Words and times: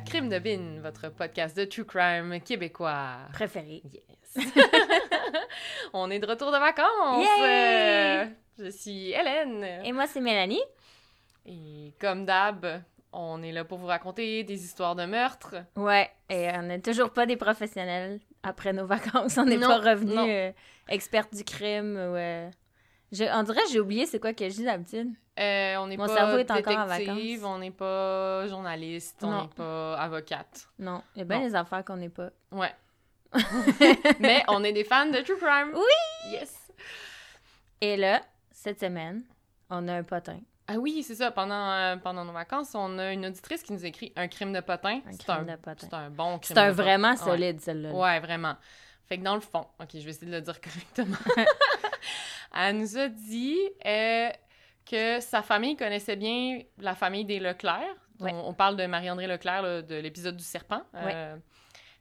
à 0.00 0.02
Crime 0.02 0.30
de 0.30 0.38
Bin, 0.38 0.80
votre 0.80 1.10
podcast 1.10 1.54
de 1.54 1.66
true 1.66 1.84
crime 1.84 2.40
québécois. 2.40 3.16
Préféré. 3.34 3.82
Yes. 3.92 4.46
On 5.92 6.10
est 6.10 6.18
de 6.18 6.26
retour 6.26 6.50
de 6.50 6.56
vacances. 6.56 7.22
Yay! 7.22 7.44
Euh, 7.44 8.26
je 8.58 8.70
suis 8.70 9.10
Hélène. 9.10 9.84
Et 9.84 9.92
moi, 9.92 10.06
c'est 10.06 10.22
Mélanie. 10.22 10.62
Et 11.44 11.92
comme 12.00 12.24
d'hab, 12.24 12.82
on 13.12 13.42
est 13.42 13.52
là 13.52 13.64
pour 13.64 13.76
vous 13.76 13.88
raconter 13.88 14.42
des 14.42 14.64
histoires 14.64 14.96
de 14.96 15.04
meurtres. 15.04 15.56
Ouais, 15.76 16.10
et 16.30 16.48
on 16.54 16.62
n'est 16.62 16.80
toujours 16.80 17.10
pas 17.10 17.26
des 17.26 17.36
professionnels 17.36 18.20
après 18.42 18.72
nos 18.72 18.86
vacances. 18.86 19.36
On 19.36 19.44
n'est 19.44 19.58
pas 19.58 19.80
revenus 19.80 20.16
euh, 20.16 20.50
experts 20.88 21.28
du 21.30 21.44
crime. 21.44 21.96
Ou, 21.96 22.16
euh, 22.16 22.48
je- 23.12 23.24
on 23.32 23.42
dirait 23.42 23.62
que 23.64 23.70
j'ai 23.70 23.80
oublié 23.80 24.06
c'est 24.06 24.18
quoi 24.20 24.32
que 24.32 24.48
je 24.48 24.54
dis 24.54 24.64
d'habitude. 24.64 25.10
Euh, 25.38 25.76
on 25.76 25.86
n'est 25.86 25.96
pas 25.96 26.08
cerveau 26.08 26.36
est 26.38 26.50
encore 26.50 26.76
en 26.78 26.86
détective, 26.86 27.40
vacances. 27.40 27.50
on 27.54 27.58
n'est 27.58 27.70
pas 27.70 28.46
journaliste, 28.48 29.16
on 29.22 29.30
Non. 29.30 29.42
n'est 29.42 29.48
pas 29.48 29.94
avocate. 29.98 30.68
Non, 30.78 31.02
il 31.14 31.20
y 31.20 31.22
a 31.22 31.24
bien 31.24 31.40
des 31.40 31.54
affaires 31.54 31.84
qu'on 31.84 31.96
n'est 31.96 32.08
pas. 32.10 32.30
Ouais. 32.52 32.72
Mais 34.20 34.42
on 34.48 34.62
est 34.64 34.72
des 34.72 34.84
fans 34.84 35.06
de 35.06 35.18
true 35.20 35.36
crime. 35.38 35.72
Oui! 35.74 36.32
Yes. 36.32 36.56
Et 37.80 37.96
là, 37.96 38.20
cette 38.50 38.80
semaine, 38.80 39.22
on 39.70 39.86
a 39.88 39.94
un 39.94 40.02
potin. 40.02 40.40
Ah 40.66 40.74
oui, 40.78 41.02
c'est 41.02 41.14
ça. 41.14 41.30
Pendant, 41.30 41.70
euh, 41.72 41.96
pendant 41.96 42.24
nos 42.24 42.32
vacances, 42.32 42.72
on 42.74 42.98
a 42.98 43.12
une 43.12 43.26
auditrice 43.26 43.62
qui 43.62 43.72
nous 43.72 43.84
écrit 43.86 44.12
un 44.16 44.28
crime 44.28 44.52
de 44.52 44.60
potin. 44.60 45.00
Un 45.06 45.16
crime 45.16 45.48
un, 45.48 45.52
de 45.52 45.56
potin. 45.56 45.74
c'est 45.88 45.94
un 45.94 46.10
bon 46.10 46.38
crime 46.38 46.56
C'est 46.56 46.58
un 46.58 46.70
vraiment 46.72 47.10
Ouais. 47.12 47.16
solide, 47.16 47.60
celle-là. 47.60 47.90
Ouais, 47.92 48.20
vraiment. 48.20 48.56
Fait 49.06 49.18
que 49.18 49.24
dans 49.24 49.34
le 49.34 49.40
fond, 49.40 49.66
ok, 49.80 49.88
je 49.94 49.98
vais 50.00 50.10
essayer 50.10 50.26
de 50.30 50.36
le 50.36 50.42
dire 50.42 50.60
correctement. 50.96 51.16
Elle 52.54 52.78
nous 52.78 52.98
a 52.98 53.08
dit 53.08 53.58
euh, 53.86 54.28
que 54.90 55.20
sa 55.20 55.42
famille 55.42 55.76
connaissait 55.76 56.16
bien 56.16 56.60
la 56.78 56.94
famille 56.94 57.24
des 57.24 57.38
Leclerc. 57.38 57.94
Ouais. 58.18 58.32
On, 58.34 58.48
on 58.48 58.54
parle 58.54 58.76
de 58.76 58.86
Marie-André 58.86 59.26
Leclerc, 59.26 59.62
là, 59.62 59.82
de 59.82 59.94
l'épisode 59.96 60.36
du 60.36 60.44
serpent. 60.44 60.82
Euh, 60.94 61.36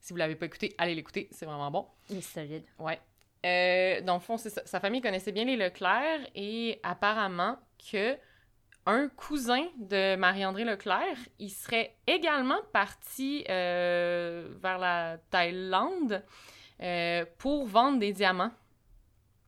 Si 0.01 0.13
vous 0.13 0.17
l'avez 0.17 0.35
pas 0.35 0.45
écouté, 0.45 0.73
allez 0.77 0.95
l'écouter, 0.95 1.27
c'est 1.31 1.45
vraiment 1.45 1.69
bon. 1.71 1.85
Il 2.09 2.17
est 2.17 2.21
solide. 2.21 2.63
Ouais. 2.79 2.99
Euh, 3.45 4.01
dans 4.01 4.15
le 4.15 4.19
fond, 4.19 4.37
ça. 4.37 4.49
Sa 4.65 4.79
famille 4.79 5.01
connaissait 5.01 5.31
bien 5.31 5.45
les 5.45 5.55
Leclerc 5.55 6.19
et 6.35 6.79
apparemment 6.83 7.57
que 7.91 8.17
un 8.85 9.07
cousin 9.09 9.67
de 9.77 10.15
Marie-André 10.15 10.63
Leclerc, 10.63 11.17
il 11.37 11.49
serait 11.49 11.95
également 12.07 12.59
parti 12.73 13.45
euh, 13.49 14.49
vers 14.61 14.77
la 14.79 15.17
Thaïlande 15.29 16.23
euh, 16.81 17.25
pour 17.37 17.65
vendre 17.67 17.99
des 17.99 18.13
diamants. 18.13 18.51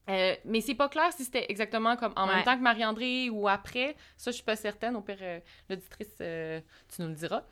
Euh, 0.09 0.35
mais 0.45 0.61
c'est 0.61 0.75
pas 0.75 0.89
clair 0.89 1.13
si 1.13 1.23
c'était 1.23 1.45
exactement 1.49 1.95
comme 1.95 2.13
en 2.15 2.25
même 2.27 2.43
temps 2.43 2.57
que 2.57 2.61
Marie-André 2.63 3.29
ou 3.29 3.47
après. 3.47 3.95
Ça, 4.17 4.31
je 4.31 4.35
suis 4.35 4.43
pas 4.43 4.55
certaine. 4.55 4.95
Au 4.95 5.01
pire, 5.01 5.17
euh, 5.21 5.39
l'auditrice, 5.69 6.15
euh, 6.21 6.59
tu 6.93 7.01
nous 7.03 7.09
le 7.09 7.13
diras. 7.15 7.43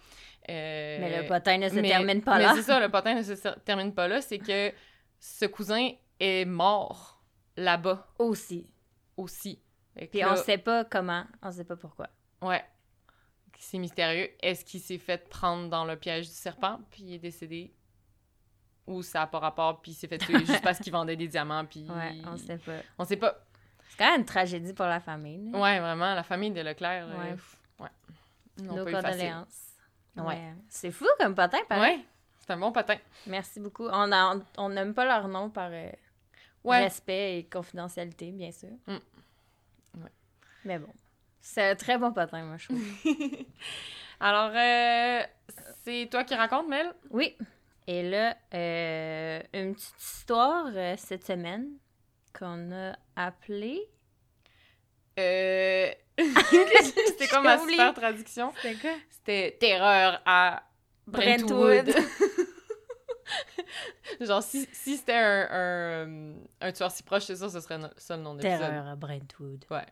Mais 0.47 1.21
le 1.21 1.27
potin 1.27 1.57
ne 1.59 1.69
se 1.69 1.75
mais- 1.75 1.89
termine 1.89 2.21
pas 2.23 2.37
mais 2.37 2.43
là. 2.45 2.53
c'est 2.55 2.63
ça, 2.63 2.79
le 2.79 2.89
potin 2.89 3.13
ne 3.15 3.21
se 3.21 3.33
termine 3.59 3.93
pas 3.93 4.07
là. 4.07 4.19
C'est 4.21 4.39
que 4.39 4.73
ce 5.19 5.45
cousin 5.45 5.91
est 6.19 6.45
mort 6.45 7.21
là-bas 7.55 8.07
Aussi. 8.17 8.67
aussi. 9.15 9.61
Puis 10.11 10.19
là, 10.19 10.33
on 10.33 10.35
sait 10.35 10.57
pas 10.57 10.85
comment, 10.85 11.25
on 11.43 11.51
sait 11.51 11.65
pas 11.65 11.75
pourquoi. 11.75 12.09
Ouais. 12.41 12.63
C'est 13.61 13.77
mystérieux. 13.77 14.29
Est-ce 14.41 14.63
qu'il 14.63 14.79
s'est 14.79 14.97
fait 14.97 15.27
prendre 15.29 15.67
dans 15.69 15.83
le 15.83 15.97
piège 15.97 16.27
du 16.29 16.33
serpent, 16.33 16.79
puis 16.89 17.03
il 17.03 17.13
est 17.15 17.19
décédé? 17.19 17.73
Ou 18.89 19.03
ça 19.03 19.19
n'a 19.19 19.27
pas 19.27 19.39
rapport, 19.39 19.81
puis 19.81 19.91
il 19.91 19.95
s'est 19.95 20.07
fait 20.07 20.17
tuer 20.17 20.39
juste 20.45 20.61
parce 20.63 20.79
qu'il 20.79 20.91
vendait 20.91 21.15
des 21.15 21.27
diamants, 21.27 21.63
puis... 21.65 21.85
Ouais, 21.89 22.15
on 22.25 22.35
sait 22.37 22.57
pas. 22.57 22.71
On 22.97 23.05
sait 23.05 23.17
pas. 23.17 23.35
C'est 23.87 23.97
quand 23.97 24.09
même 24.11 24.21
une 24.21 24.25
tragédie 24.25 24.73
pour 24.73 24.85
la 24.85 24.99
famille. 24.99 25.51
là. 25.51 25.59
Ouais, 25.59 25.79
vraiment, 25.79 26.13
la 26.15 26.23
famille 26.23 26.51
de 26.51 26.61
Leclerc, 26.61 27.07
euh, 27.07 27.17
Ouais. 27.19 27.31
pff, 27.33 27.57
ouais. 27.79 27.89
Nos 28.63 28.83
pas 28.83 28.89
eu 28.89 28.93
facile. 28.93 29.09
condoléances. 29.11 29.65
Ouais. 30.17 30.23
Ouais. 30.25 30.53
C'est 30.69 30.91
fou 30.91 31.05
comme 31.19 31.35
potin, 31.35 31.59
pareil. 31.67 31.97
Ouais, 31.97 32.05
c'est 32.39 32.51
un 32.53 32.57
bon 32.57 32.71
patin. 32.71 32.97
Merci 33.27 33.59
beaucoup. 33.59 33.87
On 33.87 34.11
a- 34.11 34.35
on 34.57 34.69
n'aime 34.69 34.93
pas 34.95 35.05
leur 35.05 35.27
nom 35.27 35.49
par 35.49 35.69
euh, 35.71 35.89
Ouais, 36.63 36.83
respect 36.83 37.37
et 37.39 37.43
confidentialité, 37.45 38.31
bien 38.31 38.51
sûr. 38.51 38.69
Mm. 38.87 38.93
Ouais. 40.03 40.11
Mais 40.65 40.79
bon. 40.79 40.91
C'est 41.41 41.69
un 41.71 41.75
très 41.75 41.97
bon 41.97 42.11
potin, 42.11 42.43
moi, 42.43 42.57
je 42.57 42.65
trouve. 42.65 42.81
alors, 44.19 44.51
euh, 44.55 45.23
c'est 45.83 46.07
toi 46.11 46.23
qui 46.23 46.35
racontes, 46.35 46.67
Mel? 46.67 46.91
oui. 47.11 47.37
Et 47.91 48.03
là, 48.07 48.37
euh, 48.53 49.41
une 49.51 49.73
petite 49.73 49.99
histoire 49.99 50.67
euh, 50.75 50.93
cette 50.95 51.25
semaine 51.25 51.69
qu'on 52.37 52.71
a 52.71 52.95
appelée. 53.15 53.81
Euh... 55.17 55.91
C'était 57.07 57.27
comme 57.29 57.45
ma 57.45 57.57
oublié. 57.57 57.77
super 57.79 57.93
traduction. 57.95 58.53
C'était 58.61 58.75
quoi? 58.75 58.91
C'était 59.09 59.57
Terreur 59.59 60.21
à 60.23 60.61
Brentwood. 61.07 61.89
Genre, 64.21 64.43
si, 64.43 64.67
si 64.71 64.97
c'était 64.97 65.13
un, 65.13 65.47
un, 65.51 66.33
un 66.61 66.71
tueur 66.71 66.91
si 66.91 67.01
proche, 67.01 67.23
c'est 67.23 67.37
ça, 67.37 67.49
ce 67.49 67.59
serait 67.59 67.77
no- 67.79 67.87
ça 67.97 68.17
le 68.17 68.21
nom 68.23 68.35
de 68.35 68.43
l'épisode. 68.43 68.59
Terreur 68.69 68.87
à 68.87 68.95
Brentwood. 68.95 69.65
Ouais. 69.71 69.85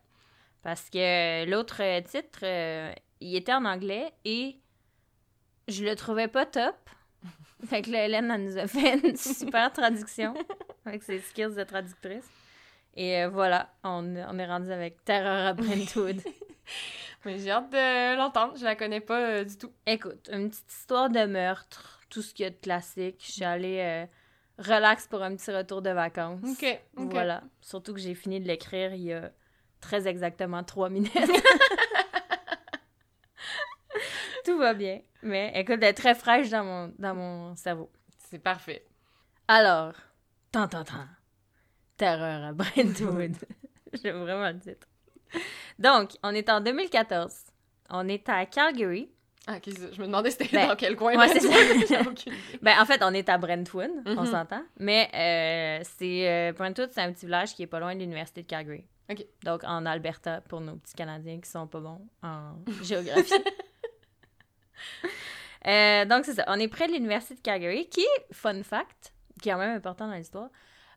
Parce 0.62 0.88
que 0.92 1.46
l'autre 1.50 1.82
euh, 1.82 2.02
titre, 2.02 2.40
euh, 2.44 2.92
il 3.22 3.36
était 3.36 3.54
en 3.54 3.66
anglais 3.66 4.12
et 4.24 4.60
je 5.68 5.84
le 5.84 5.96
trouvais 5.96 6.28
pas 6.28 6.46
top. 6.46 6.76
Fait 7.68 7.82
que 7.82 7.90
là, 7.90 8.06
Hélène, 8.06 8.30
elle 8.32 8.44
nous 8.44 8.58
a 8.58 8.68
fait 8.68 9.00
une 9.04 9.16
super 9.16 9.72
traduction 9.74 10.34
avec 10.86 11.04
ses 11.04 11.20
skills 11.20 11.56
de 11.56 11.64
traductrice. 11.64 12.26
Et 12.96 13.24
euh, 13.24 13.30
voilà, 13.30 13.70
on, 13.84 14.16
on 14.16 14.40
est 14.40 14.46
rendu 14.46 14.72
avec 14.72 15.04
Terreur 15.04 15.48
à 15.48 15.54
Brentwood. 15.54 16.22
Mais 17.26 17.40
j'ai 17.40 17.52
hâte 17.52 17.72
de 17.72 18.16
l'entendre, 18.16 18.54
je 18.58 18.64
la 18.64 18.76
connais 18.76 19.02
pas 19.02 19.20
euh, 19.20 19.44
du 19.44 19.58
tout. 19.58 19.72
Écoute, 19.86 20.30
une 20.32 20.50
petite 20.50 20.72
histoire 20.72 21.10
de 21.10 21.26
meurtre, 21.26 22.00
tout 22.10 22.22
ce 22.22 22.34
qu'il 22.34 22.44
y 22.44 22.48
a 22.48 22.52
de 22.52 22.56
classique. 22.56 23.18
Je 23.26 23.32
suis 23.32 23.44
allée 23.44 23.80
euh, 23.82 24.06
relax 24.60 25.08
pour 25.08 25.22
un 25.24 25.36
petit 25.36 25.52
retour 25.52 25.82
de 25.82 25.90
vacances. 25.90 26.40
Ok, 26.44 26.80
ok. 26.96 27.12
Voilà. 27.12 27.44
Surtout 27.62 27.94
que 27.94 28.00
j'ai 28.00 28.16
fini 28.16 28.40
de 28.40 28.48
l'écrire 28.48 28.94
il 28.94 29.02
y 29.02 29.14
a 29.14 29.32
très 29.82 30.08
exactement 30.08 30.64
trois 30.64 30.90
minutes. 30.90 31.12
Tout 34.48 34.58
va 34.58 34.74
bien. 34.74 35.02
Mais 35.24 35.52
écoute, 35.56 35.80
elle 35.82 35.90
est 35.90 35.94
très 35.94 36.16
fraîche 36.16 36.50
dans 36.50 36.64
mon, 36.64 36.94
dans 36.98 37.14
mon 37.14 37.56
cerveau. 37.56 37.92
C'est 38.30 38.40
parfait. 38.40 38.86
Alors, 39.48 39.94
tant, 40.52 40.68
tant, 40.68 40.84
tant. 40.84 41.06
Terreur 41.98 42.44
à 42.46 42.54
Brentwood. 42.54 43.36
J'aime 44.02 44.22
vraiment 44.22 44.50
le 44.50 44.60
titre. 44.60 44.88
Donc, 45.80 46.12
on 46.24 46.30
est 46.34 46.50
en 46.50 46.62
2014. 46.62 47.34
On 47.90 48.08
est 48.08 48.28
à 48.30 48.46
Calgary. 48.46 49.10
Ah, 49.48 49.58
je 49.66 50.02
me 50.02 50.06
demandais 50.08 50.32
c'était 50.32 50.50
Ben, 50.52 50.68
dans 50.70 50.76
quel 50.76 50.96
coin. 50.98 51.18
ouais, 51.18 51.40
ça. 51.40 51.48
Ben, 52.62 52.76
en 52.82 52.86
fait, 52.86 53.02
on 53.02 53.14
est 53.14 53.30
à 53.30 53.38
Brentwood, 53.38 53.92
on 54.06 54.16
Mhm. 54.24 54.26
s'entend. 54.32 54.64
Mais 54.78 55.10
euh, 55.14 55.84
c'est 55.98 56.30
euh, 56.30 56.52
Brentwood, 56.54 56.90
c'est 56.92 57.02
un 57.02 57.12
petit 57.14 57.26
village 57.26 57.54
qui 57.56 57.64
est 57.64 57.68
pas 57.68 57.80
loin 57.80 57.96
de 57.96 58.00
l'université 58.02 58.42
de 58.44 58.48
Calgary. 58.48 58.86
Ok. 59.10 59.26
Donc, 59.46 59.64
en 59.64 59.86
Alberta, 59.86 60.42
pour 60.42 60.60
nos 60.60 60.76
petits 60.76 60.96
Canadiens 60.96 61.40
qui 61.40 61.50
sont 61.50 61.66
pas 61.66 61.80
bons 61.80 62.02
en 62.24 62.56
géographie. 62.84 63.34
Euh, 65.66 66.06
donc, 66.06 66.24
c'est 66.24 66.36
ça. 66.36 66.46
On 66.48 66.58
est 66.60 66.70
près 66.70 66.88
de 66.88 66.94
l'université 66.94 67.36
de 67.36 67.42
Calgary, 67.42 67.90
qui, 67.90 68.06
fun 68.32 68.64
fact, 68.64 69.12
qui 69.42 69.50
est 69.50 69.52
quand 69.52 69.58
même 69.58 69.76
important 69.76 70.08
dans 70.08 70.14
l'histoire, 70.14 70.50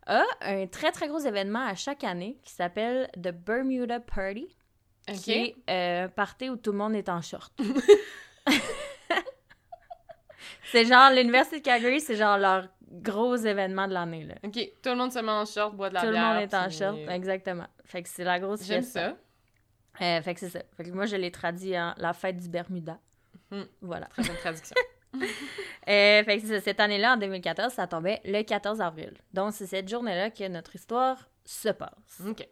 a 0.06 0.22
un 0.42 0.66
très, 0.68 0.92
très 0.92 1.08
gros 1.08 1.18
événement 1.18 1.66
à 1.66 1.74
chaque 1.74 2.04
année 2.04 2.38
qui 2.44 2.52
s'appelle 2.52 3.10
The 3.16 3.30
Bermuda 3.32 3.98
Party, 3.98 4.46
Ok. 5.08 5.16
qui 5.16 5.32
est 5.32 5.56
euh, 5.68 6.04
un 6.04 6.08
party 6.08 6.50
où 6.50 6.56
tout 6.56 6.70
le 6.70 6.78
monde 6.78 6.94
est 6.94 7.08
en 7.08 7.20
short. 7.20 7.52
c'est 10.70 10.84
genre, 10.84 11.10
l'université 11.10 11.58
de 11.58 11.64
Calgary, 11.64 12.00
c'est 12.00 12.16
genre 12.16 12.38
leur 12.38 12.68
gros 12.92 13.34
événement 13.36 13.88
de 13.88 13.94
l'année, 13.94 14.24
là. 14.24 14.34
Ok, 14.44 14.54
tout 14.82 14.90
le 14.90 14.96
monde 14.96 15.10
se 15.12 15.18
met 15.18 15.32
en 15.32 15.44
short, 15.46 15.74
boit 15.74 15.88
de 15.88 15.94
la 15.94 16.00
Tout 16.00 16.06
le 16.06 16.12
bière. 16.12 16.34
monde 16.34 16.42
est 16.42 16.54
en 16.54 16.66
puis- 16.68 16.76
short, 16.78 16.98
exactement. 17.08 17.66
Fait 17.84 18.02
que 18.02 18.08
c'est 18.08 18.24
la 18.24 18.38
grosse 18.38 18.64
J'aime 18.64 18.82
ça. 18.82 19.16
Euh, 20.00 20.22
fait 20.22 20.34
que 20.34 20.40
c'est 20.40 20.50
ça. 20.50 20.60
Fait 20.76 20.84
que 20.84 20.90
moi, 20.90 21.06
je 21.06 21.16
l'ai 21.16 21.30
traduit 21.32 21.76
en 21.78 21.92
la 21.96 22.12
fête 22.12 22.36
du 22.36 22.48
Bermuda. 22.48 22.98
Hmm. 23.50 23.62
Voilà. 23.80 24.06
Très 24.06 24.22
bonne 24.22 24.36
traduction. 24.36 24.74
Euh, 25.88 26.22
fait 26.22 26.40
que. 26.40 26.60
Cette 26.60 26.78
année-là, 26.78 27.14
en 27.14 27.16
2014, 27.16 27.72
ça 27.72 27.86
tombait 27.88 28.20
le 28.24 28.42
14 28.42 28.80
avril. 28.80 29.12
Donc, 29.32 29.54
c'est 29.54 29.66
cette 29.66 29.88
journée-là 29.88 30.30
que 30.30 30.46
notre 30.46 30.76
histoire 30.76 31.28
se 31.44 31.70
passe. 31.70 32.20
ok. 32.24 32.46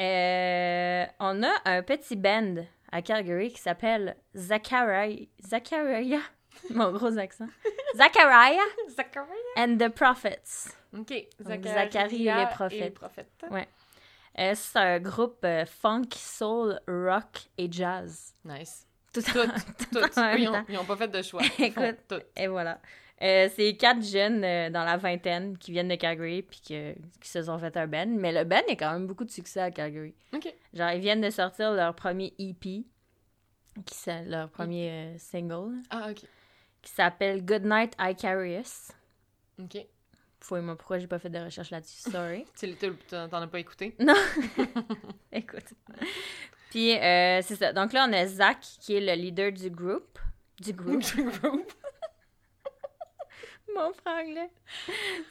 Euh, 0.00 1.06
on 1.18 1.42
a 1.42 1.52
un 1.64 1.82
petit 1.82 2.16
band 2.16 2.56
à 2.92 3.00
Calgary 3.00 3.50
qui 3.52 3.60
s'appelle 3.60 4.16
Zachariah. 4.36 5.26
Zachariah. 5.40 6.20
Mon 6.70 6.92
gros 6.92 7.16
accent. 7.16 7.48
Zachariah 7.96 8.60
Zachary. 8.96 9.28
and 9.56 9.76
the 9.78 9.88
Prophets. 9.88 10.74
Ok. 10.92 11.12
Donc, 11.40 11.64
Zacharia 11.64 11.90
Zacharie 11.90 12.28
et 12.28 12.34
les 12.34 12.46
prophètes. 12.46 12.72
et 12.80 12.84
les 12.84 12.90
prophètes. 12.90 13.44
Ouais. 13.50 13.68
Euh, 14.38 14.52
c'est 14.54 14.78
un 14.78 14.98
groupe 15.00 15.40
euh, 15.44 15.64
funk, 15.64 16.08
soul, 16.14 16.78
rock 16.86 17.48
et 17.56 17.70
jazz. 17.70 18.34
Nice. 18.44 18.86
Tout 19.12 19.20
en 19.34 20.22
même 20.22 20.36
Eux, 20.36 20.40
ils, 20.40 20.48
ont, 20.48 20.64
ils 20.68 20.78
ont 20.78 20.84
pas 20.84 20.96
fait 20.96 21.08
de 21.08 21.22
choix. 21.22 21.42
Écoute. 21.58 21.96
toutes. 22.08 22.26
Et 22.36 22.46
voilà. 22.46 22.80
Euh, 23.20 23.48
c'est 23.56 23.74
quatre 23.76 24.02
jeunes 24.04 24.44
euh, 24.44 24.70
dans 24.70 24.84
la 24.84 24.96
vingtaine 24.96 25.58
qui 25.58 25.72
viennent 25.72 25.88
de 25.88 25.96
Calgary 25.96 26.42
puis 26.42 26.60
que- 26.60 26.92
qui 27.20 27.28
se 27.28 27.42
sont 27.42 27.58
fait 27.58 27.76
un 27.76 27.86
band. 27.88 28.06
Mais 28.06 28.32
le 28.32 28.44
band 28.44 28.62
a 28.68 28.76
quand 28.76 28.92
même 28.92 29.06
beaucoup 29.06 29.24
de 29.24 29.30
succès 29.30 29.60
à 29.60 29.70
Calgary. 29.72 30.14
Ok. 30.34 30.54
Genre, 30.72 30.90
ils 30.90 31.00
viennent 31.00 31.20
de 31.20 31.30
sortir 31.30 31.72
leur 31.72 31.94
premier 31.96 32.32
EP. 32.38 32.84
qui 33.86 33.94
c'est 33.94 34.24
leur 34.24 34.50
premier 34.50 34.90
euh, 34.90 35.18
single, 35.18 35.82
Ah, 35.90 36.10
ok. 36.10 36.22
qui 36.82 36.92
s'appelle 36.92 37.44
Goodnight 37.44 37.94
Icarius. 37.98 38.92
Ok. 39.60 39.78
Fouille-moi 40.40 40.76
pourquoi 40.76 40.98
j'ai 41.00 41.08
pas 41.08 41.18
fait 41.18 41.30
de 41.30 41.38
recherche 41.40 41.70
là-dessus, 41.70 42.10
sorry. 42.10 42.44
Tu 42.58 42.72
t'en 43.08 43.26
as 43.42 43.46
pas 43.48 43.58
écouté? 43.58 43.96
non! 43.98 44.14
Écoute. 45.32 45.64
Puis, 46.70 46.96
euh, 46.96 47.40
c'est 47.42 47.56
ça. 47.56 47.72
Donc 47.72 47.92
là, 47.92 48.06
on 48.08 48.12
a 48.12 48.26
Zach, 48.26 48.58
qui 48.80 48.96
est 48.96 49.00
le 49.00 49.20
leader 49.20 49.52
du 49.52 49.70
groupe. 49.70 50.18
Du 50.60 50.72
groupe. 50.72 51.02
Mon 53.74 53.92
franglais. 53.92 54.50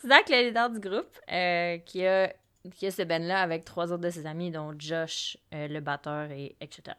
Zach, 0.05 0.29
le 0.29 0.47
leader 0.47 0.69
du 0.69 0.79
groupe, 0.79 1.19
euh, 1.31 1.77
qui, 1.79 2.05
a, 2.05 2.33
qui 2.75 2.87
a 2.87 2.91
ce 2.91 3.01
band-là 3.03 3.41
avec 3.41 3.65
trois 3.65 3.91
autres 3.91 4.03
de 4.03 4.09
ses 4.09 4.25
amis, 4.25 4.51
dont 4.51 4.73
Josh, 4.77 5.37
euh, 5.53 5.67
le 5.67 5.79
batteur, 5.79 6.31
et 6.31 6.55
etc. 6.61 6.95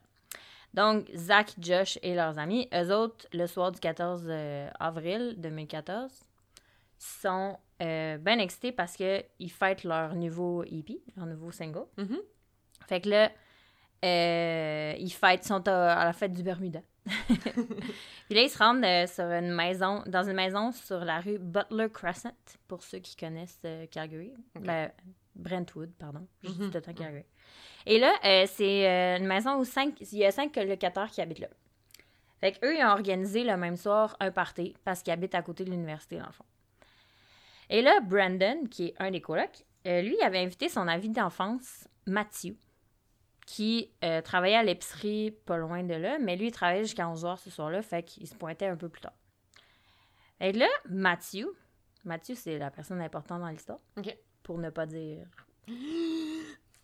Donc, 0.74 1.10
Zach, 1.14 1.54
Josh 1.58 1.98
et 2.02 2.14
leurs 2.14 2.38
amis, 2.38 2.68
eux 2.74 2.94
autres, 2.94 3.26
le 3.32 3.46
soir 3.46 3.72
du 3.72 3.80
14 3.80 4.24
euh, 4.28 4.68
avril 4.78 5.34
2014, 5.38 6.12
sont 6.98 7.56
bien 7.80 8.40
excités 8.40 8.72
parce 8.72 8.96
qu'ils 8.96 9.52
fêtent 9.52 9.84
leur 9.84 10.16
nouveau 10.16 10.64
EP, 10.64 11.00
leur 11.16 11.26
nouveau 11.26 11.52
single. 11.52 11.84
Mhm. 11.96 12.18
Fait 12.88 13.00
que 13.00 13.08
là, 13.08 13.30
euh, 14.04 14.94
ils 14.98 15.10
fêtent, 15.12 15.44
sont 15.44 15.66
à, 15.68 15.92
à 15.94 16.04
la 16.04 16.12
fête 16.12 16.32
du 16.32 16.42
Bermuda. 16.42 16.80
Puis 17.06 18.34
là, 18.36 18.42
ils 18.42 18.50
se 18.50 18.58
rendent 18.58 18.84
euh, 18.84 19.06
sur 19.06 19.24
une 19.24 19.52
maison, 19.54 20.02
dans 20.06 20.22
une 20.28 20.34
maison 20.36 20.72
sur 20.72 21.04
la 21.04 21.20
rue 21.20 21.38
Butler 21.38 21.88
Crescent, 21.92 22.32
pour 22.68 22.82
ceux 22.82 22.98
qui 22.98 23.16
connaissent 23.16 23.60
euh, 23.64 23.86
Calgary. 23.90 24.32
Ben, 24.60 24.90
Brentwood, 25.34 25.90
pardon. 25.98 26.26
Je 26.42 26.50
dis 26.50 26.60
Mhm. 26.60 26.70
tout 26.70 26.74
le 26.76 26.82
temps 26.82 26.92
Calgary. 26.92 27.24
Et 27.86 27.98
là, 27.98 28.12
euh, 28.24 28.44
c'est 28.46 29.16
une 29.18 29.26
maison 29.26 29.56
où 29.58 29.64
cinq, 29.64 29.94
il 30.00 30.18
y 30.18 30.24
a 30.26 30.30
cinq 30.30 30.54
locataires 30.56 31.10
qui 31.10 31.20
habitent 31.22 31.38
là. 31.38 31.48
Fait 32.40 32.52
qu'eux, 32.52 32.76
ils 32.76 32.84
ont 32.84 32.88
organisé 32.90 33.42
le 33.44 33.56
même 33.56 33.76
soir 33.76 34.16
un 34.20 34.30
party 34.30 34.74
parce 34.84 35.02
qu'ils 35.02 35.12
habitent 35.12 35.34
à 35.34 35.42
côté 35.42 35.64
de 35.64 35.70
l'université, 35.70 36.18
dans 36.18 36.26
le 36.26 36.32
fond. 36.32 36.44
Et 37.70 37.82
là, 37.82 38.00
Brandon, 38.00 38.64
qui 38.70 38.86
est 38.88 38.94
un 38.98 39.10
des 39.10 39.20
colocs, 39.20 39.64
lui, 39.84 40.16
il 40.18 40.22
avait 40.22 40.38
invité 40.38 40.68
son 40.68 40.86
ami 40.86 41.08
d'enfance, 41.08 41.88
Matthew, 42.06 42.52
qui 43.48 43.90
euh, 44.04 44.20
travaillait 44.20 44.58
à 44.58 44.62
l'épicerie 44.62 45.30
pas 45.30 45.56
loin 45.56 45.82
de 45.82 45.94
là, 45.94 46.18
mais 46.18 46.36
lui, 46.36 46.48
il 46.48 46.52
travaillait 46.52 46.84
jusqu'à 46.84 47.06
11h 47.06 47.38
ce 47.38 47.48
soir-là, 47.48 47.80
fait 47.80 48.02
qu'il 48.02 48.26
se 48.26 48.34
pointait 48.34 48.66
un 48.66 48.76
peu 48.76 48.90
plus 48.90 49.00
tard. 49.00 49.14
Et 50.38 50.52
là, 50.52 50.68
Matthew, 50.90 51.46
Matthew, 52.04 52.34
c'est 52.34 52.58
la 52.58 52.70
personne 52.70 53.00
importante 53.00 53.40
dans 53.40 53.48
l'histoire, 53.48 53.78
pour 54.42 54.58
ne 54.58 54.68
pas 54.68 54.84
dire 54.84 55.26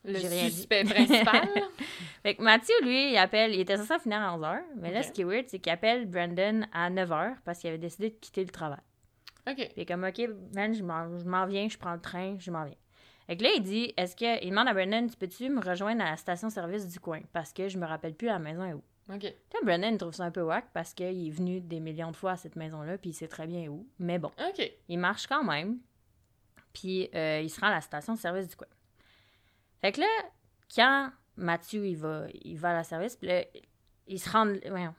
Le 0.06 0.18
suspect 0.18 0.84
principal. 0.84 1.48
Fait 2.22 2.34
que 2.34 2.42
Mathieu, 2.42 2.74
lui, 2.82 3.12
il 3.12 3.16
appelle, 3.16 3.54
il 3.54 3.60
était 3.60 3.78
censé 3.78 3.98
finir 3.98 4.20
à 4.20 4.36
11h, 4.36 4.62
mais 4.76 4.90
là, 4.90 5.02
ce 5.02 5.12
qui 5.12 5.22
est 5.22 5.24
weird, 5.24 5.46
c'est 5.48 5.58
qu'il 5.58 5.72
appelle 5.72 6.06
Brandon 6.06 6.66
à 6.72 6.90
9h 6.90 7.36
parce 7.44 7.58
qu'il 7.58 7.68
avait 7.68 7.78
décidé 7.78 8.10
de 8.10 8.14
quitter 8.16 8.42
le 8.42 8.50
travail. 8.50 8.82
ok. 9.46 9.70
Puis 9.74 9.86
comme, 9.86 10.04
OK, 10.04 10.18
man, 10.54 10.74
je 10.74 10.82
m'en 10.82 11.46
viens, 11.46 11.68
je 11.68 11.78
prends 11.78 11.94
le 11.94 12.00
train, 12.00 12.36
je 12.38 12.50
m'en 12.50 12.64
viens. 12.64 12.76
Fait 13.26 13.36
que 13.36 13.42
là, 13.42 13.50
il 13.56 13.62
dit, 13.62 13.92
est-ce 13.96 14.14
que, 14.14 14.44
il 14.44 14.50
demande 14.50 14.68
à 14.68 14.74
Brandon, 14.74 15.06
tu 15.06 15.16
peux-tu 15.16 15.48
me 15.48 15.60
rejoindre 15.60 16.02
à 16.02 16.10
la 16.10 16.16
station-service 16.16 16.88
du 16.88 17.00
coin? 17.00 17.20
Parce 17.32 17.52
que 17.52 17.68
je 17.68 17.78
me 17.78 17.86
rappelle 17.86 18.14
plus 18.14 18.26
la 18.26 18.38
maison 18.38 18.64
est 18.64 18.74
où. 18.74 18.82
Ok. 19.12 19.22
Là, 19.22 19.60
Brandon, 19.62 19.90
il 19.92 19.98
trouve 19.98 20.14
ça 20.14 20.24
un 20.24 20.30
peu 20.30 20.42
whack 20.42 20.66
parce 20.72 20.94
qu'il 20.94 21.26
est 21.26 21.30
venu 21.30 21.60
des 21.60 21.80
millions 21.80 22.10
de 22.10 22.16
fois 22.16 22.32
à 22.32 22.36
cette 22.36 22.56
maison-là, 22.56 22.98
puis 22.98 23.10
il 23.10 23.14
sait 23.14 23.28
très 23.28 23.46
bien 23.46 23.68
où. 23.68 23.86
Mais 23.98 24.18
bon. 24.18 24.30
Ok. 24.48 24.70
Il 24.88 24.98
marche 24.98 25.26
quand 25.26 25.44
même. 25.44 25.78
Puis 26.72 27.08
euh, 27.14 27.40
il 27.42 27.50
se 27.50 27.60
rend 27.60 27.68
à 27.68 27.74
la 27.74 27.80
station-service 27.80 28.48
du 28.48 28.56
coin. 28.56 28.68
Fait 29.80 29.92
que 29.92 30.00
là, 30.00 30.06
quand 30.74 31.10
Mathieu 31.36 31.86
il 31.86 31.96
va, 31.96 32.26
il 32.42 32.58
va 32.58 32.70
à 32.70 32.74
la 32.74 32.84
service, 32.84 33.16
puis 33.16 33.28
là, 33.28 33.44
il 34.06 34.18
se 34.18 34.28
rend. 34.30 34.52
Voyons. 34.68 34.94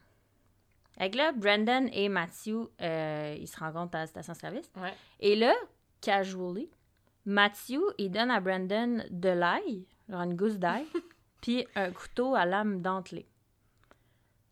Fait 0.98 1.10
que 1.10 1.16
là, 1.18 1.32
Brandon 1.32 1.88
et 1.92 2.08
Mathieu, 2.08 2.70
euh, 2.80 3.36
ils 3.38 3.48
se 3.48 3.58
rencontrent 3.58 3.96
à 3.96 4.00
la 4.00 4.06
station-service. 4.06 4.70
Ouais. 4.76 4.94
Et 5.20 5.36
là, 5.36 5.54
casually, 6.00 6.70
Mathieu, 7.26 7.82
il 7.98 8.10
donne 8.10 8.30
à 8.30 8.40
Brandon 8.40 9.02
de 9.10 9.28
l'ail, 9.28 9.84
genre 10.08 10.22
une 10.22 10.34
gousse 10.36 10.58
d'ail, 10.58 10.86
puis 11.42 11.66
un 11.74 11.90
couteau 11.90 12.34
à 12.34 12.46
lame 12.46 12.80
dentelée. 12.80 13.26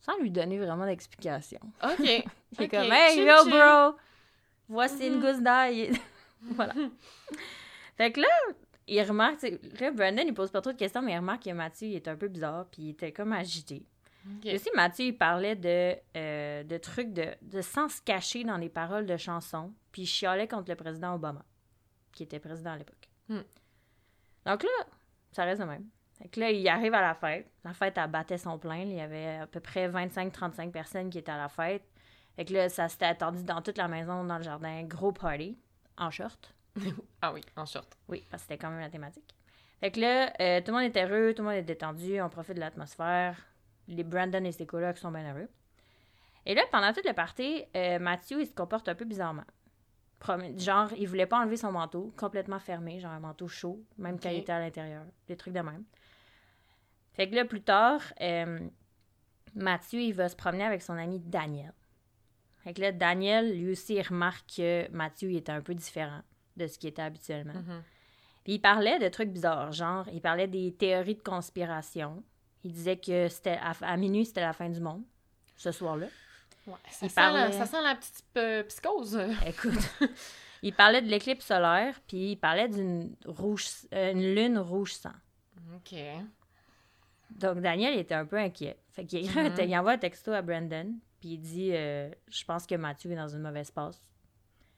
Sans 0.00 0.19
lui 0.19 0.31
donner 0.31 0.59
vraiment 0.59 0.85
d'explication. 0.85 1.61
Ok. 1.82 2.00
Il 2.59 2.62
est 2.62 2.69
comme, 2.69 2.93
hey, 2.93 3.19
yo, 3.25 3.44
bro, 3.49 3.97
voici 4.69 5.06
une 5.06 5.15
Mhm. 5.17 5.21
gousse 5.23 5.41
d'ail. 5.41 5.93
voilà. 6.43 6.75
fait 7.97 8.12
que 8.12 8.21
là, 8.21 8.26
il 8.87 9.03
remarque, 9.03 9.43
là, 9.81 9.91
Brandon, 9.91 10.23
il 10.26 10.35
pose 10.35 10.50
pas 10.50 10.61
trop 10.61 10.73
de 10.73 10.76
questions, 10.79 11.00
mais 11.03 11.12
il 11.12 11.17
remarque 11.17 11.44
que 11.44 11.50
Mathieu, 11.50 11.88
il 11.88 11.94
est 11.97 12.06
un 12.06 12.17
peu 12.17 12.29
bizarre, 12.29 12.67
puis 12.71 12.82
il 12.82 12.91
était 12.91 13.12
comme 13.12 13.32
agité. 13.32 13.82
Ok. 14.26 14.44
Et 14.47 14.55
aussi, 14.56 14.69
Mathieu, 14.75 15.06
il 15.06 15.17
parlait 15.17 15.56
de, 15.56 15.94
euh, 16.17 16.62
de 16.65 16.76
trucs, 16.79 17.12
de, 17.12 17.29
de 17.43 17.61
sens 17.62 17.99
caché 18.00 18.44
dans 18.44 18.56
les 18.59 18.69
paroles 18.69 19.06
de 19.06 19.17
chansons, 19.17 19.73
puis 19.91 20.03
il 20.03 20.06
chialait 20.06 20.47
contre 20.49 20.71
le 20.71 20.76
président 20.76 21.15
Obama, 21.15 21.43
qui 22.14 22.22
était 22.22 22.38
président 22.38 22.72
à 22.72 22.76
l'époque. 22.76 23.08
Hmm. 23.28 23.43
Donc 24.46 24.62
là, 24.62 24.87
ça 25.32 25.44
reste 25.44 25.61
le 25.61 25.66
même. 25.66 25.87
Fait 26.19 26.28
que 26.28 26.40
là, 26.40 26.50
il 26.50 26.66
arrive 26.69 26.94
à 26.94 27.00
la 27.00 27.14
fête. 27.14 27.50
La 27.64 27.72
fête, 27.72 27.99
elle 27.99 28.11
battait 28.11 28.38
son 28.38 28.58
plein. 28.58 28.78
Il 28.78 28.94
y 28.94 29.00
avait 29.00 29.38
à 29.38 29.46
peu 29.46 29.61
près 29.61 29.88
25-35 29.88 30.70
personnes 30.70 31.11
qui 31.11 31.19
étaient 31.19 31.32
à 31.32 31.38
la 31.38 31.49
fête. 31.49 31.82
Fait 32.37 32.44
que 32.44 32.52
là, 32.52 32.69
ça 32.69 32.88
s'était 32.88 33.06
attendu 33.06 33.43
dans 33.43 33.62
toute 33.62 33.78
la 33.78 33.88
maison, 33.88 34.25
dans 34.25 34.38
le 34.38 34.44
jardin. 34.44 34.82
Gros 34.84 35.12
party, 35.12 35.58
en 35.96 36.11
short. 36.11 36.55
Ah 37.22 37.32
oui, 37.32 37.40
en 37.56 37.64
short. 37.66 37.96
Oui, 38.08 38.25
parce 38.31 38.43
que 38.43 38.49
c'était 38.49 38.58
quand 38.58 38.70
même 38.70 38.81
la 38.81 38.90
thématique. 38.90 39.34
Fait 39.81 39.90
que 39.90 40.00
là, 40.00 40.32
euh, 40.40 40.61
tout 40.61 40.72
le 40.72 40.78
monde 40.78 40.94
est 40.94 41.02
heureux, 41.02 41.32
tout 41.34 41.43
le 41.43 41.49
monde 41.49 41.58
est 41.58 41.62
détendu, 41.62 42.20
on 42.20 42.28
profite 42.28 42.55
de 42.55 42.61
l'atmosphère. 42.61 43.37
Les 43.88 44.05
Brandon 44.05 44.44
et 44.44 44.52
ses 44.52 44.66
colocs 44.66 44.99
sont 44.99 45.11
bien 45.11 45.32
heureux. 45.32 45.49
Et 46.46 46.55
là, 46.55 46.62
pendant 46.70 46.93
toute 46.93 47.06
le 47.06 47.12
party, 47.12 47.64
euh, 47.76 47.99
Matthew, 47.99 48.40
il 48.40 48.46
se 48.46 48.55
comporte 48.55 48.88
un 48.88 48.94
peu 48.94 49.05
bizarrement. 49.05 49.44
Genre, 50.56 50.91
il 50.97 51.06
voulait 51.06 51.26
pas 51.26 51.41
enlever 51.41 51.56
son 51.56 51.73
manteau, 51.73 52.12
complètement 52.17 52.59
fermé, 52.59 53.00
genre 53.00 53.12
un 53.12 53.21
manteau 53.21 53.49
chaud, 53.49 53.82
même 53.99 54.19
quand 54.19 54.31
il 54.31 54.38
était 54.38 54.53
à 54.53 54.59
l'intérieur. 54.59 55.05
Des 55.29 55.37
trucs 55.37 55.55
de 55.55 55.61
même. 55.61 55.85
Fait 57.12 57.29
que 57.29 57.35
là, 57.35 57.44
plus 57.44 57.62
tard, 57.62 58.00
euh, 58.21 58.61
Mathieu, 59.54 60.00
il 60.00 60.12
va 60.12 60.28
se 60.28 60.37
promener 60.37 60.64
avec 60.64 60.83
son 60.83 60.95
ami 60.95 61.21
Daniel. 61.21 61.73
Fait 62.64 62.73
que 62.73 62.81
là, 62.81 62.93
Daniel, 62.93 63.57
lui 63.57 63.73
aussi, 63.73 63.95
il 63.95 64.02
remarque 64.02 64.57
que 64.57 64.90
Mathieu, 64.90 65.31
il 65.31 65.37
était 65.37 65.52
un 65.52 65.61
peu 65.61 65.75
différent 65.75 66.23
de 66.57 66.66
ce 66.66 66.78
qu'il 66.78 66.88
était 66.88 67.02
habituellement. 67.02 67.54
Mhm. 67.54 67.83
Puis 68.45 68.54
il 68.54 68.61
parlait 68.61 68.99
de 68.99 69.09
trucs 69.09 69.31
bizarres, 69.31 69.73
genre, 69.73 70.07
il 70.12 70.21
parlait 70.21 70.49
des 70.49 70.73
théories 70.73 71.14
de 71.14 71.23
conspiration. 71.23 72.23
Il 72.62 72.73
disait 72.73 72.97
que 72.97 73.28
c'était 73.28 73.59
à, 73.61 73.73
à 73.81 73.97
minuit, 73.97 74.25
c'était 74.25 74.40
la 74.40 74.52
fin 74.52 74.69
du 74.69 74.81
monde, 74.81 75.02
ce 75.57 75.71
soir-là. 75.71 76.07
Ouais, 76.66 76.75
ça, 76.90 77.09
sent 77.09 77.21
la, 77.33 77.52
ça 77.52 77.66
sent 77.66 77.83
la 77.83 77.94
petite 77.94 78.25
euh, 78.37 78.62
psychose. 78.64 79.21
Écoute, 79.47 79.75
il 80.62 80.73
parlait 80.75 81.02
de 81.02 81.09
l'éclipse 81.09 81.44
solaire, 81.47 82.00
puis 82.06 82.33
il 82.33 82.37
parlait 82.37 82.68
d'une 82.68 83.14
rouge, 83.26 83.66
euh, 83.92 84.12
une 84.12 84.35
lune 84.35 84.59
rouge 84.59 84.94
sang. 84.94 85.12
Ok. 85.76 85.99
Donc 87.30 87.61
Daniel 87.61 87.99
était 87.99 88.14
un 88.14 88.25
peu 88.26 88.37
inquiet. 88.37 88.78
Fait 88.92 89.04
qu'il 89.04 89.26
Mhm. 89.28 89.54
il 89.59 89.76
envoie 89.78 89.92
un 89.92 89.99
texto 89.99 90.33
à 90.33 90.40
Brandon, 90.42 90.94
puis 91.21 91.30
il 91.30 91.38
dit 91.38 91.71
euh, 91.73 92.11
Je 92.28 92.44
pense 92.44 92.66
que 92.66 92.75
Mathieu 92.76 93.11
est 93.11 93.16
dans 93.16 93.28
une 93.28 93.40
mauvaise 93.42 93.71
passe. 93.71 94.00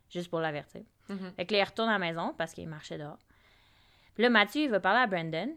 Juste 0.09 0.31
pour 0.31 0.41
l'avertir. 0.41 0.83
Mhm. 1.09 1.33
Fait 1.37 1.47
que 1.47 1.53
là, 1.55 1.61
il 1.61 1.65
retourne 1.65 1.89
à 1.89 1.99
la 1.99 1.99
maison 1.99 2.35
parce 2.39 2.53
qu'il 2.53 2.69
marchait 2.69 2.99
dehors. 2.99 3.19
Puis 4.15 4.23
là, 4.23 4.31
Mathieu, 4.31 4.63
il 4.63 4.71
va 4.71 4.81
parler 4.81 5.01
à 5.01 5.07
Brandon. 5.07 5.55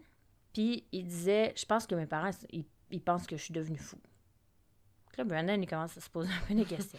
Puis 0.52 0.84
il 0.92 1.06
disait 1.06 1.52
Je 1.56 1.64
pense 1.64 1.86
que 1.86 1.94
mes 1.94 2.06
parents, 2.06 2.30
ils, 2.52 2.64
ils 2.90 3.00
pensent 3.00 3.26
que 3.26 3.36
je 3.36 3.42
suis 3.44 3.54
devenu 3.54 3.78
fou. 3.78 3.96
Là, 5.20 5.24
Brandon, 5.24 5.60
il 5.60 5.68
commence 5.68 5.98
à 5.98 6.00
se 6.00 6.08
poser 6.08 6.30
un 6.30 6.46
peu 6.46 6.54
des 6.54 6.64
questions. 6.64 6.98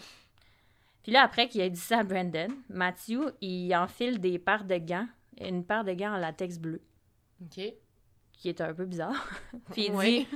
Puis 1.03 1.11
là, 1.11 1.23
après 1.23 1.47
qu'il 1.47 1.61
a 1.61 1.69
dit 1.69 1.79
ça 1.79 1.99
à 1.99 2.03
Brandon, 2.03 2.49
Mathieu, 2.69 3.33
il 3.41 3.73
enfile 3.75 4.19
des 4.19 4.37
paires 4.37 4.63
de 4.63 4.77
gants, 4.77 5.07
une 5.39 5.65
paire 5.65 5.83
de 5.83 5.93
gants 5.93 6.13
en 6.13 6.17
latex 6.17 6.59
bleu, 6.59 6.83
Ok. 7.41 7.73
qui 8.33 8.49
est 8.49 8.61
un 8.61 8.75
peu 8.75 8.85
bizarre. 8.85 9.27
puis 9.71 9.87
il 9.87 9.97
dit 9.97 10.27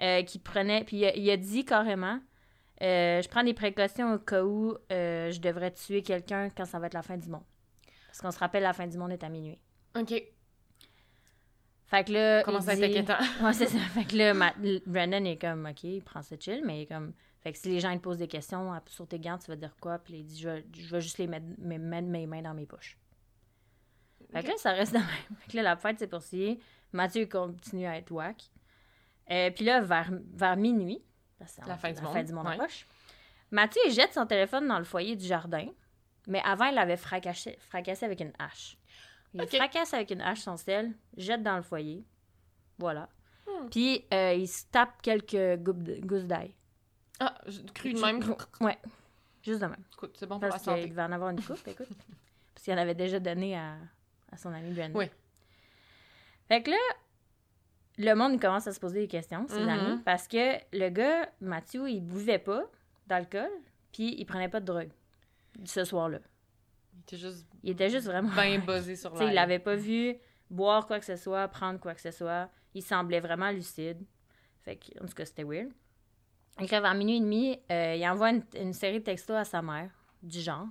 euh, 0.00 0.22
qu'il 0.22 0.40
prenait. 0.40 0.84
Puis 0.84 0.96
il 0.96 1.04
a, 1.04 1.14
il 1.14 1.30
a 1.30 1.36
dit 1.36 1.66
carrément 1.66 2.18
euh, 2.80 3.20
Je 3.20 3.28
prends 3.28 3.44
des 3.44 3.52
précautions 3.52 4.14
au 4.14 4.18
cas 4.18 4.42
où 4.42 4.74
euh, 4.90 5.30
je 5.30 5.40
devrais 5.40 5.72
tuer 5.72 6.00
quelqu'un 6.02 6.48
quand 6.48 6.64
ça 6.64 6.78
va 6.78 6.86
être 6.86 6.94
la 6.94 7.02
fin 7.02 7.18
du 7.18 7.28
monde. 7.28 7.44
Parce 8.06 8.22
qu'on 8.22 8.30
se 8.30 8.38
rappelle, 8.38 8.62
la 8.62 8.72
fin 8.72 8.86
du 8.86 8.96
monde 8.96 9.12
est 9.12 9.22
à 9.22 9.28
minuit. 9.28 9.58
Ok. 9.94 10.14
Fait 11.84 12.04
que 12.04 12.12
là. 12.12 12.42
Comment 12.42 12.62
ça 12.62 12.74
dit... 12.74 12.84
inquiétant? 12.84 13.18
Ouais, 13.42 13.52
c'est 13.52 13.66
ça. 13.66 13.78
Fait 13.78 14.04
que 14.06 14.16
là, 14.16 14.32
Brandon 14.86 15.24
est 15.26 15.38
comme, 15.38 15.66
OK, 15.66 15.84
il 15.84 16.02
prend 16.02 16.22
ça 16.22 16.36
chill, 16.40 16.62
mais 16.64 16.78
il 16.78 16.82
est 16.82 16.86
comme. 16.86 17.12
Fait 17.44 17.52
que 17.52 17.58
si 17.58 17.68
les 17.68 17.78
gens 17.78 17.90
ils 17.90 17.98
te 17.98 18.02
posent 18.02 18.18
des 18.18 18.26
questions 18.26 18.72
à- 18.72 18.82
sur 18.88 19.06
tes 19.06 19.20
gants, 19.20 19.38
tu 19.38 19.46
vas 19.48 19.56
dire 19.56 19.76
quoi? 19.80 19.98
Puis 19.98 20.14
il 20.14 20.24
dit, 20.24 20.40
je 20.40 20.48
vais, 20.48 20.66
je 20.76 20.90
vais 20.90 21.00
juste 21.00 21.18
les 21.18 21.26
mettre, 21.28 21.46
mes- 21.58 21.78
mettre 21.78 22.08
mes 22.08 22.26
mains 22.26 22.42
dans 22.42 22.54
mes 22.54 22.66
poches. 22.66 22.98
Fait 24.32 24.42
que 24.42 24.48
là, 24.48 24.54
ça 24.56 24.72
reste 24.72 24.92
de 24.94 24.98
même. 24.98 25.06
Fait 25.40 25.50
que 25.52 25.56
là, 25.56 25.62
la 25.62 25.76
fête 25.76 25.98
s'est 25.98 26.06
poursuivie. 26.08 26.58
Mathieu 26.92 27.26
continue 27.26 27.86
à 27.86 27.96
être 27.98 28.10
whack. 28.10 28.42
Euh, 29.30 29.50
puis 29.50 29.64
là, 29.64 29.80
vers, 29.80 30.10
vers 30.34 30.56
minuit, 30.56 31.02
parce 31.38 31.52
que 31.54 31.62
c'est 31.62 31.68
La 31.68 31.74
en- 31.74 31.78
fin 31.78 32.22
du 32.22 32.32
monde, 32.32 32.46
ouais. 32.46 32.52
approche, 32.54 32.86
Mathieu 33.50 33.82
jette 33.90 34.12
son 34.14 34.26
téléphone 34.26 34.66
dans 34.66 34.78
le 34.78 34.84
foyer 34.84 35.14
du 35.14 35.24
jardin, 35.24 35.66
mais 36.26 36.40
avant, 36.44 36.64
il 36.66 36.74
l'avait 36.74 36.96
fracassé, 36.96 37.56
fracassé 37.60 38.04
avec 38.06 38.20
une 38.20 38.32
hache. 38.38 38.76
Il 39.34 39.46
fracasse 39.46 39.92
avec 39.94 40.10
une 40.10 40.20
hache 40.22 40.40
son 40.40 40.56
sel, 40.56 40.94
jette 41.16 41.42
dans 41.42 41.56
le 41.56 41.62
foyer. 41.62 42.04
Voilà. 42.78 43.08
Hmm. 43.46 43.68
Puis 43.70 44.04
euh, 44.12 44.32
il 44.34 44.48
se 44.48 44.64
tape 44.70 45.00
quelques 45.02 45.60
gousses 45.62 46.24
d'ail. 46.24 46.54
Ah, 47.20 47.34
je- 47.46 47.60
cru 47.72 47.92
de 47.92 48.00
même. 48.00 48.20
Ouais. 48.60 48.78
Juste 49.42 49.60
de 49.60 49.66
même. 49.66 49.82
Écoute, 49.92 50.16
c'est 50.18 50.26
bon 50.26 50.36
pour 50.36 50.44
la 50.44 50.50
Parce 50.50 50.64
santé. 50.64 50.82
qu'il 50.84 50.94
va 50.94 51.06
en 51.06 51.12
avoir 51.12 51.30
une 51.30 51.40
coupe, 51.42 51.66
écoute. 51.68 51.88
Parce 52.54 52.64
qu'il 52.64 52.72
en 52.74 52.78
avait 52.78 52.94
déjà 52.94 53.20
donné 53.20 53.56
à, 53.56 53.76
à 54.32 54.36
son 54.36 54.52
ami 54.52 54.72
Brandon. 54.72 54.98
Oui. 54.98 55.06
Fait 56.48 56.62
que 56.62 56.70
là, 56.70 56.76
le 57.98 58.14
monde 58.14 58.32
il 58.34 58.40
commence 58.40 58.66
à 58.66 58.72
se 58.72 58.80
poser 58.80 59.00
des 59.00 59.08
questions, 59.08 59.46
ses 59.48 59.60
Mhm. 59.62 59.68
amis, 59.68 60.02
parce 60.04 60.26
que 60.28 60.56
le 60.76 60.88
gars, 60.88 61.30
Mathieu, 61.40 61.88
il 61.88 62.00
buvait 62.00 62.38
pas 62.38 62.64
d'alcool, 63.06 63.50
puis 63.92 64.14
il 64.18 64.24
prenait 64.26 64.48
pas 64.48 64.60
de 64.60 64.66
drogue 64.66 64.90
ce 65.64 65.84
soir-là. 65.84 66.18
Il 66.94 67.00
était 67.02 67.16
juste 67.16 67.46
Il 67.62 67.70
était 67.70 67.90
juste 67.90 68.06
vraiment... 68.06 68.30
bien 68.34 68.58
buzzé 68.58 68.96
sur 68.96 69.10
sais, 69.16 69.24
il 69.24 69.26
l'air. 69.26 69.34
l'avait 69.34 69.58
pas 69.58 69.76
vu 69.76 70.16
boire 70.50 70.86
quoi 70.86 70.98
que 70.98 71.04
ce 71.06 71.16
soit, 71.16 71.46
prendre 71.48 71.78
quoi 71.80 71.94
que 71.94 72.00
ce 72.00 72.10
soit. 72.10 72.48
Il 72.74 72.82
semblait 72.82 73.20
vraiment 73.20 73.50
lucide. 73.50 74.02
Fait 74.62 74.76
que, 74.76 75.02
en 75.02 75.06
tout 75.06 75.14
cas, 75.14 75.24
c'était 75.26 75.44
weird. 75.44 75.70
Il 76.60 76.66
crève 76.66 76.84
à 76.84 76.94
minuit 76.94 77.16
et 77.16 77.20
demi, 77.20 77.58
euh, 77.70 77.94
il 77.96 78.06
envoie 78.08 78.30
une, 78.30 78.44
une 78.54 78.72
série 78.72 79.00
de 79.00 79.04
textos 79.04 79.36
à 79.36 79.44
sa 79.44 79.60
mère, 79.60 79.90
du 80.22 80.40
genre. 80.40 80.66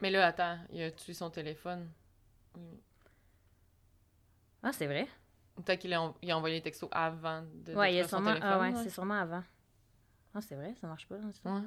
Mais 0.00 0.10
là, 0.10 0.26
attends, 0.26 0.58
il 0.72 0.82
a 0.82 0.90
tué 0.90 1.14
son 1.14 1.30
téléphone. 1.30 1.88
Ah, 4.62 4.72
c'est 4.72 4.86
vrai? 4.86 5.06
Peut-être 5.64 5.80
qu'il 5.80 5.92
a, 5.94 6.02
en- 6.02 6.14
il 6.22 6.30
a 6.30 6.36
envoyé 6.36 6.56
les 6.56 6.62
textos 6.62 6.88
avant 6.92 7.42
de 7.54 7.74
Ouais, 7.74 7.94
il 7.94 8.00
a 8.00 8.02
son 8.04 8.08
sûrement. 8.18 8.28
téléphone. 8.34 8.50
Ah, 8.52 8.58
ouais, 8.60 8.74
c'est 8.82 8.90
sûrement 8.90 9.14
avant. 9.20 9.42
Ah, 10.34 10.40
c'est 10.40 10.54
vrai, 10.54 10.74
ça 10.80 10.86
marche 10.86 11.06
pas. 11.06 11.16
hein, 11.16 11.30
ça? 11.42 11.50
Ouais. 11.50 11.60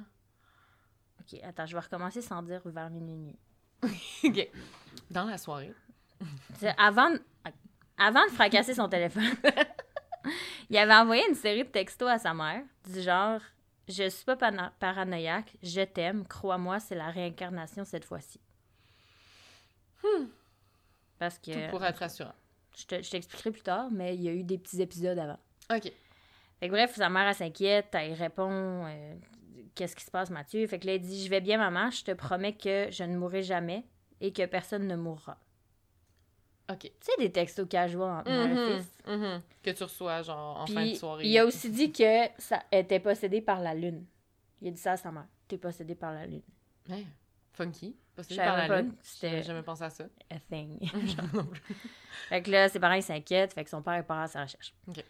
Ok, 1.20 1.40
attends, 1.42 1.66
je 1.66 1.74
vais 1.74 1.80
recommencer 1.80 2.20
sans 2.22 2.42
dire 2.42 2.60
vers 2.64 2.90
minuit 2.90 3.36
et 3.82 4.28
demi. 4.28 4.48
OK. 4.50 4.50
Dans 5.10 5.24
la 5.24 5.38
soirée. 5.38 5.72
Avant, 6.78 7.10
de- 7.10 7.22
avant 7.98 8.24
de 8.26 8.30
fracasser 8.30 8.74
son 8.74 8.88
téléphone, 8.88 9.24
il 10.70 10.76
avait 10.76 10.94
envoyé 10.94 11.22
une 11.28 11.34
série 11.34 11.64
de 11.64 11.68
textos 11.68 12.08
à 12.08 12.18
sa 12.18 12.32
mère, 12.34 12.62
du 12.88 13.00
genre 13.02 13.40
Je 13.88 14.08
suis 14.08 14.24
pas 14.24 14.36
pana- 14.36 14.72
paranoïaque, 14.80 15.52
je 15.62 15.82
t'aime, 15.82 16.26
crois-moi, 16.26 16.80
c'est 16.80 16.94
la 16.94 17.10
réincarnation 17.10 17.84
cette 17.84 18.04
fois-ci. 18.04 18.40
Parce 21.18 21.38
que. 21.38 21.52
Tout 21.52 21.70
pour 21.70 21.84
être 21.84 21.98
rassurant. 21.98 22.34
Je 22.76 22.84
te- 22.86 23.02
je 23.02 23.10
t'expliquerai 23.10 23.50
plus 23.52 23.62
tard, 23.62 23.88
mais 23.90 24.14
il 24.14 24.22
y 24.22 24.28
a 24.28 24.32
eu 24.32 24.42
des 24.42 24.58
petits 24.58 24.82
épisodes 24.82 25.18
avant. 25.18 25.38
OK. 25.72 25.82
Fait 26.60 26.68
que 26.68 26.72
bref, 26.72 26.94
sa 26.94 27.08
mère, 27.08 27.28
elle 27.28 27.34
s'inquiète, 27.34 27.88
elle 27.92 28.12
répond 28.14 28.86
euh, 28.86 29.14
Qu'est-ce 29.74 29.96
qui 29.96 30.04
se 30.04 30.10
passe, 30.10 30.30
Mathieu? 30.30 30.66
Fait 30.68 30.78
que 30.78 30.86
là, 30.86 30.94
elle 30.94 31.00
dit 31.00 31.24
Je 31.24 31.30
vais 31.30 31.40
bien, 31.40 31.58
maman, 31.58 31.90
je 31.90 32.04
te 32.04 32.12
promets 32.12 32.54
que 32.56 32.88
je 32.90 33.02
ne 33.04 33.16
mourrai 33.16 33.42
jamais 33.42 33.84
et 34.20 34.32
que 34.32 34.44
personne 34.46 34.86
ne 34.86 34.94
mourra. 34.96 35.36
OK. 36.70 36.78
Tu 36.80 36.90
sais, 37.00 37.12
des 37.18 37.30
textos 37.30 37.66
casual 37.68 38.20
entre 38.20 38.30
Mhm, 38.30 38.76
fils. 38.78 38.92
mhm. 39.06 39.42
Que 39.62 39.70
tu 39.70 39.82
reçois, 39.82 40.22
genre, 40.22 40.60
en 40.60 40.66
fin 40.66 40.86
de 40.86 40.94
soirée. 40.94 41.26
il 41.26 41.38
a 41.38 41.44
aussi 41.44 41.70
dit 41.70 41.92
que 41.92 42.26
ça 42.38 42.62
était 42.72 43.00
possédé 43.00 43.40
par 43.42 43.60
la 43.60 43.74
lune. 43.74 44.04
Il 44.62 44.68
a 44.68 44.70
dit 44.70 44.80
ça 44.80 44.92
à 44.92 44.96
sa 44.96 45.12
mère. 45.12 45.26
T'es 45.46 45.58
possédé 45.58 45.94
par 45.94 46.12
la 46.12 46.24
lune. 46.26 46.42
Hey, 46.88 47.06
funky. 47.52 47.94
Possédé 48.16 48.36
par 48.40 48.56
la 48.56 48.66
pas 48.66 48.80
lune. 48.82 48.94
J'avais 49.20 49.42
jamais 49.42 49.62
pensé 49.62 49.84
à 49.84 49.90
ça. 49.90 50.04
A 50.30 50.38
thing. 50.50 50.78
Fait 52.28 52.42
que 52.42 52.50
là, 52.50 52.68
ses 52.68 52.80
parents, 52.80 52.94
ils 52.94 53.02
s'inquiètent. 53.02 53.52
Fait 53.52 53.64
que 53.64 53.70
son 53.70 53.82
père, 53.82 53.98
il 53.98 54.04
part 54.04 54.20
à 54.20 54.28
sa 54.28 54.42
recherche. 54.42 54.74
Ok. 54.88 55.04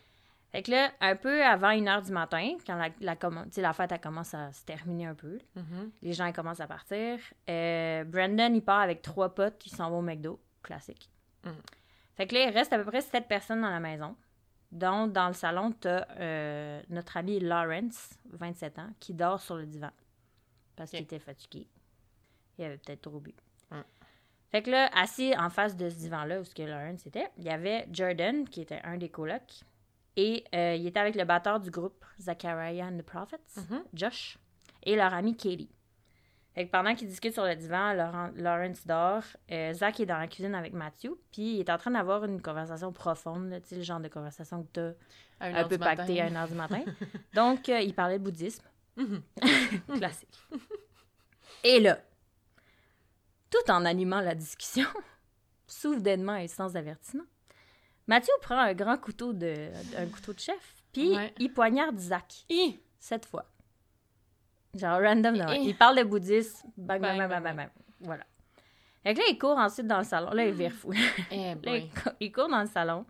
Fait 0.50 0.62
que 0.62 0.70
là, 0.70 0.92
un 1.00 1.16
peu 1.16 1.44
avant 1.44 1.70
1h 1.70 2.04
du 2.06 2.12
matin, 2.12 2.56
quand 2.66 2.76
la, 3.00 3.72
fête, 3.74 3.92
elle 3.92 4.00
commence 4.00 4.34
à 4.34 4.52
se 4.52 4.64
terminer 4.64 5.06
un 5.06 5.14
peu, 5.14 5.38
Mhm. 5.56 5.90
les 6.02 6.12
gens, 6.12 6.26
ils 6.26 6.32
commencent 6.32 6.60
à 6.60 6.66
partir. 6.68 7.18
Euh, 7.50 8.04
Brandon, 8.04 8.52
il 8.54 8.62
part 8.62 8.80
avec 8.80 9.02
trois 9.02 9.34
potes, 9.34 9.66
ils 9.66 9.74
s'en 9.74 9.90
vont 9.90 9.98
au 9.98 10.02
McDo. 10.02 10.40
Classique. 10.62 11.10
Mhm. 11.44 11.54
Fait 12.16 12.26
que 12.26 12.34
là, 12.34 12.44
il 12.44 12.50
reste 12.50 12.72
à 12.72 12.78
peu 12.78 12.84
près 12.84 13.00
sept 13.00 13.26
personnes 13.28 13.60
dans 13.62 13.70
la 13.70 13.80
maison. 13.80 14.16
Donc, 14.72 15.12
dans 15.12 15.28
le 15.28 15.34
salon, 15.34 15.72
t'as 15.72 16.04
euh, 16.18 16.82
notre 16.88 17.16
ami 17.16 17.38
Lawrence, 17.40 18.18
27 18.30 18.78
ans, 18.78 18.90
qui 19.00 19.14
dort 19.14 19.40
sur 19.40 19.56
le 19.56 19.66
divan. 19.66 19.90
Parce 20.76 20.90
qu'il 20.90 21.00
était 21.00 21.18
fatigué. 21.20 21.68
Il 22.58 22.64
avait 22.64 22.78
peut-être 22.78 23.02
trop 23.02 23.20
bu. 23.20 23.34
Fait 24.50 24.62
que 24.62 24.70
là, 24.70 24.88
assis 24.94 25.34
en 25.36 25.50
face 25.50 25.76
de 25.76 25.88
ce 25.88 25.96
divan-là, 25.96 26.40
où 26.40 26.44
ce 26.44 26.54
que 26.54 26.62
Lawrence 26.62 27.04
était, 27.06 27.28
il 27.38 27.44
y 27.44 27.50
avait 27.50 27.88
Jordan, 27.90 28.48
qui 28.48 28.60
était 28.60 28.80
un 28.84 28.96
des 28.96 29.08
colocs. 29.08 29.62
Et 30.16 30.44
euh, 30.54 30.76
il 30.76 30.86
était 30.86 31.00
avec 31.00 31.16
le 31.16 31.24
batteur 31.24 31.58
du 31.58 31.70
groupe, 31.72 32.04
Zachariah 32.20 32.86
and 32.86 32.98
the 32.98 33.02
Prophets, 33.02 33.40
Mhm. 33.56 33.82
Josh, 33.94 34.38
et 34.84 34.94
leur 34.94 35.12
amie 35.12 35.36
Katie. 35.36 35.68
Fait 36.54 36.66
que 36.66 36.70
pendant 36.70 36.94
qu'ils 36.94 37.08
discutent 37.08 37.32
sur 37.34 37.44
le 37.44 37.56
divan, 37.56 37.94
Laurent- 37.94 38.30
Lawrence 38.36 38.86
dort. 38.86 39.24
euh, 39.50 39.72
Zach 39.72 39.98
est 39.98 40.06
dans 40.06 40.18
la 40.18 40.28
cuisine 40.28 40.54
avec 40.54 40.72
Matthew, 40.72 41.08
puis 41.32 41.56
il 41.56 41.60
est 41.60 41.70
en 41.70 41.78
train 41.78 41.90
d'avoir 41.90 42.24
une 42.24 42.40
conversation 42.40 42.92
profonde, 42.92 43.50
là, 43.50 43.60
tu 43.60 43.74
le 43.74 43.82
genre 43.82 43.98
de 43.98 44.06
conversation 44.08 44.64
que 44.72 44.94
À 45.40 45.50
une 45.50 45.56
un 45.56 45.64
peu 45.66 45.74
à 45.74 45.94
1h 45.96 46.48
du 46.48 46.54
matin. 46.54 46.82
Donc, 47.34 47.68
euh, 47.68 47.80
il 47.80 47.92
parlait 47.92 48.18
de 48.20 48.24
bouddhisme. 48.24 48.62
Mhm. 48.96 49.20
Classique. 49.98 50.38
Et 51.64 51.80
là, 51.80 51.98
tout 53.50 53.70
en 53.70 53.84
animant 53.84 54.20
la 54.20 54.34
discussion, 54.36 54.86
soudainement 55.66 56.36
et 56.36 56.46
sans 56.48 56.76
avertissement, 56.76 57.24
Mathieu 58.06 58.32
prend 58.42 58.58
un 58.58 58.74
grand 58.74 58.98
couteau 58.98 59.32
de, 59.32 59.70
un 59.96 60.06
couteau 60.06 60.32
de 60.34 60.38
chef, 60.38 60.82
puis 60.92 61.16
Ouais. 61.16 61.34
il 61.38 61.52
poignarde 61.52 61.98
Zach, 61.98 62.46
cette 63.00 63.26
fois. 63.26 63.46
Genre 64.74 65.00
random, 65.00 65.36
non. 65.36 65.52
Il 65.52 65.76
parle 65.76 65.98
de 65.98 66.02
bouddhisme, 66.04 66.68
bang, 66.76 67.00
bang, 67.00 67.18
Bang, 67.18 67.28
bang, 67.28 67.28
bang, 67.28 67.42
bang, 67.42 67.56
bang, 67.56 67.56
bang. 67.56 67.84
Voilà. 68.00 68.24
Fait 69.02 69.14
que 69.14 69.18
là, 69.20 69.24
il 69.30 69.38
court 69.38 69.58
ensuite 69.58 69.86
dans 69.86 69.98
le 69.98 70.04
salon. 70.04 70.30
Là, 70.30 70.46
il 70.46 70.54
vire 70.54 70.72
fou. 70.72 70.92
Eh 71.30 71.54
Là, 71.64 71.76
il, 71.76 71.90
cou- 71.90 72.10
il 72.20 72.32
court 72.32 72.48
dans 72.48 72.60
le 72.62 72.66
salon. 72.66 73.04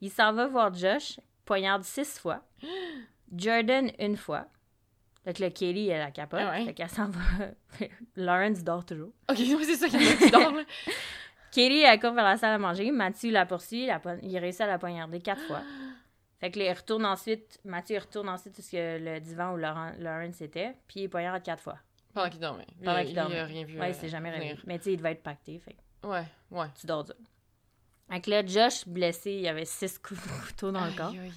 Il 0.00 0.10
s'en 0.10 0.32
va 0.32 0.46
voir 0.46 0.72
Josh, 0.72 1.18
poignarde 1.44 1.82
six 1.84 2.18
fois. 2.18 2.42
Jordan, 3.34 3.90
une 3.98 4.16
fois. 4.16 4.46
Fait 5.24 5.32
que 5.34 5.42
là, 5.42 5.50
Kelly, 5.50 5.88
elle 5.88 6.00
la 6.00 6.10
capote. 6.10 6.40
Ah 6.42 6.50
ouais. 6.50 6.64
Fait 6.64 6.74
qu'elle 6.74 6.88
s'en 6.88 7.08
va. 7.08 7.20
Lawrence 8.16 8.62
dort 8.64 8.84
toujours. 8.84 9.12
OK, 9.30 9.36
c'est 9.64 9.76
ça 9.76 9.88
qui 9.88 9.96
me 9.96 10.30
dort. 10.30 10.52
Kelly, 11.52 11.82
elle 11.82 12.00
court 12.00 12.12
vers 12.12 12.24
la 12.24 12.36
salle 12.36 12.54
à 12.54 12.58
manger. 12.58 12.90
Mathieu 12.90 13.30
la 13.30 13.46
poursuit. 13.46 13.86
la 13.86 14.00
po- 14.00 14.10
il 14.22 14.36
réussit 14.38 14.62
à 14.62 14.66
la 14.66 14.78
poignarder 14.78 15.20
quatre 15.20 15.42
fois. 15.46 15.60
Fait 16.42 16.50
que 16.50 16.58
là, 16.58 16.64
il 16.66 16.72
retourne 16.72 17.06
ensuite. 17.06 17.60
Mathieu 17.64 17.96
il 17.96 18.00
retourne 18.00 18.28
ensuite 18.28 18.60
sur 18.60 18.78
le 18.80 19.20
divan 19.20 19.52
où 19.52 19.56
Laurent- 19.56 19.92
Lawrence 19.98 20.40
était. 20.42 20.74
Puis 20.88 21.02
il 21.02 21.08
poignarde 21.08 21.40
quatre 21.42 21.62
fois. 21.62 21.78
Pendant 22.12 22.28
qu'il 22.28 22.40
dormait. 22.40 22.66
Pendant 22.84 22.98
Il- 22.98 23.02
qu'il 23.06 23.12
il 23.12 23.14
dormait. 23.14 23.38
a 23.38 23.44
rien 23.44 23.64
vu. 23.64 23.78
Ouais, 23.78 23.86
euh, 23.86 23.88
il 23.90 23.94
s'est 23.94 24.08
jamais 24.08 24.30
réveillé. 24.30 24.58
Mais 24.66 24.76
tu 24.78 24.84
sais, 24.84 24.92
il 24.92 24.96
devait 24.96 25.12
être 25.12 25.22
pacté. 25.22 25.58
Fait 25.60 25.76
Ouais, 26.04 26.24
ouais. 26.50 26.66
tu 26.78 26.86
dors 26.86 27.04
dur. 27.04 27.14
Fait 28.10 28.20
que 28.20 28.28
là, 28.30 28.44
Josh, 28.44 28.86
blessé, 28.88 29.30
il 29.32 29.46
avait 29.48 29.64
six 29.64 29.98
coups 29.98 30.20
de 30.20 30.46
couteau 30.46 30.72
dans 30.72 30.84
le 30.84 30.92
corps. 30.92 31.10
Aïe, 31.12 31.20
aïe. 31.20 31.32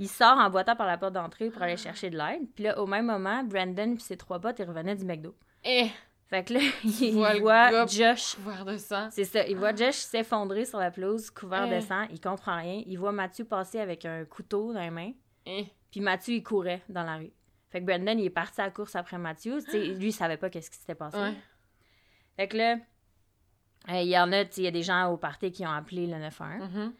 Il 0.00 0.08
sort 0.08 0.36
en 0.36 0.50
boitant 0.50 0.76
par 0.76 0.86
la 0.88 0.98
porte 0.98 1.14
d'entrée 1.14 1.50
pour 1.50 1.62
aller 1.62 1.76
chercher 1.76 2.10
de 2.10 2.18
l'aide. 2.18 2.42
Puis 2.54 2.64
là, 2.64 2.78
au 2.80 2.86
même 2.86 3.06
moment, 3.06 3.42
Brandon 3.44 3.94
et 3.94 3.98
ses 4.00 4.16
trois 4.16 4.38
potes, 4.40 4.58
ils 4.58 4.64
revenaient 4.64 4.96
du 4.96 5.04
McDo. 5.04 5.34
Eh, 5.64 5.88
Fait 6.28 6.44
que 6.44 6.54
là, 6.54 6.60
il 6.84 7.14
voit 7.40 7.86
Josh. 7.86 8.34
couvert 8.36 8.64
de 8.66 8.76
sang. 8.76 9.08
C'est 9.10 9.24
ça, 9.24 9.46
il 9.46 9.56
voit 9.56 9.74
Josh 9.74 9.94
s'effondrer 9.96 10.64
sur 10.66 10.78
la 10.78 10.90
pelouse, 10.90 11.30
couvert 11.30 11.66
de 11.68 11.74
Eh. 11.76 11.80
sang. 11.80 12.06
Il 12.10 12.20
comprend 12.20 12.56
rien. 12.58 12.82
Il 12.86 12.98
voit 12.98 13.12
Mathieu 13.12 13.44
passer 13.46 13.80
avec 13.80 14.04
un 14.04 14.24
couteau 14.26 14.72
dans 14.74 14.80
les 14.80 14.90
mains. 14.90 15.12
Eh, 15.46 15.66
Puis 15.90 16.00
Mathieu, 16.00 16.34
il 16.34 16.42
courait 16.42 16.82
dans 16.90 17.02
la 17.02 17.16
rue. 17.16 17.32
Fait 17.70 17.80
que 17.80 17.86
Brandon, 17.86 18.16
il 18.18 18.26
est 18.26 18.30
parti 18.30 18.60
à 18.60 18.64
la 18.66 18.70
course 18.70 18.94
après 18.94 19.16
Mathieu. 19.18 19.60
Sais, 19.60 19.78
lui, 19.86 20.08
il 20.08 20.12
savait 20.12 20.36
pas 20.36 20.50
qu'est-ce 20.50 20.70
qui 20.70 20.78
s'était 20.78 20.94
passé. 20.94 21.16
ouais. 21.18 21.34
Fait 22.36 22.46
que 22.48 22.56
là, 22.58 22.76
euh, 23.90 24.00
il 24.02 24.08
y 24.08 24.18
en 24.18 24.30
a, 24.32 24.42
il 24.42 24.62
y 24.62 24.66
a 24.66 24.70
des 24.70 24.82
gens 24.82 25.10
au 25.10 25.16
party 25.16 25.50
qui 25.50 25.66
ont 25.66 25.70
appelé 25.70 26.06
le 26.06 26.18
911. 26.18 26.68
Mhm. 26.70 26.92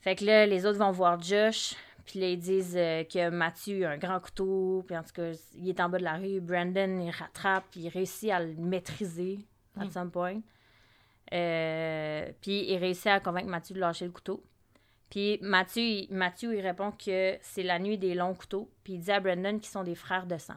Fait 0.00 0.16
que 0.16 0.24
là, 0.24 0.46
les 0.46 0.64
autres 0.64 0.78
vont 0.78 0.92
voir 0.92 1.20
Josh, 1.20 1.74
puis 2.10 2.18
là, 2.20 2.28
ils 2.28 2.38
disent 2.38 2.76
euh, 2.76 3.04
que 3.04 3.30
Mathieu 3.30 3.86
a 3.86 3.90
un 3.90 3.96
grand 3.98 4.18
couteau, 4.20 4.82
puis 4.86 4.96
en 4.96 5.02
tout 5.04 5.12
cas, 5.14 5.30
il 5.54 5.68
est 5.68 5.78
en 5.80 5.88
bas 5.88 5.98
de 5.98 6.04
la 6.04 6.16
rue. 6.16 6.40
Brandon, 6.40 7.00
il 7.00 7.10
rattrape, 7.10 7.64
puis 7.70 7.80
il 7.82 7.88
réussit 7.88 8.30
à 8.30 8.40
le 8.40 8.54
maîtriser, 8.56 9.38
at 9.78 9.84
Mm. 9.84 9.90
some 9.90 10.10
point. 10.10 10.40
Euh, 11.32 12.32
puis 12.40 12.64
il 12.70 12.76
réussit 12.78 13.06
à 13.06 13.20
convaincre 13.20 13.48
Mathieu 13.48 13.74
de 13.74 13.80
lâcher 13.80 14.04
le 14.06 14.10
couteau. 14.10 14.42
Puis 15.08 15.38
Mathieu, 15.42 15.82
il- 15.82 16.08
Mathieu, 16.10 16.54
il 16.56 16.60
répond 16.60 16.90
que 16.92 17.36
c'est 17.40 17.62
la 17.62 17.78
nuit 17.78 17.98
des 17.98 18.14
longs 18.14 18.34
couteaux, 18.34 18.70
puis 18.82 18.94
il 18.94 19.00
dit 19.00 19.12
à 19.12 19.20
Brandon 19.20 19.58
qu'ils 19.58 19.70
sont 19.70 19.84
des 19.84 19.94
frères 19.94 20.26
de 20.26 20.36
sang. 20.38 20.56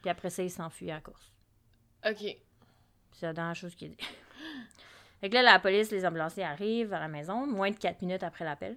Puis 0.00 0.10
après 0.10 0.30
ça, 0.30 0.42
il 0.42 0.50
s'enfuit 0.50 0.90
à 0.90 0.94
la 0.96 1.00
course. 1.00 1.32
OK. 2.08 2.36
C'est 3.12 3.26
la 3.26 3.32
dernière 3.32 3.54
chose 3.56 3.74
qu'il 3.74 3.90
dit. 3.90 3.96
fait 5.20 5.28
que 5.28 5.34
là, 5.34 5.42
la 5.42 5.58
police, 5.58 5.90
les 5.90 6.04
ambulanciers 6.06 6.44
arrivent 6.44 6.92
à 6.92 7.00
la 7.00 7.08
maison, 7.08 7.46
moins 7.46 7.70
de 7.70 7.76
4 7.76 8.02
minutes 8.02 8.22
après 8.22 8.44
l'appel. 8.44 8.76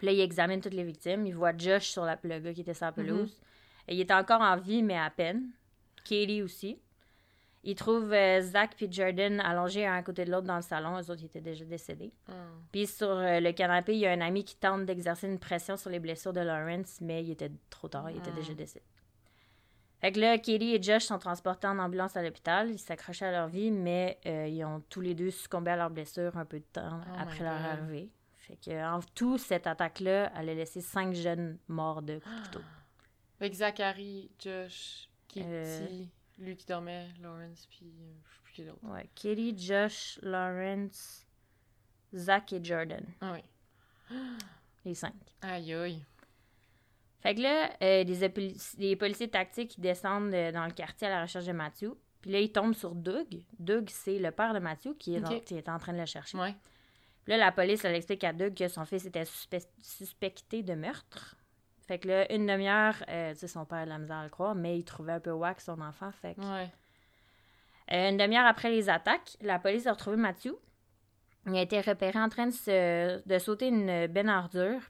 Puis 0.00 0.06
là, 0.06 0.12
ils 0.14 0.20
examinent 0.22 0.62
toutes 0.62 0.72
les 0.72 0.82
victimes. 0.82 1.26
Ils 1.26 1.36
voient 1.36 1.54
Josh 1.54 1.88
sur 1.90 2.06
la, 2.06 2.18
le 2.22 2.38
gars 2.38 2.54
qui 2.54 2.62
était 2.62 2.72
sur 2.72 2.86
la 2.86 2.92
pelouse. 2.92 3.38
Et 3.86 3.94
il 3.94 4.00
est 4.00 4.10
encore 4.10 4.40
en 4.40 4.56
vie, 4.56 4.82
mais 4.82 4.96
à 4.96 5.10
peine. 5.10 5.50
Katie 6.04 6.40
aussi. 6.42 6.80
Ils 7.64 7.74
trouvent 7.74 8.10
euh, 8.14 8.40
Zach 8.40 8.70
puis 8.74 8.90
Jordan 8.90 9.38
allongés 9.40 9.84
un 9.86 9.96
à 9.96 10.02
côté 10.02 10.24
de 10.24 10.30
l'autre 10.30 10.46
dans 10.46 10.56
le 10.56 10.62
salon. 10.62 10.96
Eux 10.98 11.10
autres, 11.10 11.20
ils 11.20 11.26
étaient 11.26 11.42
déjà 11.42 11.66
décédés. 11.66 12.14
Hmm. 12.28 12.32
Puis 12.72 12.86
sur 12.86 13.10
euh, 13.10 13.40
le 13.40 13.52
canapé, 13.52 13.92
il 13.92 13.98
y 13.98 14.06
a 14.06 14.12
un 14.12 14.22
ami 14.22 14.42
qui 14.42 14.56
tente 14.56 14.86
d'exercer 14.86 15.26
une 15.28 15.38
pression 15.38 15.76
sur 15.76 15.90
les 15.90 15.98
blessures 16.00 16.32
de 16.32 16.40
Lawrence, 16.40 16.96
mais 17.02 17.22
il 17.22 17.32
était 17.32 17.50
trop 17.68 17.88
tard, 17.88 18.10
il 18.10 18.16
était 18.16 18.30
Mm. 18.30 18.36
déjà 18.36 18.54
décédé. 18.54 18.84
Fait 20.00 20.12
que 20.12 20.20
là, 20.20 20.38
Katie 20.38 20.74
et 20.74 20.82
Josh 20.82 21.02
sont 21.04 21.18
transportés 21.18 21.66
en 21.66 21.78
ambulance 21.78 22.16
à 22.16 22.22
l'hôpital. 22.22 22.70
Ils 22.70 22.78
s'accrochaient 22.78 23.26
à 23.26 23.32
leur 23.32 23.48
vie, 23.48 23.70
mais 23.70 24.18
euh, 24.24 24.46
ils 24.48 24.64
ont 24.64 24.82
tous 24.88 25.02
les 25.02 25.14
deux 25.14 25.30
succombé 25.30 25.72
à 25.72 25.76
leurs 25.76 25.90
blessures 25.90 26.38
un 26.38 26.46
peu 26.46 26.58
de 26.60 26.64
temps 26.72 27.00
Oh 27.06 27.16
après 27.18 27.44
leur 27.44 27.52
arrivée. 27.52 28.08
Fait 28.50 28.56
que 28.56 28.84
en 28.84 28.98
tout, 29.14 29.38
cette 29.38 29.66
attaque-là, 29.68 30.32
elle 30.36 30.48
a 30.48 30.54
laissé 30.54 30.80
cinq 30.80 31.14
jeunes 31.14 31.56
morts 31.68 32.02
de 32.02 32.18
coups 32.18 32.34
de 32.34 32.42
couteau. 32.46 32.60
Avec 33.40 33.54
Zachary, 33.54 34.28
Josh, 34.40 35.08
Kitty, 35.28 35.46
Euh. 35.46 36.04
lui 36.38 36.56
qui 36.56 36.66
dormait, 36.66 37.06
Lawrence, 37.20 37.66
puis 37.70 37.86
euh, 38.00 38.12
je 38.28 38.34
sais 38.34 38.40
plus 38.42 38.52
qui 38.52 38.64
d'autre. 38.64 38.78
Ouais, 38.82 39.08
Katie, 39.14 39.56
Josh, 39.56 40.18
Lawrence, 40.22 41.24
Zach 42.14 42.52
et 42.52 42.62
Jordan. 42.64 43.04
Ah 43.20 43.34
oui. 43.34 44.16
Les 44.84 44.94
cinq. 44.94 45.14
Aïe 45.42 45.72
aïe. 45.72 46.02
Fait 47.20 47.34
que 47.36 47.42
là, 47.42 47.70
euh, 47.82 48.02
les 48.78 48.96
policiers 48.96 49.28
tactiques 49.30 49.76
ils 49.76 49.80
descendent 49.82 50.30
dans 50.30 50.64
le 50.66 50.72
quartier 50.72 51.06
à 51.06 51.10
la 51.10 51.22
recherche 51.22 51.44
de 51.44 51.52
Matthew. 51.52 51.90
Puis 52.22 52.30
là, 52.32 52.40
ils 52.40 52.50
tombent 52.50 52.74
sur 52.74 52.94
Doug. 52.94 53.44
Doug, 53.58 53.88
c'est 53.90 54.18
le 54.18 54.30
père 54.30 54.52
de 54.54 54.58
Matthew 54.58 54.96
qui 54.98 55.14
est, 55.14 55.24
Ok. 55.26 55.44
qui 55.44 55.54
est 55.54 55.68
en 55.68 55.78
train 55.78 55.92
de 55.92 55.98
le 55.98 56.06
chercher. 56.06 56.36
Ouais. 56.38 56.54
Là, 57.26 57.36
la 57.36 57.52
police, 57.52 57.84
elle 57.84 57.94
explique 57.94 58.24
à 58.24 58.32
Doug 58.32 58.54
que 58.54 58.68
son 58.68 58.84
fils 58.84 59.04
était 59.06 59.22
suspe- 59.24 59.66
suspecté 59.82 60.62
de 60.62 60.74
meurtre. 60.74 61.36
Fait 61.86 61.98
que 61.98 62.08
là, 62.08 62.32
une 62.32 62.46
demi-heure, 62.46 62.94
euh, 63.08 63.32
tu 63.32 63.40
sais, 63.40 63.48
son 63.48 63.64
père 63.64 63.78
a 63.80 63.84
de 63.84 63.90
la 63.90 63.98
misère 63.98 64.16
à 64.18 64.24
le 64.24 64.30
croire, 64.30 64.54
mais 64.54 64.78
il 64.78 64.84
trouvait 64.84 65.12
un 65.12 65.20
peu 65.20 65.32
wack 65.32 65.60
son 65.60 65.80
enfant. 65.80 66.10
Fait 66.12 66.34
que 66.34 66.40
Ouais. 66.40 66.68
Euh, 67.92 68.10
une 68.10 68.16
demi-heure 68.16 68.46
après 68.46 68.70
les 68.70 68.88
attaques, 68.88 69.36
la 69.40 69.58
police 69.58 69.86
a 69.86 69.92
retrouvé 69.92 70.16
Matthew. 70.16 70.52
Il 71.46 71.56
a 71.56 71.62
été 71.62 71.80
repéré 71.80 72.18
en 72.20 72.28
train 72.28 72.46
de, 72.46 72.52
se- 72.52 73.26
de 73.26 73.38
sauter 73.38 73.68
une 73.68 74.06
benne 74.06 74.28
à 74.28 74.48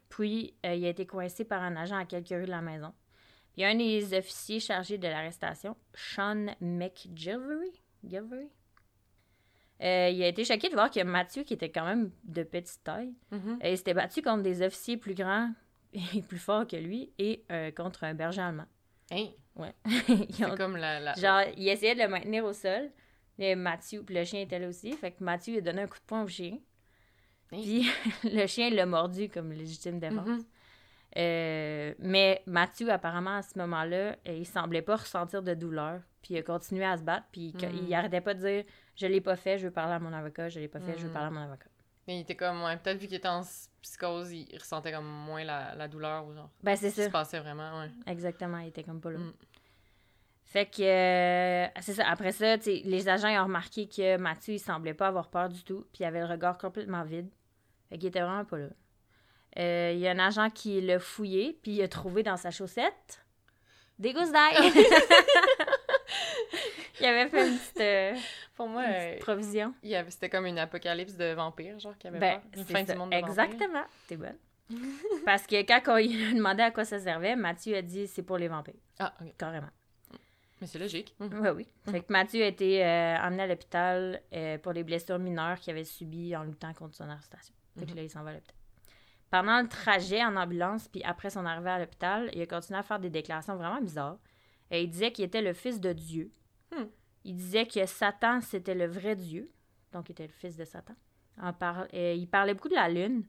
puis 0.09 0.55
euh, 0.67 0.75
il 0.75 0.85
a 0.85 0.89
été 0.89 1.07
coincé 1.07 1.45
par 1.45 1.63
un 1.63 1.77
agent 1.77 1.97
à 1.97 2.05
quelques 2.05 2.29
rues 2.31 2.45
de 2.47 2.51
la 2.51 2.61
maison. 2.61 2.93
Puis 3.55 3.65
un 3.65 3.75
des 3.77 4.13
officiers 4.19 4.61
chargés 4.61 4.99
de 4.99 5.09
l'arrestation, 5.09 5.77
Sean 5.95 6.47
McGilvery, 6.61 7.81
Gilvery, 8.05 8.49
euh, 9.83 10.11
il 10.13 10.23
a 10.23 10.29
été 10.29 10.45
choqué 10.45 10.69
de 10.69 10.75
voir 10.75 10.91
que 10.91 11.03
Matthew, 11.03 11.45
qui 11.45 11.55
était 11.55 11.71
quand 11.71 11.85
même 11.85 12.11
de 12.25 12.43
petite 12.43 12.83
taille, 12.85 13.15
euh, 13.33 13.57
il 13.65 13.77
s'était 13.79 13.95
battu 13.95 14.23
contre 14.23 14.43
des 14.43 14.63
officiers 14.63 14.97
plus 14.97 15.15
grands 15.15 15.53
et 15.93 16.23
plus 16.23 16.39
forts 16.39 16.67
que 16.67 16.77
lui 16.77 17.13
et 17.19 17.45
euh, 17.51 17.71
contre 17.71 18.05
un 18.05 18.15
berger 18.15 18.41
allemand. 18.43 18.67
Hein, 19.13 19.27
Ouais. 19.57 19.75
Ont- 20.45 20.57
comme 20.57 20.77
la. 20.77 21.01
la... 21.01 21.15
Genre, 21.15 21.43
il 21.57 21.69
essayait 21.69 21.95
de 21.95 22.01
le 22.01 22.09
maintenir 22.09 22.45
au 22.45 22.53
sol. 22.53 22.91
Et 23.39 23.55
Mathieu, 23.55 24.03
puis 24.05 24.15
le 24.15 24.25
chien 24.25 24.41
était 24.43 24.59
là 24.59 24.69
aussi. 24.69 24.93
Fait 24.93 25.11
que 25.13 25.25
Mathieu 25.25 25.59
a 25.59 25.61
donné 25.61 25.83
un 25.83 25.87
coup 25.87 25.99
de 25.99 26.05
poing 26.07 26.23
au 26.23 26.29
chien. 26.29 26.59
Hey. 27.51 27.63
Puis 28.23 28.31
le 28.33 28.47
chien 28.47 28.71
l'a 28.71 28.87
mordu 28.87 29.29
comme 29.29 29.53
légitime 29.53 29.99
défense. 29.99 30.29
Mhm. 30.29 31.95
Mais 31.99 32.43
Mathieu, 32.47 32.91
apparemment, 32.91 33.37
à 33.37 33.43
ce 33.43 33.59
moment-là, 33.59 34.17
il 34.27 34.47
semblait 34.47 34.83
pas 34.83 34.97
ressentir 34.97 35.43
de 35.43 35.55
douleur. 35.55 36.01
Puis 36.23 36.35
il 36.35 36.39
a 36.39 36.43
continué 36.43 36.85
à 36.85 36.97
se 36.97 37.03
battre. 37.03 37.27
Puis 37.33 37.55
il- 37.59 37.85
il 37.89 37.95
arrêtait 37.95 38.21
pas 38.21 38.35
de 38.35 38.41
dire 38.41 38.65
Je 38.97 39.07
l'ai 39.07 39.21
pas 39.21 39.37
fait, 39.37 39.57
je 39.59 39.67
veux 39.67 39.73
parler 39.73 39.95
à 39.95 39.99
mon 39.99 40.13
avocat. 40.13 40.49
Je 40.51 40.61
l'ai 40.61 40.69
pas 40.69 40.81
fait, 40.81 40.93
je 40.99 41.03
veux 41.03 41.09
Mhm. 41.09 41.13
parler 41.15 41.29
à 41.29 41.31
mon 41.31 41.41
avocat. 41.43 41.67
Mais 42.07 42.17
il 42.19 42.21
était 42.21 42.37
comme. 42.37 42.63
Ouais, 42.63 42.77
peut-être 42.77 42.99
vu 42.99 43.07
qu'il 43.07 43.17
était 43.17 43.29
en 43.29 43.43
psychose, 43.83 44.33
il 44.33 44.47
ressentait 44.59 44.93
comme 44.93 45.07
moins 45.07 45.45
la, 45.45 45.75
la 45.75 45.89
douleur 45.89 46.27
ou 46.27 46.35
genre. 46.35 46.51
Ben, 46.63 46.77
c'est 46.77 46.91
Ce 46.91 46.95
qui 46.97 47.01
se 47.01 47.07
ça. 47.07 47.11
passait 47.11 47.39
vraiment, 47.41 47.81
ouais. 47.81 47.91
Exactement, 48.07 48.59
il 48.59 48.69
était 48.69 48.83
comme 48.83 49.01
pas 49.01 49.11
là. 49.11 49.19
Mm. 49.19 49.33
Fait 50.45 50.67
que, 50.67 50.83
euh, 50.83 51.69
c'est 51.81 51.93
ça. 51.95 52.09
Après 52.09 52.33
ça, 52.33 52.57
les 52.57 53.09
agents 53.09 53.29
ont 53.41 53.45
remarqué 53.45 53.87
que 53.87 54.17
Mathieu, 54.17 54.55
il 54.55 54.59
semblait 54.59 54.95
pas 54.95 55.07
avoir 55.07 55.29
peur 55.31 55.49
du 55.49 55.63
tout, 55.63 55.87
puis 55.93 56.03
il 56.03 56.05
avait 56.05 56.19
le 56.21 56.27
regard 56.27 56.59
complètement 56.59 57.05
vide. 57.05 57.31
Fait 57.89 57.97
qu'il 57.99 58.09
était 58.09 58.21
vraiment 58.21 58.45
pas 58.45 58.59
là. 58.59 58.67
Euh, 59.59 59.93
Il 59.95 60.01
y 60.01 60.09
a 60.09 60.11
un 60.11 60.19
agent 60.19 60.51
qui 60.51 60.81
l'a 60.81 60.99
fouillé, 60.99 61.59
puis 61.63 61.73
il 61.77 61.83
a 61.83 61.89
trouvé 61.89 62.23
dans 62.25 62.37
sa 62.37 62.51
chaussette 62.51 63.25
des 63.99 64.13
gousses 64.13 64.33
d'ail. 64.33 64.57
il 67.01 67.07
avait 67.07 67.29
fait 67.29 67.49
une 67.49 67.57
petite, 67.59 67.81
euh, 67.81 68.15
Pour 68.57 68.69
moi, 68.69 68.85
une 68.87 68.93
petite 68.93 69.21
provision. 69.21 69.75
il 69.83 69.91
y 69.91 69.97
avait- 69.97 70.11
c'était 70.11 70.29
comme 70.29 70.47
une 70.47 70.59
apocalypse 70.59 71.17
de 71.17 71.33
vampires, 71.33 71.79
genre, 71.79 71.97
qui 71.99 72.09
avait 72.09 72.19
Ben, 72.19 72.41
peur. 72.41 72.51
Une 72.57 72.65
fin 72.65 72.85
ça. 72.87 72.93
du 72.93 72.99
monde 72.99 73.11
de 73.11 73.17
vampires. 73.17 73.29
Exactement. 73.31 73.85
T'es 74.07 74.17
bonne. 74.17 74.37
Parce 75.25 75.47
que 75.47 75.63
quand 75.63 75.81
on 75.93 75.97
lui 75.97 76.25
a 76.31 76.33
demandé 76.33 76.63
à 76.63 76.71
quoi 76.71 76.85
ça 76.85 76.99
servait, 77.01 77.35
Mathieu 77.37 77.77
a 77.77 77.83
dit 77.83 78.07
c'est 78.07 78.23
pour 78.23 78.39
les 78.39 78.49
vampires. 78.49 78.75
Ah, 78.99 79.13
ok. 79.21 79.35
Carrément. 79.37 79.71
Mais 80.61 80.67
c'est 80.67 80.79
logique. 80.79 81.15
Mhm. 81.19 81.41
Oui, 81.41 81.49
oui. 81.57 81.67
Fait 81.91 82.01
que 82.01 82.13
Mathieu 82.13 82.43
a 82.45 82.47
été 82.47 82.85
euh, 82.85 83.17
emmené 83.17 83.45
à 83.45 83.47
l'hôpital 83.47 84.21
euh, 84.35 84.59
pour 84.59 84.73
les 84.73 84.85
blessures 84.85 85.19
mineures 85.19 85.59
qu'il 85.59 85.71
avait 85.73 85.85
subies 85.85 86.37
en 86.37 86.43
luttant 86.45 86.75
contre 86.75 86.95
son 86.95 87.09
arrestation. 87.09 87.55
Fait 87.79 87.87
que 87.87 87.91
Mhm. 87.93 87.97
là, 87.97 88.03
il 88.03 88.11
s'en 88.11 88.23
va 88.23 88.31
à 88.31 88.33
l'hôpital. 88.35 88.55
Pendant 89.31 89.63
le 89.63 89.69
trajet 89.69 90.23
en 90.25 90.37
ambulance, 90.37 90.87
puis 90.89 91.03
après 91.05 91.31
son 91.31 91.47
arrivée 91.47 91.71
à 91.71 91.79
l'hôpital, 91.79 92.29
il 92.35 92.43
a 92.43 92.47
continué 92.47 92.79
à 92.79 92.83
faire 92.83 92.99
des 92.99 93.11
déclarations 93.11 93.57
vraiment 93.57 93.81
bizarres. 93.81 94.19
Et 94.71 94.83
il 94.83 94.89
disait 94.91 95.13
qu'il 95.13 95.25
était 95.25 95.41
le 95.43 95.53
fils 95.55 95.81
de 95.81 95.93
Dieu. 95.93 96.31
Hmm. 96.73 96.87
Il 97.25 97.35
disait 97.37 97.67
que 97.67 97.85
Satan, 97.87 98.41
c'était 98.41 98.75
le 98.75 98.87
vrai 98.87 99.17
Dieu. 99.17 99.51
Donc, 99.93 100.09
il 100.09 100.13
était 100.13 100.27
le 100.27 100.33
fils 100.33 100.57
de 100.57 100.65
Satan. 100.65 100.95
En 101.41 101.53
par- 101.53 101.87
euh, 101.95 102.15
il 102.15 102.29
parlait 102.29 102.55
beaucoup 102.55 102.69
de 102.69 102.75
la 102.75 102.89
Lune 102.89 103.25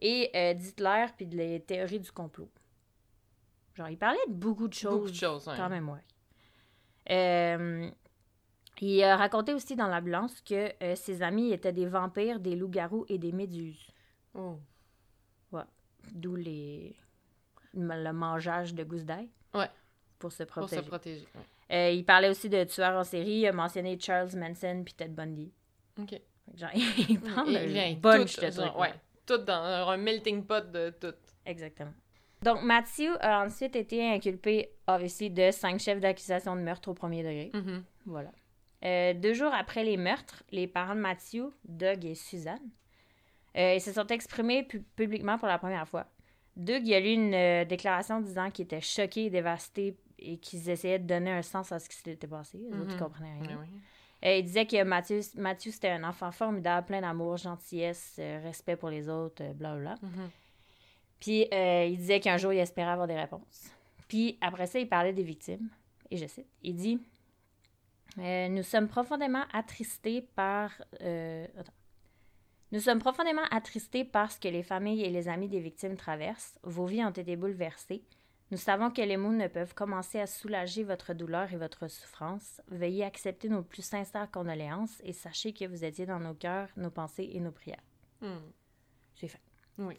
et 0.00 0.30
euh, 0.34 0.54
d'Hitler 0.54 1.06
puis 1.16 1.26
de 1.26 1.36
les 1.36 1.60
théories 1.60 2.00
du 2.00 2.10
complot. 2.12 2.50
Genre, 3.74 3.88
il 3.88 3.98
parlait 3.98 4.18
de 4.28 4.32
beaucoup 4.34 4.68
de 4.68 4.74
choses. 4.74 4.92
Beaucoup 4.94 5.10
de 5.10 5.14
choses, 5.14 5.46
ouais. 5.48 5.56
Quand 5.56 5.68
même, 5.68 5.88
ouais. 5.88 6.00
Euh, 7.10 7.90
il 8.80 9.02
a 9.02 9.16
raconté 9.16 9.52
aussi 9.52 9.76
dans 9.76 9.88
l'ambulance 9.88 10.40
que 10.40 10.72
ses 10.94 11.22
amis 11.22 11.52
étaient 11.52 11.72
des 11.72 11.86
vampires, 11.86 12.40
des 12.40 12.56
loups-garous 12.56 13.04
et 13.08 13.18
des 13.18 13.32
méduses. 13.32 13.86
Oh. 14.34 14.58
D'où 16.12 16.34
les... 16.34 16.96
le 17.74 18.12
mangeage 18.12 18.74
de 18.74 18.84
gousses 18.84 19.04
d'ail. 19.04 19.28
Ouais. 19.54 19.68
Pour 20.18 20.32
se 20.32 20.44
Pour 20.44 20.62
protéger. 20.62 20.82
se 20.82 20.86
protéger. 20.88 21.28
ouais. 21.34 21.44
Euh, 21.72 21.90
il 21.90 22.04
parlait 22.04 22.28
aussi 22.28 22.48
de 22.48 22.64
tueurs 22.64 22.98
en 22.98 23.04
série. 23.04 23.30
Il 23.40 23.46
a 23.46 23.52
mentionné 23.52 23.98
Charles 24.00 24.30
Manson 24.36 24.82
puis 24.84 24.94
Ted 24.94 25.12
Bundy. 25.12 25.52
Ok. 25.98 26.20
Genre, 26.56 26.70
il 27.08 27.20
parle 27.20 27.52
d'un 27.52 27.94
bunch 27.94 28.34
tout, 28.36 28.40
de 28.44 28.50
trucs. 28.50 28.78
Ouais. 28.78 28.92
Tout 29.26 29.38
dans 29.38 29.52
un 29.88 29.96
melting 29.96 30.44
pot 30.44 30.68
de 30.70 30.90
tout. 31.00 31.14
Exactement. 31.46 31.92
Donc, 32.42 32.62
Matthew 32.62 33.10
a 33.20 33.44
ensuite 33.44 33.76
été 33.76 34.04
inculpé, 34.10 34.70
obviously, 34.86 35.30
de 35.30 35.50
cinq 35.50 35.78
chefs 35.78 36.00
d'accusation 36.00 36.56
de 36.56 36.62
meurtre 36.62 36.88
au 36.88 36.94
premier 36.94 37.22
degré. 37.22 37.50
Mhm. 37.54 37.84
Voilà. 38.06 38.32
Euh, 38.82 39.12
deux 39.12 39.34
jours 39.34 39.52
après 39.52 39.84
les 39.84 39.98
meurtres, 39.98 40.42
les 40.50 40.66
parents 40.66 40.94
de 40.94 41.00
Matthew, 41.00 41.52
Doug 41.64 42.04
et 42.06 42.14
Suzanne, 42.14 42.70
euh, 43.58 43.74
ils 43.74 43.80
se 43.80 43.92
sont 43.92 44.06
exprimés 44.06 44.62
pu- 44.62 44.80
publiquement 44.96 45.36
pour 45.36 45.48
la 45.48 45.58
première 45.58 45.86
fois. 45.86 46.06
Doug 46.56 46.82
il 46.86 46.94
a 46.94 47.00
lu 47.00 47.10
une 47.10 47.34
euh, 47.34 47.64
déclaration 47.66 48.20
disant 48.20 48.50
qu'il 48.50 48.64
était 48.64 48.80
choqué 48.80 49.26
et 49.26 49.30
dévasté 49.30 49.96
et 50.20 50.38
qu'ils 50.38 50.68
essayaient 50.70 50.98
de 50.98 51.06
donner 51.06 51.30
un 51.32 51.42
sens 51.42 51.72
à 51.72 51.78
ce 51.78 51.88
qui 51.88 51.96
s'était 51.96 52.26
passé. 52.26 52.58
Les 52.58 52.66
autres, 52.78 52.90
ils 52.90 52.92
Mhm. 52.94 52.98
comprenaient 52.98 53.38
rien. 53.40 53.66
Euh, 54.24 54.36
il 54.36 54.44
disait 54.44 54.66
que 54.66 54.82
Matthew, 54.84 55.34
Matthew 55.36 55.70
c'était 55.70 55.88
un 55.90 56.04
enfant 56.04 56.30
formidable, 56.30 56.86
plein 56.86 57.00
d'amour, 57.00 57.38
gentillesse, 57.38 58.16
euh, 58.18 58.40
respect 58.42 58.76
pour 58.76 58.90
les 58.90 59.08
autres, 59.08 59.42
euh, 59.42 59.52
blablabla. 59.54 59.94
Mhm. 60.02 60.30
Puis 61.20 61.46
il 61.52 61.96
disait 61.96 62.20
qu'un 62.20 62.36
jour, 62.38 62.52
il 62.52 62.58
espérait 62.58 62.90
avoir 62.90 63.06
des 63.06 63.16
réponses. 63.16 63.70
Puis 64.08 64.38
après 64.40 64.66
ça, 64.66 64.78
il 64.78 64.88
parlait 64.88 65.12
des 65.12 65.22
victimes. 65.22 65.68
Et 66.10 66.16
je 66.16 66.26
cite, 66.26 66.46
il 66.62 66.74
dit 66.76 66.98
Nous 68.16 68.62
sommes 68.62 68.88
profondément 68.88 69.44
attristés 69.52 70.22
par. 70.34 70.72
attends. 71.58 71.72
Nous 72.72 72.80
sommes 72.80 73.00
profondément 73.00 73.42
attristés 73.50 74.04
par 74.04 74.30
ce 74.30 74.38
que 74.38 74.46
les 74.48 74.62
familles 74.62 75.02
et 75.02 75.10
les 75.10 75.28
amis 75.28 75.48
des 75.48 75.58
victimes 75.60 75.96
traversent. 75.96 76.56
Vos 76.62 76.86
vies 76.86 77.04
ont 77.04 77.10
été 77.10 77.34
bouleversées. 77.36 78.02
Nous 78.50 78.58
savons 78.58 78.90
que 78.90 79.00
les 79.02 79.16
mots 79.16 79.32
ne 79.32 79.46
peuvent 79.46 79.74
commencer 79.74 80.18
à 80.18 80.26
soulager 80.26 80.82
votre 80.82 81.14
douleur 81.14 81.52
et 81.52 81.56
votre 81.56 81.86
souffrance. 81.88 82.60
Veuillez 82.68 83.04
accepter 83.04 83.48
nos 83.48 83.62
plus 83.62 83.82
sincères 83.82 84.30
condoléances 84.30 85.00
et 85.04 85.12
sachez 85.12 85.52
que 85.52 85.66
vous 85.66 85.84
étiez 85.84 86.04
dans 86.04 86.18
nos 86.18 86.34
cœurs, 86.34 86.68
nos 86.76 86.90
pensées 86.90 87.30
et 87.32 87.38
nos 87.40 87.52
prières. 87.52 87.82
Mhm. 88.20 88.40
J'ai 89.14 89.28
fait. 89.28 89.40
Oui. 89.78 89.96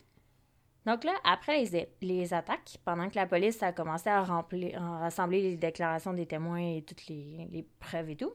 Donc 0.85 1.03
là, 1.03 1.13
après 1.23 1.63
les, 1.63 1.89
les 2.01 2.33
attaques, 2.33 2.77
pendant 2.83 3.09
que 3.09 3.15
la 3.15 3.27
police 3.27 3.61
a 3.63 3.71
commencé 3.71 4.09
à, 4.09 4.21
remplir, 4.23 4.81
à 4.81 4.99
rassembler 4.99 5.41
les 5.41 5.55
déclarations 5.55 6.13
des 6.13 6.25
témoins 6.25 6.75
et 6.75 6.81
toutes 6.81 7.07
les, 7.07 7.47
les 7.51 7.63
preuves 7.79 8.09
et 8.09 8.15
tout, 8.17 8.33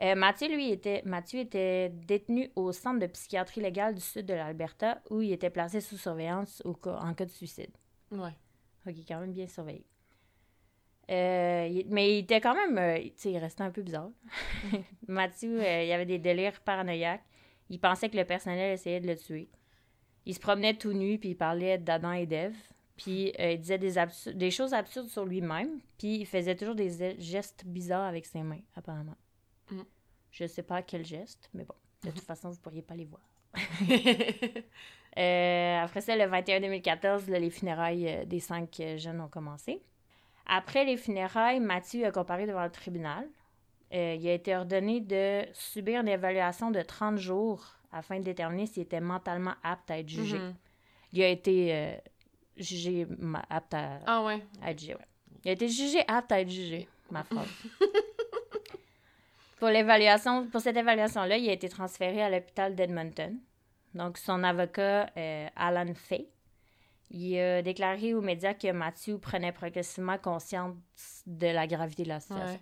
euh, 0.00 0.14
Mathieu, 0.14 0.48
lui, 0.48 0.70
était, 0.70 1.02
Mathieu 1.04 1.40
était 1.40 1.90
détenu 1.90 2.50
au 2.56 2.72
centre 2.72 3.00
de 3.00 3.06
psychiatrie 3.06 3.60
légale 3.60 3.94
du 3.94 4.00
sud 4.00 4.24
de 4.24 4.32
l'Alberta 4.34 5.02
où 5.10 5.20
il 5.20 5.32
était 5.32 5.50
placé 5.50 5.80
sous 5.82 5.98
surveillance 5.98 6.62
au 6.64 6.72
cas- 6.72 6.98
en 7.02 7.12
cas 7.12 7.26
de 7.26 7.30
suicide. 7.30 7.72
Ouais. 8.10 8.32
Est 8.86 9.04
quand 9.08 9.20
même 9.20 9.32
bien 9.32 9.46
surveillé. 9.46 9.84
Euh, 11.10 11.68
il- 11.70 11.86
mais 11.88 12.14
il 12.14 12.18
était 12.20 12.40
quand 12.40 12.54
même, 12.54 12.78
euh, 12.78 13.02
tu 13.02 13.12
sais, 13.16 13.32
il 13.32 13.38
restait 13.38 13.62
un 13.62 13.70
peu 13.70 13.82
bizarre. 13.82 14.10
Mathieu, 15.08 15.60
euh, 15.60 15.82
il 15.84 15.92
avait 15.92 16.06
des 16.06 16.18
délires 16.18 16.60
paranoïaques. 16.60 17.24
Il 17.68 17.80
pensait 17.80 18.08
que 18.08 18.16
le 18.16 18.24
personnel 18.24 18.72
essayait 18.72 19.00
de 19.00 19.06
le 19.08 19.16
tuer. 19.16 19.48
Il 20.26 20.34
se 20.34 20.40
promenait 20.40 20.74
tout 20.74 20.92
nu, 20.92 21.18
puis 21.18 21.30
il 21.30 21.36
parlait 21.36 21.78
d'Adam 21.78 22.12
et 22.12 22.26
d'Ève. 22.26 22.56
Puis 22.96 23.32
il 23.38 23.58
disait 23.60 23.78
des, 23.78 23.94
des 24.34 24.50
choses 24.50 24.74
absurdes 24.74 25.08
sur 25.08 25.24
lui-même. 25.24 25.80
Puis 25.98 26.16
il 26.16 26.26
faisait 26.26 26.54
toujours 26.54 26.74
des 26.74 27.16
gestes 27.18 27.64
bizarres 27.64 28.06
avec 28.06 28.26
ses 28.26 28.42
mains, 28.42 28.60
apparemment. 28.76 29.16
Mm. 29.70 29.80
Je 30.30 30.46
sais 30.46 30.62
pas 30.62 30.82
quel 30.82 31.04
geste, 31.04 31.48
mais 31.54 31.64
bon. 31.64 31.74
De 32.04 32.10
toute 32.10 32.24
façon, 32.24 32.50
vous 32.50 32.60
pourriez 32.60 32.82
pas 32.82 32.94
les 32.94 33.06
voir. 33.06 33.22
Euh, 35.18 35.82
après 35.82 36.00
ça, 36.00 36.16
le 36.16 36.24
21 36.26 36.60
2014, 36.60 37.28
là, 37.28 37.38
les 37.38 37.50
funérailles 37.50 38.08
euh, 38.08 38.24
des 38.24 38.40
cinq 38.40 38.78
euh, 38.80 38.96
jeunes 38.96 39.20
ont 39.20 39.28
commencé. 39.28 39.82
Après 40.46 40.84
les 40.84 40.96
funérailles, 40.96 41.60
Mathieu 41.60 42.04
a 42.06 42.10
comparé 42.10 42.46
devant 42.46 42.64
le 42.64 42.70
tribunal. 42.70 43.26
Euh, 43.92 44.16
il 44.18 44.28
a 44.28 44.32
été 44.34 44.54
ordonné 44.56 45.00
de 45.00 45.42
subir 45.52 46.00
une 46.00 46.08
évaluation 46.08 46.70
de 46.70 46.80
30 46.80 47.16
jours 47.18 47.64
afin 47.92 48.18
de 48.20 48.24
déterminer 48.24 48.66
s'il 48.66 48.84
était 48.84 49.00
mentalement 49.00 49.54
apte 49.64 49.90
à 49.90 49.98
être 49.98 50.08
jugé. 50.08 50.38
Mhm. 50.38 50.54
Il 51.12 51.22
a 51.22 51.28
été 51.28 51.74
euh, 51.74 51.92
jugé 52.56 53.06
apte 53.48 53.74
à, 53.74 53.98
Ah 54.06 54.22
ouais. 54.24 54.40
à 54.62 54.70
être 54.70 54.78
jugé, 54.80 54.94
ouais. 54.94 55.06
Il 55.44 55.48
a 55.48 55.52
été 55.52 55.68
jugé 55.68 55.98
apte 56.06 56.30
à 56.30 56.40
être 56.40 56.50
jugé, 56.50 56.88
ma 57.10 57.24
phrase. 57.24 57.48
pour 59.58 59.68
l'évaluation, 59.68 60.46
pour 60.46 60.60
cette 60.60 60.76
évaluation-là, 60.76 61.36
il 61.36 61.48
a 61.48 61.52
été 61.52 61.68
transféré 61.68 62.22
à 62.22 62.30
l'hôpital 62.30 62.74
d'Edmonton. 62.76 63.38
Donc, 63.94 64.18
son 64.18 64.42
avocat, 64.44 65.10
euh, 65.16 65.48
Alan 65.56 65.92
Fay, 65.94 66.28
il 67.10 67.36
a 67.38 67.60
déclaré 67.62 68.14
aux 68.14 68.20
médias 68.20 68.54
que 68.54 68.70
Matthew 68.70 69.16
prenait 69.20 69.52
progressivement 69.52 70.16
conscience 70.18 70.76
de 71.26 71.48
la 71.48 71.66
gravité 71.66 72.04
de 72.04 72.08
la 72.08 72.20
situation. 72.20 72.46
Ouais. 72.46 72.60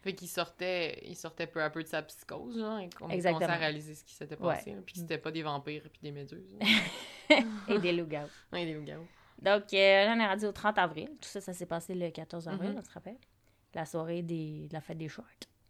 Fait 0.00 0.14
qu'il 0.14 0.28
sortait, 0.28 1.00
il 1.06 1.16
sortait 1.16 1.46
peu 1.46 1.62
à 1.62 1.70
peu 1.70 1.82
de 1.82 1.88
sa 1.88 2.02
psychose, 2.02 2.58
genre, 2.58 2.78
et 2.78 2.90
qu'on 2.90 3.08
commençait 3.08 3.28
à 3.44 3.54
réaliser 3.56 3.94
ce 3.94 4.04
qui 4.04 4.14
s'était 4.14 4.36
passé, 4.36 4.72
là, 4.74 4.80
puis 4.84 4.94
que 4.94 5.00
c'était 5.00 5.16
pas 5.18 5.30
des 5.30 5.42
vampires 5.42 5.82
puis 5.90 6.00
des 6.02 6.12
méduses. 6.12 6.56
Et 7.68 7.78
des 7.78 7.92
loups-garous. 7.92 8.28
ouais, 8.52 8.66
des 8.66 8.74
loups-garous. 8.74 9.06
Donc, 9.40 9.72
euh, 9.72 10.04
là, 10.04 10.14
on 10.14 10.20
est 10.20 10.26
rendu 10.26 10.44
au 10.44 10.52
30 10.52 10.78
avril. 10.78 11.08
Tout 11.20 11.28
ça, 11.28 11.40
ça 11.40 11.52
s'est 11.54 11.64
passé 11.66 11.94
le 11.94 12.10
14 12.10 12.48
avril, 12.48 12.70
Mhm. 12.72 12.78
on 12.78 12.82
se 12.82 12.90
rappelle. 12.92 13.16
La 13.74 13.86
soirée 13.86 14.22
des, 14.22 14.68
de 14.68 14.72
la 14.74 14.80
fête 14.82 14.98
des 14.98 15.08
shorts. 15.08 15.24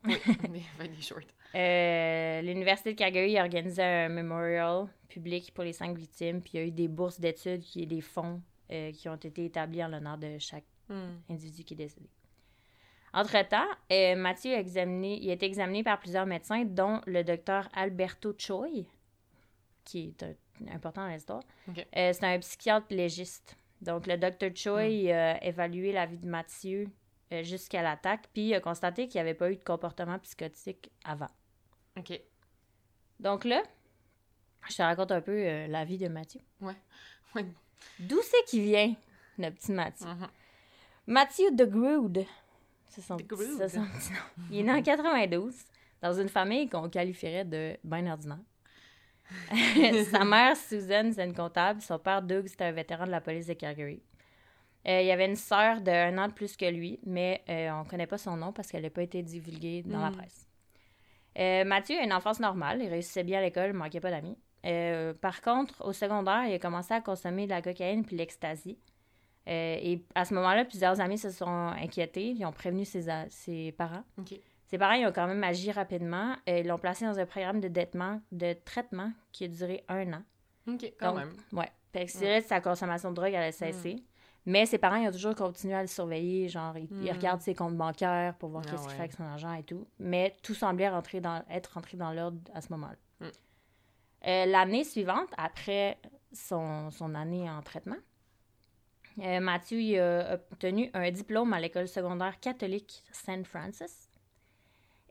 Oui, 0.05 0.17
des, 0.51 0.61
fait 0.61 0.89
des 0.89 1.03
shorts. 1.03 1.21
Euh, 1.55 2.41
L'Université 2.43 2.93
de 2.95 2.99
Calgary 2.99 3.39
a 3.39 3.43
organisé 3.43 3.83
un 3.83 4.09
memorial 4.09 4.87
public 5.09 5.53
pour 5.55 5.65
les 5.65 5.73
cinq 5.73 5.97
victimes, 5.97 6.41
puis 6.41 6.53
il 6.55 6.61
y 6.61 6.63
a 6.63 6.67
eu 6.67 6.71
des 6.73 6.89
bourses 6.89 7.21
d'études 7.21 7.63
et 7.77 7.87
des 7.87 8.01
fonds 8.01 8.43
euh, 8.73 8.91
qui 8.93 9.09
ont 9.09 9.15
été 9.15 9.45
établis 9.45 9.83
en 9.85 9.89
l'honneur 9.89 10.19
de 10.19 10.39
chaque 10.39 10.65
Hmm. 10.87 11.17
individu 11.31 11.65
qui 11.65 11.73
est 11.73 11.79
décédé. 11.79 12.11
Entre-temps, 13.15 13.65
euh, 13.91 14.17
Mathieu 14.17 14.53
a, 14.55 14.59
examiné, 14.59 15.19
il 15.23 15.31
a 15.31 15.33
été 15.33 15.47
examiné 15.47 15.83
par 15.83 15.99
plusieurs 15.99 16.27
médecins, 16.27 16.65
dont 16.67 17.01
le 17.07 17.23
docteur 17.25 17.69
Alberto 17.75 18.35
Choi, 18.37 18.67
qui 19.85 20.09
est 20.09 20.23
un- 20.25 20.75
important 20.75 21.07
dans 21.07 21.13
l'histoire. 21.15 21.43
Ok. 21.69 21.87
Euh, 21.97 22.13
c'est 22.13 22.25
un 22.25 22.39
psychiatre 22.41 22.89
légiste. 22.91 23.57
Donc, 23.81 24.07
le 24.07 24.19
docteur 24.19 24.51
Choi 24.55 24.81
a 24.81 25.43
évalué 25.43 25.91
la 25.93 26.05
vie 26.05 26.19
de 26.19 26.29
Mathieu 26.29 26.87
jusqu'à 27.43 27.83
l'attaque, 27.83 28.29
puis 28.33 28.49
il 28.49 28.55
a 28.55 28.61
constaté 28.61 29.09
qu'il 29.09 29.17
n'y 29.17 29.23
avait 29.23 29.35
pas 29.35 29.51
eu 29.51 29.57
de 29.57 29.65
comportement 29.65 30.19
psychotique 30.21 30.91
avant. 31.05 31.31
OK. 31.97 32.21
Donc 33.21 33.45
là, 33.45 33.63
je 34.69 34.77
te 34.77 34.83
raconte 34.83 35.13
un 35.13 35.21
peu 35.21 35.33
euh, 35.33 35.67
la 35.67 35.85
vie 35.85 35.99
de 35.99 36.09
Mathieu. 36.09 36.41
Ouais. 36.61 36.77
Ouais. 37.35 37.47
D'où 37.99 38.21
c'est 38.23 38.45
qu'il 38.47 38.63
vient, 38.63 38.95
le 39.39 39.51
petit 39.51 39.73
Mathieu? 39.73 40.07
Grood. 41.65 42.25
C'est 42.89 43.01
son, 43.01 43.17
De 43.17 43.23
Grood. 43.25 43.59
c'est 43.59 43.69
son 43.69 43.85
petit 43.85 44.13
nom. 44.13 44.47
Il 44.51 44.61
est 44.61 44.63
né 44.63 44.73
en 44.73 44.83
92 44.83 45.55
dans 46.01 46.13
une 46.13 46.29
famille 46.29 46.69
qu'on 46.69 46.89
qualifierait 46.89 47.45
de 47.45 47.77
bien 47.83 48.11
ordinaire. 48.11 48.39
Sa 50.11 50.25
mère, 50.25 50.57
Susan, 50.57 51.11
c'est 51.15 51.25
une 51.25 51.35
comptable. 51.35 51.81
Son 51.81 51.99
père, 51.99 52.23
Doug, 52.23 52.47
c'était 52.47 52.65
un 52.65 52.73
vétéran 52.73 53.07
de 53.07 53.11
la 53.11 53.21
police 53.21 53.47
de 53.47 53.55
Calgary. 53.55 54.03
Euh, 54.87 55.01
il 55.01 55.07
y 55.07 55.11
avait 55.13 55.27
une 55.27 55.37
sœur 55.37 55.81
d'un 55.81 56.17
an 56.19 56.29
de 56.29 56.33
plus 56.33 56.57
que 56.57 56.67
lui, 56.67 57.01
mais 57.07 57.43
euh, 57.49 57.71
on 57.71 57.85
ne 57.85 57.89
connaît 57.89 58.07
pas 58.07 58.19
son 58.19 58.37
nom 58.37 58.53
parce 58.53 58.69
qu'elle 58.71 58.83
n'a 58.83 58.91
pas 58.91 59.03
été 59.03 59.23
divulguée 59.23 59.83
dans 59.83 60.01
la 60.01 60.11
Mm. 60.11 60.17
presse. 60.17 60.47
Euh, 61.39 61.65
Mathieu 61.65 61.99
a 61.99 62.03
une 62.03 62.13
enfance 62.13 62.39
normale. 62.39 62.81
Il 62.83 62.89
réussissait 62.89 63.25
bien 63.25 63.39
à 63.39 63.43
l'école, 63.43 63.69
il 63.71 63.73
manquait 63.75 64.01
pas 64.01 64.11
d'amis. 64.11 64.37
Par 65.21 65.41
contre, 65.43 65.85
au 65.85 65.93
secondaire, 65.93 66.45
il 66.47 66.55
a 66.55 66.59
commencé 66.59 66.93
à 66.95 67.01
consommer 67.01 67.45
de 67.47 67.51
la 67.51 67.61
cocaïne 67.63 68.05
puis 68.05 68.17
l'ecstasy. 68.17 68.79
Et 69.47 70.03
à 70.15 70.25
ce 70.25 70.33
moment-là, 70.35 70.65
plusieurs 70.65 71.01
amis 71.01 71.19
se 71.19 71.31
sont 71.31 71.47
inquiétés. 71.47 72.31
Ils 72.31 72.45
ont 72.47 72.53
prévenu 72.53 72.85
ses, 72.85 73.09
a- 73.11 73.29
ses 73.29 73.73
parents. 73.73 74.05
Ses 74.67 74.79
parents 74.79 74.95
ils 74.95 75.07
ont 75.07 75.13
quand 75.13 75.27
même 75.27 75.45
agi 75.45 75.71
rapidement. 75.71 76.35
Ils 76.47 76.67
l'ont 76.67 76.79
placé 76.79 77.05
dans 77.05 77.19
un 77.19 77.27
programme 77.27 77.61
de, 77.61 77.69
traitement- 77.69 78.21
de 78.33 78.55
traitement 78.65 79.13
qui 79.33 79.45
a 79.45 79.49
duré 79.49 79.85
un 79.89 80.13
an. 80.15 80.23
OK, 80.67 80.93
quand 80.99 81.09
Donc, 81.09 81.17
même. 81.19 81.33
Ouais. 81.53 81.69
Fait 81.93 82.07
que 82.07 82.11
c'est 82.11 82.29
là 82.29 82.41
sa 82.41 82.61
consommation 82.63 83.11
de 83.11 83.17
drogue 83.17 83.35
allait 83.35 83.53
cesser. 83.53 83.97
Mais 84.47 84.67
ses 84.67 84.79
parents, 84.79 84.97
ils 84.97 85.09
ont 85.09 85.13
toujours 85.13 85.35
continué 85.35 85.75
à 85.75 85.81
le 85.81 85.87
surveiller. 85.89 86.49
Genre, 86.49 86.77
ils, 86.77 86.89
ils 87.03 87.11
Mm. 87.11 87.17
regardent 87.17 87.41
ses 87.41 87.55
comptes 87.55 87.77
bancaires 87.77 88.35
pour 88.35 88.51
voir 88.51 88.63
Ah 88.67 88.71
qu'est-ce 88.71 88.83
qu'il 88.83 88.91
fait 88.93 88.99
avec 89.01 89.13
son 89.15 89.23
argent 89.25 89.53
et 89.55 89.63
tout. 89.63 89.87
Mais 89.99 90.35
tout 90.43 90.55
semblait 90.55 90.89
rentrer 90.89 91.21
dans, 91.21 91.43
être 91.49 91.73
rentré 91.75 91.97
dans 91.97 92.13
l'ordre 92.13 92.39
à 92.53 92.61
ce 92.61 92.71
moment-là. 92.73 92.97
Mm. 93.21 93.31
Euh, 94.27 94.47
L'année 94.47 94.85
suivante, 94.85 95.29
après 95.39 95.99
son, 96.33 96.91
son 96.91 97.15
année 97.15 97.49
en 97.51 97.63
traitement, 97.63 97.97
euh, 99.23 99.41
Mathieu 99.41 99.81
il 99.81 99.99
a 99.99 100.35
obtenu 100.35 100.91
un 100.93 101.11
diplôme 101.11 101.53
à 101.53 101.61
l'école 101.61 101.89
secondaire 101.89 102.39
catholique 102.41 103.03
St. 103.13 103.47
Francis. 103.47 104.11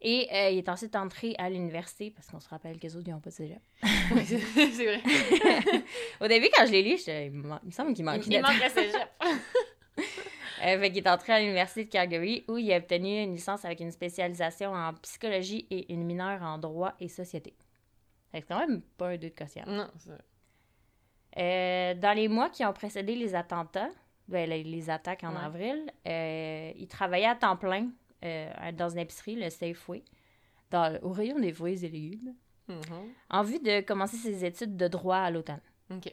Et 0.06 0.28
euh, 0.34 0.50
il 0.50 0.58
est 0.58 0.68
ensuite 0.70 0.96
entré 0.98 1.34
à 1.38 1.50
l'université, 1.50 2.12
parce 2.12 2.28
qu'on 2.28 2.40
se 2.42 2.50
rappelle 2.50 2.78
que 2.78 2.84
les 2.84 2.96
autres, 2.98 3.08
ils 3.08 3.12
n'ont 3.14 3.22
pas 3.22 3.30
de 3.30 3.36
cégep. 3.36 3.62
Oui, 4.14 4.26
c'est 4.26 4.38
vrai. 4.38 5.02
Au 6.22 6.28
début, 6.28 6.50
quand 6.54 6.66
je 6.66 6.72
l'ai 6.74 6.84
lu, 6.84 6.98
j'étais- 6.98 7.28
il, 7.28 7.32
me- 7.32 7.56
il 7.64 7.68
me 7.68 7.72
semble 7.72 7.94
qu'il 7.94 8.04
manquait 8.04 8.26
Il 8.30 8.42
manquerait 8.42 8.70
cégep. 8.70 9.10
Euh, 10.66 10.80
fait 10.80 10.92
qu'il 10.94 11.04
est 11.06 11.10
entré 11.10 11.34
à 11.34 11.40
l'Université 11.42 11.84
de 11.86 11.90
Calgary 11.90 12.46
où 12.48 12.58
il 12.58 12.72
a 12.72 12.78
obtenu 12.78 13.22
une 13.22 13.34
licence 13.34 13.66
avec 13.66 13.82
une 13.82 13.92
spécialisation 13.92 14.74
en 14.74 14.94
psychologie 14.94 15.68
et 15.70 15.92
une 15.92 16.06
mineure 16.06 16.42
en 16.42 16.58
droit 16.58 16.94
et 17.02 17.10
société. 17.10 17.54
Fait 18.32 18.40
que 18.42 18.48
C'est 18.48 18.54
quand 18.54 18.60
même 18.66 18.82
pas 18.98 19.08
un 19.10 19.18
deux 19.18 19.30
de 19.30 19.36
quotient. 19.36 19.66
non, 19.68 19.90
c'est 19.98 20.12
vrai. 20.12 20.22
Euh, 21.38 21.94
dans 21.96 22.14
les 22.16 22.28
mois 22.30 22.50
qui 22.50 22.64
ont 22.64 22.72
précédé 22.72 23.16
les 23.16 23.36
attentats, 23.36 23.90
ben, 24.30 24.50
les, 24.50 24.64
les 24.64 24.90
attaques 24.90 25.24
en 25.26 25.34
Ouais. 25.36 25.44
avril, 25.44 25.86
euh, 26.08 26.72
il 26.78 26.88
travaillait 26.88 27.28
à 27.28 27.36
temps 27.36 27.58
plein 27.58 27.90
euh, 28.24 28.72
dans 28.74 28.90
une 28.90 29.00
épicerie, 29.00 29.36
le 29.36 29.50
Safeway, 29.50 30.04
dans, 30.72 30.98
au 31.02 31.12
rayon 31.12 31.40
des 31.40 31.52
fruits 31.54 31.84
et 31.86 31.90
légumes, 31.90 32.34
Mhm. 32.70 33.12
en 33.30 33.44
vue 33.44 33.60
de 33.60 33.82
commencer 33.82 34.16
ses 34.16 34.46
études 34.46 34.78
de 34.78 34.88
droit 34.88 35.18
à 35.18 35.30
l'automne. 35.30 35.60
OK. 35.92 36.04
Tu 36.04 36.12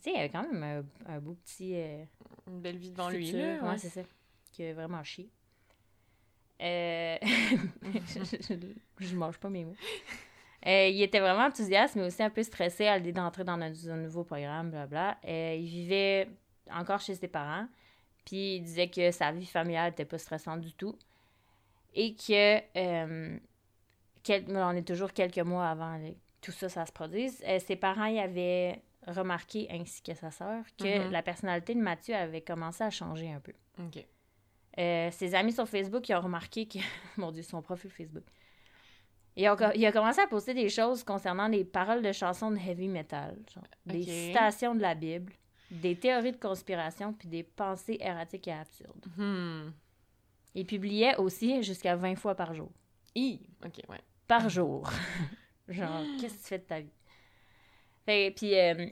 sais, 0.00 0.10
il 0.12 0.16
avait 0.18 0.30
quand 0.30 0.42
même 0.52 0.62
un, 1.06 1.14
un 1.14 1.20
beau 1.20 1.34
petit... 1.34 1.74
euh, 1.76 2.02
Une 2.48 2.60
belle 2.60 2.76
vie 2.76 2.90
devant 2.90 3.08
lui, 3.08 3.30
là. 3.30 3.38
ouais, 3.62 3.68
ouais. 3.70 3.78
c'est 3.78 3.88
ça. 3.88 4.00
Qui 4.50 4.64
a 4.64 4.74
vraiment 4.74 5.02
chié. 5.04 5.30
Euh... 6.60 7.18
je, 7.22 8.54
je 8.98 9.16
mange 9.16 9.38
pas 9.38 9.48
mes 9.48 9.64
mots. 9.64 9.76
Euh, 10.66 10.88
il 10.88 11.02
était 11.02 11.20
vraiment 11.20 11.46
enthousiaste, 11.46 11.96
mais 11.96 12.02
aussi 12.04 12.22
un 12.22 12.30
peu 12.30 12.42
stressé 12.42 12.86
à 12.86 12.96
l'idée 12.98 13.12
d'entrer 13.12 13.42
dans 13.44 13.54
un, 13.60 13.72
un 13.90 13.96
nouveau 13.96 14.22
programme, 14.24 14.70
blabla. 14.70 15.18
Euh, 15.24 15.56
il 15.58 15.66
vivait 15.66 16.28
encore 16.70 17.00
chez 17.00 17.14
ses 17.16 17.28
parents, 17.28 17.66
puis 18.24 18.56
il 18.56 18.62
disait 18.62 18.88
que 18.88 19.10
sa 19.10 19.32
vie 19.32 19.46
familiale 19.46 19.90
n'était 19.90 20.04
pas 20.04 20.18
stressante 20.18 20.60
du 20.60 20.72
tout. 20.74 20.96
Et 21.94 22.14
que, 22.14 22.58
euh, 22.78 23.38
quel- 24.22 24.44
on 24.56 24.70
est 24.76 24.86
toujours 24.86 25.12
quelques 25.12 25.38
mois 25.38 25.68
avant 25.68 25.98
que 26.00 26.14
tout 26.40 26.52
ça, 26.52 26.68
ça 26.68 26.86
se 26.86 26.92
produise, 26.92 27.42
euh, 27.46 27.58
ses 27.58 27.76
parents 27.76 28.06
y 28.06 28.18
avaient 28.18 28.82
remarqué, 29.06 29.66
ainsi 29.70 30.02
que 30.02 30.14
sa 30.14 30.30
sœur, 30.30 30.64
que 30.78 31.06
Mhm. 31.06 31.10
la 31.12 31.22
personnalité 31.22 31.74
de 31.74 31.80
Mathieu 31.80 32.14
avait 32.14 32.40
commencé 32.40 32.82
à 32.84 32.90
changer 32.90 33.30
un 33.32 33.40
peu. 33.40 33.52
Euh, 34.78 35.10
ses 35.10 35.34
amis 35.34 35.52
sur 35.52 35.68
Facebook 35.68 36.08
ils 36.08 36.14
ont 36.14 36.20
remarqué 36.20 36.66
que. 36.66 36.78
Mon 37.18 37.30
Dieu, 37.30 37.42
son 37.42 37.60
profil 37.62 37.90
Facebook. 37.90 38.24
Il 39.36 39.46
a, 39.46 39.72
il 39.74 39.84
a 39.86 39.92
commencé 39.92 40.20
à 40.20 40.26
poster 40.26 40.54
des 40.54 40.68
choses 40.68 41.04
concernant 41.04 41.48
les 41.48 41.64
paroles 41.64 42.02
de 42.02 42.12
chansons 42.12 42.50
de 42.50 42.58
heavy 42.58 42.88
metal, 42.88 43.36
genre 43.54 43.64
des 43.86 44.02
citations 44.28 44.74
de 44.74 44.80
la 44.82 44.94
Bible, 44.94 45.32
des 45.70 45.96
théories 45.96 46.32
de 46.32 46.36
conspiration, 46.36 47.12
puis 47.14 47.28
des 47.28 47.42
pensées 47.42 47.96
erratiques 48.00 48.46
et 48.48 48.52
absurdes. 48.52 49.06
Hmm. 49.16 49.70
Il 50.54 50.66
publiait 50.66 51.16
aussi 51.16 51.62
jusqu'à 51.62 51.96
20 51.96 52.16
fois 52.16 52.34
par 52.34 52.54
jour. 52.54 52.70
Hi. 53.14 53.40
OK, 53.64 53.80
ouais. 53.88 54.00
Par 54.26 54.48
jour. 54.48 54.90
genre, 55.68 56.02
qu'est-ce 56.20 56.34
que 56.34 56.40
tu 56.42 56.48
fais 56.48 56.58
de 56.58 56.64
ta 56.64 56.80
vie? 56.80 56.92
Fait, 58.04 58.32
puis 58.36 58.58
euh, 58.58 58.86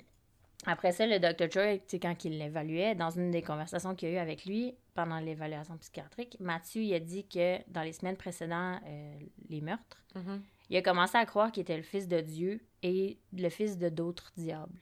après 0.67 0.93
ça, 0.93 1.07
le 1.07 1.19
Dr. 1.19 1.51
Choi, 1.53 1.79
quand 2.01 2.25
il 2.25 2.39
l'évaluait, 2.39 2.95
dans 2.95 3.11
une 3.11 3.31
des 3.31 3.43
conversations 3.43 3.95
qu'il 3.95 4.09
y 4.11 4.13
a 4.13 4.15
eu 4.17 4.19
avec 4.19 4.45
lui 4.45 4.75
pendant 4.95 5.19
l'évaluation 5.19 5.77
psychiatrique, 5.79 6.37
Mathieu 6.41 6.83
il 6.83 6.95
a 6.95 7.01
dit 7.01 7.27
que 7.27 7.59
dans 7.71 7.83
les 7.83 7.93
semaines 7.93 8.17
précédant 8.17 8.79
euh, 8.87 9.13
les 9.49 9.61
meurtres, 9.61 10.05
Mhm. 10.15 10.43
il 10.71 10.77
a 10.77 10.83
commencé 10.83 11.17
à 11.17 11.25
croire 11.27 11.51
qu'il 11.53 11.63
était 11.63 11.77
le 11.77 11.83
fils 11.83 12.09
de 12.09 12.21
Dieu 12.21 12.61
et 12.83 13.19
le 13.33 13.49
fils 13.49 13.79
de 13.79 13.89
d'autres 13.89 14.33
diables. 14.37 14.73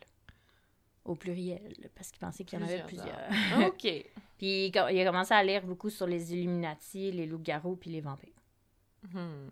Au 1.05 1.15
pluriel, 1.15 1.75
parce 1.95 2.11
qu'il 2.11 2.19
pensait 2.21 2.45
qu'il 2.45 2.59
y 2.59 2.63
en 2.63 2.67
avait 2.67 2.83
Plusieurs 2.85 3.07
plusieurs. 3.17 3.69
OK. 3.69 4.05
Puis 4.39 4.69
il 4.69 4.79
a 4.79 5.05
commencé 5.05 5.35
à 5.35 5.43
lire 5.43 5.67
beaucoup 5.67 5.91
sur 5.91 6.07
les 6.07 6.33
Illuminati, 6.33 7.13
les 7.13 7.27
loups-garous 7.27 7.77
puis 7.77 7.91
les 7.91 8.01
vampires. 8.01 8.33
Hmm. 9.13 9.49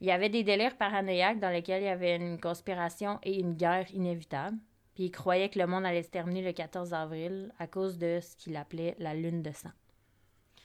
Il 0.00 0.06
y 0.06 0.10
avait 0.10 0.28
des 0.28 0.42
délires 0.42 0.76
paranoïaques 0.76 1.38
dans 1.40 1.50
lesquels 1.50 1.82
il 1.82 1.86
y 1.86 1.88
avait 1.88 2.16
une 2.16 2.40
conspiration 2.40 3.18
et 3.22 3.38
une 3.38 3.54
guerre 3.54 3.90
inévitable. 3.92 4.56
Puis 4.94 5.04
il 5.04 5.10
croyait 5.10 5.48
que 5.48 5.58
le 5.58 5.66
monde 5.66 5.86
allait 5.86 6.02
se 6.02 6.10
terminer 6.10 6.42
le 6.42 6.52
14 6.52 6.92
avril 6.92 7.52
à 7.58 7.66
cause 7.66 7.96
de 7.98 8.18
ce 8.20 8.36
qu'il 8.36 8.56
appelait 8.56 8.94
la 8.98 9.14
lune 9.14 9.42
de 9.42 9.50
sang. 9.52 9.70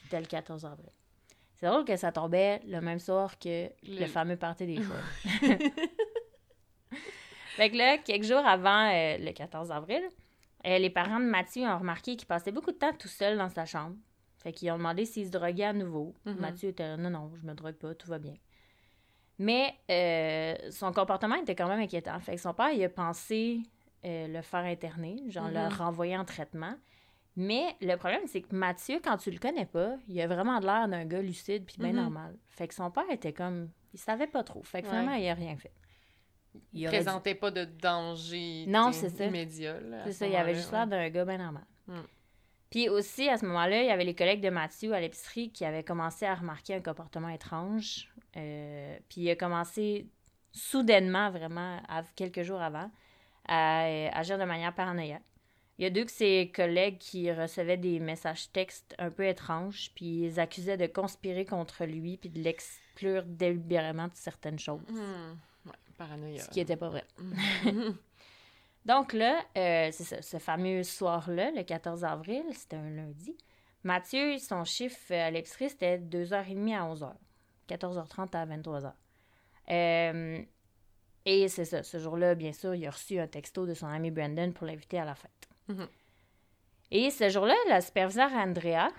C'était 0.04 0.20
le 0.20 0.26
14 0.26 0.66
avril. 0.66 0.90
C'est 1.56 1.68
drôle 1.68 1.86
que 1.86 1.96
ça 1.96 2.12
tombait 2.12 2.60
le 2.68 2.82
même 2.82 3.00
soir 3.00 3.40
que 3.40 3.68
le, 3.84 4.00
Le- 4.02 4.06
fameux 4.08 4.38
party 4.38 4.66
des 4.66 4.76
choix. 4.84 4.96
fait 7.56 7.70
que 7.72 7.78
là, 7.78 7.98
quelques 8.00 8.26
jours 8.26 8.46
avant 8.46 8.90
euh, 8.94 9.18
le 9.18 9.32
14 9.32 9.72
avril, 9.72 10.02
euh, 10.68 10.78
les 10.78 10.90
parents 10.90 11.20
de 11.20 11.26
Mathieu 11.26 11.64
ont 11.64 11.78
remarqué 11.80 12.16
qu'il 12.18 12.28
passait 12.28 12.52
beaucoup 12.52 12.72
de 12.72 12.78
temps 12.78 12.94
tout 12.94 13.08
seul 13.08 13.38
dans 13.38 13.50
sa 13.50 13.66
chambre. 13.66 13.96
Fait 14.38 14.52
qu'ils 14.52 14.70
ont 14.72 14.78
demandé 14.78 15.06
s'il 15.06 15.26
se 15.26 15.32
droguait 15.32 15.64
à 15.66 15.74
nouveau. 15.74 16.14
Mhm. 16.26 16.36
Mathieu 16.40 16.70
était 16.70 16.84
là, 16.88 16.98
non, 16.98 17.10
non, 17.10 17.32
je 17.42 17.46
me 17.48 17.54
drogue 17.54 17.76
pas, 17.76 17.96
tout 17.96 18.08
va 18.10 18.20
bien. 18.20 18.36
Mais 19.40 19.76
euh, 19.92 20.72
son 20.72 20.92
comportement 20.92 21.36
était 21.36 21.56
quand 21.56 21.68
même 21.68 21.80
inquiétant. 21.80 22.20
Fait 22.20 22.36
que 22.36 22.42
son 22.42 22.54
père, 22.54 22.72
il 22.72 22.84
a 22.84 22.90
pensé 22.90 23.62
euh, 24.06 24.28
le 24.28 24.42
faire 24.42 24.64
interner, 24.66 25.18
genre 25.28 25.48
le 25.50 25.66
Mhm. 25.68 25.74
renvoyer 25.74 26.18
en 26.18 26.26
traitement. 26.26 26.74
Mais 27.36 27.76
le 27.82 27.96
problème, 27.98 28.22
c'est 28.26 28.42
que 28.42 28.56
Mathieu, 28.56 29.00
quand 29.04 29.18
tu 29.18 29.30
le 29.30 29.38
connais 29.38 29.66
pas, 29.68 29.96
il 30.08 30.20
a 30.22 30.28
vraiment 30.28 30.60
de 30.60 30.66
l'air 30.66 30.88
d'un 30.88 31.06
gars 31.06 31.22
lucide 31.22 31.66
puis 31.66 31.76
bien 31.78 31.90
Mhm. 31.92 31.98
normal. 31.98 32.36
Fait 32.48 32.68
que 32.68 32.74
son 32.74 32.90
père 32.90 33.10
était 33.12 33.34
comme... 33.34 33.70
Il 33.94 34.00
savait 34.00 34.28
pas 34.28 34.44
trop. 34.44 34.64
Fait 34.64 34.82
que 34.82 34.88
Ouais. 34.88 34.92
finalement, 34.92 35.14
il 35.14 35.28
a 35.28 35.34
rien 35.36 35.56
fait. 35.56 35.72
Il 36.74 36.82
dû- 36.82 36.86
présentait 36.88 37.36
pas 37.36 37.52
de 37.52 37.66
danger 37.66 38.66
Non, 38.68 38.92
t'sais, 38.92 39.10
c'est 39.10 39.18
ça. 39.18 39.26
immédiat. 39.26 39.78
C'est 40.06 40.12
ce 40.14 40.20
ça, 40.20 40.28
il 40.28 40.36
avait 40.36 40.56
juste 40.56 40.72
l'air 40.72 40.88
d'un 40.88 41.10
gars 41.10 41.26
bien 41.26 41.38
normal. 41.38 41.64
Mm. 41.88 42.00
Puis 42.70 42.90
aussi, 42.90 43.30
à 43.30 43.38
ce 43.38 43.46
moment-là, 43.46 43.82
il 43.84 43.88
y 43.88 43.92
avait 43.92 44.04
les 44.04 44.16
collègues 44.16 44.42
de 44.42 44.50
Mathieu 44.50 44.94
à 44.94 45.00
l'épicerie 45.00 45.52
qui 45.52 45.64
avaient 45.66 45.84
commencé 45.84 46.26
à 46.26 46.36
remarquer 46.36 46.76
un 46.76 46.82
comportement 46.82 47.30
étrange. 47.30 48.10
Euh, 48.36 48.98
puis 49.10 49.22
il 49.22 49.30
a 49.30 49.36
commencé 49.36 50.08
soudainement, 50.52 51.30
vraiment, 51.32 51.80
à- 51.88 52.04
quelques 52.16 52.42
jours 52.44 52.62
avant, 52.62 52.92
à 53.48 53.86
euh, 53.86 54.10
agir 54.12 54.38
de 54.38 54.44
manière 54.44 54.74
paranoïaque. 54.74 55.22
Il 55.80 55.84
y 55.84 55.86
a 55.86 55.92
deux 55.92 56.06
de 56.06 56.10
ses 56.10 56.52
collègues 56.54 56.98
qui 56.98 57.32
recevaient 57.32 57.78
des 57.78 58.00
messages 58.00 58.52
textes 58.52 58.96
un 58.98 59.12
peu 59.12 59.26
étranges, 59.28 59.92
puis 59.96 60.24
ils 60.24 60.40
accusaient 60.40 60.76
de 60.78 60.88
conspirer 60.88 61.46
contre 61.46 61.86
lui, 61.86 62.18
puis 62.18 62.30
de 62.30 62.40
l'exclure 62.42 63.24
délibérément 63.26 64.06
de 64.08 64.16
certaines 64.16 64.58
choses. 64.58 64.82
Hmm. 64.90 65.36
Paranoïa. 65.98 66.44
Ce 66.44 66.50
qui 66.50 66.60
n'était 66.60 66.78
pas 66.78 66.90
vrai. 66.90 67.04
Mhm. 67.20 67.98
Donc 68.86 69.14
là, 69.14 69.44
euh, 69.58 69.90
c'est 69.92 70.04
ça, 70.04 70.22
ce 70.22 70.38
fameux 70.38 70.84
soir-là, 70.84 71.52
le 71.52 71.64
14 71.64 72.06
avril, 72.06 72.44
c'était 72.54 72.78
un 72.78 72.90
lundi. 72.90 73.36
Mathieu, 73.84 74.38
son 74.38 74.64
chiffre 74.64 74.98
euh, 75.12 75.28
à 75.28 75.32
l'épicerie, 75.32 75.70
c'était 75.70 75.98
2h30 75.98 76.74
à 76.74 76.94
11h. 76.94 77.14
14h30 77.70 78.36
à 78.36 78.46
23h. 78.46 78.94
Euh, 79.70 80.42
et 81.26 81.48
c'est 81.50 81.66
ça, 81.66 81.84
ce 81.84 82.00
jour-là, 82.00 82.36
bien 82.36 82.54
sûr, 82.54 82.74
il 82.76 82.88
a 82.88 82.92
reçu 82.92 83.20
un 83.20 83.28
texto 83.28 83.66
de 83.66 83.74
son 83.74 83.88
ami 83.88 84.10
Brandon 84.10 84.52
pour 84.54 84.66
l'inviter 84.66 85.00
à 85.00 85.06
la 85.06 85.16
fête. 85.16 85.50
Mhm. 85.68 85.88
Et 86.92 87.10
ce 87.12 87.28
jour-là, 87.28 87.56
la 87.68 87.82
superviseure 87.82 88.32
Andrea, 88.32 88.90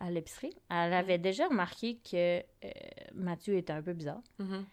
à 0.00 0.10
l'épicerie, 0.10 0.56
elle 0.70 0.94
avait 0.94 1.18
déjà 1.18 1.46
remarqué 1.48 1.98
que 1.98 2.38
euh, 2.40 2.70
Mathieu 3.14 3.56
était 3.56 3.74
un 3.74 3.82
peu 3.82 3.92
bizarre. 3.92 4.22
Mhm. 4.38 4.64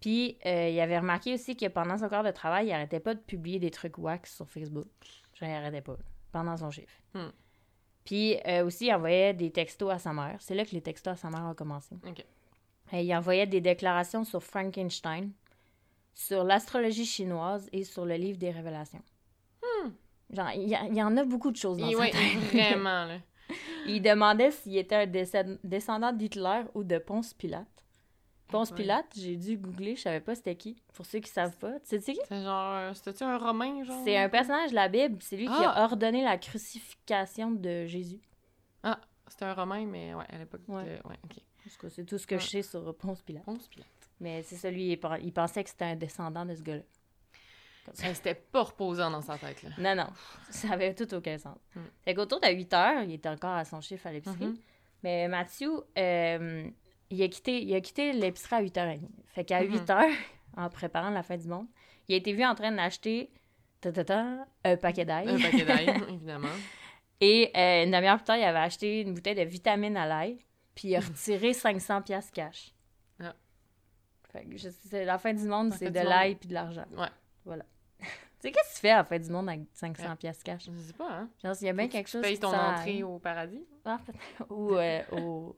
Puis, 0.00 0.38
euh, 0.46 0.68
il 0.68 0.78
avait 0.80 0.98
remarqué 0.98 1.34
aussi 1.34 1.56
que 1.56 1.66
pendant 1.66 1.98
son 1.98 2.08
corps 2.08 2.22
de 2.22 2.30
travail, 2.30 2.68
il 2.68 2.72
arrêtait 2.72 3.00
pas 3.00 3.14
de 3.14 3.20
publier 3.20 3.58
des 3.58 3.70
trucs 3.70 3.98
wax 3.98 4.36
sur 4.36 4.48
Facebook. 4.48 4.86
Genre, 5.34 5.48
il 5.48 5.54
arrêtait 5.54 5.80
pas, 5.80 5.96
pendant 6.30 6.56
son 6.56 6.70
chiffre. 6.70 6.94
Hmm. 7.14 7.30
Puis, 8.04 8.38
euh, 8.46 8.64
aussi, 8.64 8.86
il 8.86 8.94
envoyait 8.94 9.34
des 9.34 9.50
textos 9.50 9.90
à 9.92 9.98
sa 9.98 10.12
mère. 10.12 10.36
C'est 10.40 10.54
là 10.54 10.64
que 10.64 10.70
les 10.70 10.80
textos 10.80 11.12
à 11.12 11.16
sa 11.16 11.30
mère 11.30 11.44
ont 11.44 11.54
commencé. 11.54 11.96
Ok. 12.06 12.24
Et 12.92 13.04
il 13.04 13.14
envoyait 13.14 13.46
des 13.46 13.60
déclarations 13.60 14.24
sur 14.24 14.42
Frankenstein, 14.42 15.30
sur 16.14 16.44
l'astrologie 16.44 17.04
chinoise 17.04 17.68
et 17.72 17.84
sur 17.84 18.06
le 18.06 18.14
livre 18.14 18.38
des 18.38 18.50
révélations. 18.50 19.02
Genre, 20.30 20.50
il 20.54 20.68
y, 20.68 21.02
en 21.02 21.16
a 21.16 21.24
beaucoup 21.24 21.50
de 21.50 21.56
choses 21.56 21.78
dans 21.78 21.90
sa 21.90 21.96
ouais, 21.96 22.10
tête. 22.10 22.38
vraiment, 22.52 23.06
là. 23.06 23.18
Il 23.86 24.02
demandait 24.02 24.50
s'il 24.50 24.76
était 24.76 24.94
un 24.94 25.56
descendant 25.64 26.12
d'Hitler 26.12 26.64
ou 26.74 26.84
de 26.84 26.98
Ponce 26.98 27.32
Pilate. 27.32 27.66
Ponce 28.48 28.70
Ouais. 28.70 28.76
Pilate, 28.78 29.06
j'ai 29.16 29.36
dû 29.36 29.56
googler, 29.58 29.94
je 29.96 30.02
savais 30.02 30.20
pas 30.20 30.34
c'était 30.34 30.56
qui. 30.56 30.82
Pour 30.94 31.04
ceux 31.06 31.18
qui 31.20 31.30
savent 31.30 31.56
pas, 31.58 31.78
tu 31.80 31.86
sais 31.86 32.00
c'est 32.00 32.12
qui? 32.14 32.20
C'est 32.28 32.42
genre, 32.42 32.72
euh, 32.74 32.94
c'était-tu 32.94 33.22
un 33.24 33.36
romain, 33.38 33.84
genre? 33.84 34.00
C'est 34.04 34.16
un 34.16 34.28
personnage 34.28 34.70
de 34.70 34.74
la 34.74 34.88
Bible, 34.88 35.18
c'est 35.20 35.36
lui 35.36 35.46
qui 35.46 35.52
Ah! 35.54 35.70
a 35.72 35.84
ordonné 35.84 36.22
la 36.22 36.38
crucifixion 36.38 37.50
de 37.50 37.86
Jésus. 37.86 38.20
C'était 39.30 39.44
un 39.44 39.52
romain, 39.54 39.84
mais 39.84 40.14
ouais, 40.14 40.24
à 40.30 40.38
l'époque 40.38 40.62
Ouais. 40.68 40.84
de... 40.84 41.08
Ouais, 41.08 41.16
ok. 41.24 41.36
C'est 41.90 42.06
tout 42.06 42.16
ce 42.16 42.26
que 42.26 42.38
je 42.38 42.46
sais 42.46 42.62
sur 42.62 42.96
Ponce 42.96 43.20
Pilate. 43.20 43.44
Ponce 43.44 43.68
Pilate. 43.68 43.86
Mais 44.20 44.42
c'est 44.42 44.56
ça, 44.56 44.70
lui, 44.70 44.92
il, 44.92 44.96
pen- 44.98 45.18
il 45.22 45.32
pensait 45.34 45.62
que 45.62 45.68
c'était 45.68 45.84
un 45.84 45.96
descendant 45.96 46.46
de 46.46 46.54
ce 46.54 46.62
gars-là. 46.62 46.82
Ça, 47.92 48.14
C'était 48.14 48.34
pas 48.34 48.62
reposant 48.62 49.10
dans 49.10 49.20
sa 49.20 49.36
tête, 49.38 49.62
là. 49.62 49.70
Non, 49.78 49.94
non, 50.02 50.08
ça 50.50 50.72
avait 50.72 50.94
tout 50.94 51.12
aucun 51.14 51.36
sens. 51.38 51.58
Mm. 51.74 51.80
Fait 52.06 52.14
qu'autour 52.14 52.40
de 52.40 52.48
8 52.48 52.72
heures, 52.72 53.02
il 53.02 53.12
était 53.12 53.28
encore 53.28 53.54
à 53.54 53.64
son 53.66 53.80
chiffre 53.82 54.06
à 54.06 54.12
l'épicerie. 54.12 54.46
Mhm. 54.46 54.56
Mais 55.02 55.28
Mathieu, 55.28 55.70
euh, 55.98 56.68
il 57.10 57.22
a 57.22 57.28
quitté, 57.28 57.62
il 57.62 57.74
a 57.74 57.80
quitté 57.80 58.12
l'épicerie 58.12 58.56
à 58.56 58.62
8h30. 58.62 59.00
Fait 59.26 59.44
qu'à 59.44 59.62
Mhm. 59.62 59.72
8h, 59.74 60.10
en 60.56 60.68
préparant 60.68 61.10
la 61.10 61.22
fin 61.22 61.36
du 61.36 61.48
monde, 61.48 61.66
il 62.08 62.14
a 62.14 62.18
été 62.18 62.32
vu 62.32 62.44
en 62.44 62.54
train 62.54 62.72
d'acheter 62.72 63.30
ta, 63.80 63.92
ta, 63.92 64.04
ta, 64.04 64.46
un 64.64 64.76
paquet 64.76 65.04
d'ail. 65.04 65.28
Un 65.28 65.38
paquet 65.40 65.64
d'ail, 65.64 65.88
évidemment. 66.10 66.48
Et 67.20 67.50
euh, 67.56 67.84
une 67.84 67.90
demi-heure 67.90 68.16
plus 68.18 68.24
tard, 68.24 68.36
il 68.36 68.44
avait 68.44 68.58
acheté 68.58 69.00
une 69.02 69.14
bouteille 69.14 69.34
de 69.34 69.42
vitamine 69.42 69.96
à 69.96 70.06
l'ail, 70.06 70.38
puis 70.74 70.88
il 70.88 70.96
a 70.96 71.00
retiré 71.00 71.52
500 71.52 72.02
pièces 72.02 72.30
cash. 72.30 72.72
Ah. 73.20 73.34
Fait 74.32 74.44
que 74.44 74.56
je- 74.56 75.04
la 75.04 75.18
fin 75.18 75.32
du 75.34 75.44
monde, 75.44 75.72
c'est 75.74 75.90
de 75.90 76.00
l'ail 76.00 76.34
puis 76.36 76.48
de 76.48 76.54
l'argent. 76.54 76.84
Ouais. 76.96 77.08
Voilà. 77.44 77.64
tu 78.00 78.06
sais, 78.40 78.52
qu'est-ce 78.52 78.70
que 78.70 78.74
tu 78.74 78.80
fais 78.82 78.90
à 78.90 78.98
la 78.98 79.04
fin 79.04 79.18
du 79.18 79.30
monde 79.30 79.48
avec 79.48 79.62
500 79.72 80.10
Ouais. 80.10 80.16
pièces 80.16 80.42
cash? 80.42 80.66
Je 80.70 80.80
sais 80.80 80.92
pas, 80.92 81.10
hein? 81.10 81.30
Genre, 81.42 81.54
s'il 81.56 81.66
y 81.66 81.70
a 81.70 81.72
bien 81.72 81.88
quelque 81.88 82.06
tu 82.06 82.12
chose 82.12 82.22
payes 82.22 82.34
qui 82.34 82.40
ton 82.40 82.54
entrée 82.54 83.02
au 83.02 83.18
paradis. 83.18 83.64
Ah, 83.84 83.98
peut-être. 84.04 84.50
Ou 84.52 84.74
euh, 84.76 85.02
au... 85.12 85.56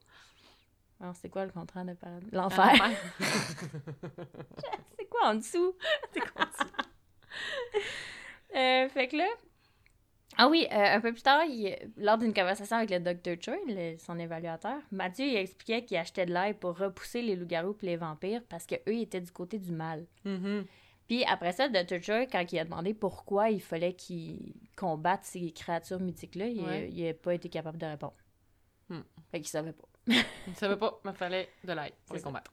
Alors, 1.01 1.15
c'est 1.17 1.29
quoi 1.31 1.47
le 1.47 1.51
contrat 1.53 1.85
de 1.85 1.95
paradis? 1.95 2.27
L'enfer. 2.33 2.73
c'est 4.99 5.09
quoi 5.09 5.29
en 5.29 5.35
dessous? 5.37 5.75
C'est 6.13 6.21
quoi 6.21 6.47
ça? 6.57 6.65
Euh, 8.57 8.89
fait 8.89 9.07
que 9.07 9.17
là... 9.17 9.29
Ah 10.37 10.49
oui, 10.49 10.67
euh, 10.73 10.75
un 10.97 11.01
peu 11.01 11.13
plus 11.13 11.23
tard, 11.23 11.45
il- 11.45 11.77
lors 11.97 12.19
d'une 12.19 12.35
conversation 12.35 12.77
avec 12.79 12.91
le 12.91 12.99
Dr. 12.99 13.41
Choi, 13.41 13.57
son 13.99 14.19
évaluateur, 14.19 14.79
Mathieu 14.91 15.25
il 15.27 15.37
expliquait 15.37 15.85
qu'il 15.85 15.97
achetait 15.97 16.27
de 16.27 16.33
l'ail 16.33 16.55
pour 16.55 16.77
repousser 16.77 17.23
les 17.23 17.37
loups-garous 17.37 17.77
et 17.83 17.87
les 17.87 17.97
vampires 17.97 18.43
parce 18.49 18.67
qu'eux 18.67 18.81
étaient 18.89 19.21
du 19.21 19.31
côté 19.31 19.59
du 19.61 19.71
mal. 19.71 20.05
Mhm. 20.25 20.65
Puis 21.07 21.25
après 21.27 21.53
ça, 21.53 21.69
le 21.69 21.73
Dr. 21.85 22.03
Choi, 22.03 22.27
quand 22.27 22.45
il 22.53 22.59
a 22.59 22.65
demandé 22.65 22.93
pourquoi 22.93 23.51
il 23.51 23.61
fallait 23.63 23.95
qu'il 23.95 24.55
combatte 24.77 25.23
ces 25.25 25.53
créatures 25.53 26.01
mythiques-là, 26.01 26.47
il, 26.49 26.61
Ouais. 26.65 26.91
il 26.93 27.09
a 27.09 27.15
pas 27.15 27.35
été 27.35 27.49
capable 27.49 27.79
de 27.79 27.87
répondre. 27.87 28.15
Hmm. 28.89 29.03
Fait 29.31 29.39
qu'il 29.39 29.49
savait 29.49 29.73
pas. 29.73 29.87
Je 30.11 30.55
savais 30.55 30.77
pas, 30.77 30.99
mais 31.05 31.13
fallait 31.13 31.49
de 31.65 31.73
l'ail 31.73 31.93
pour 32.07 32.15
les 32.15 32.21
ça. 32.21 32.27
combattre. 32.27 32.51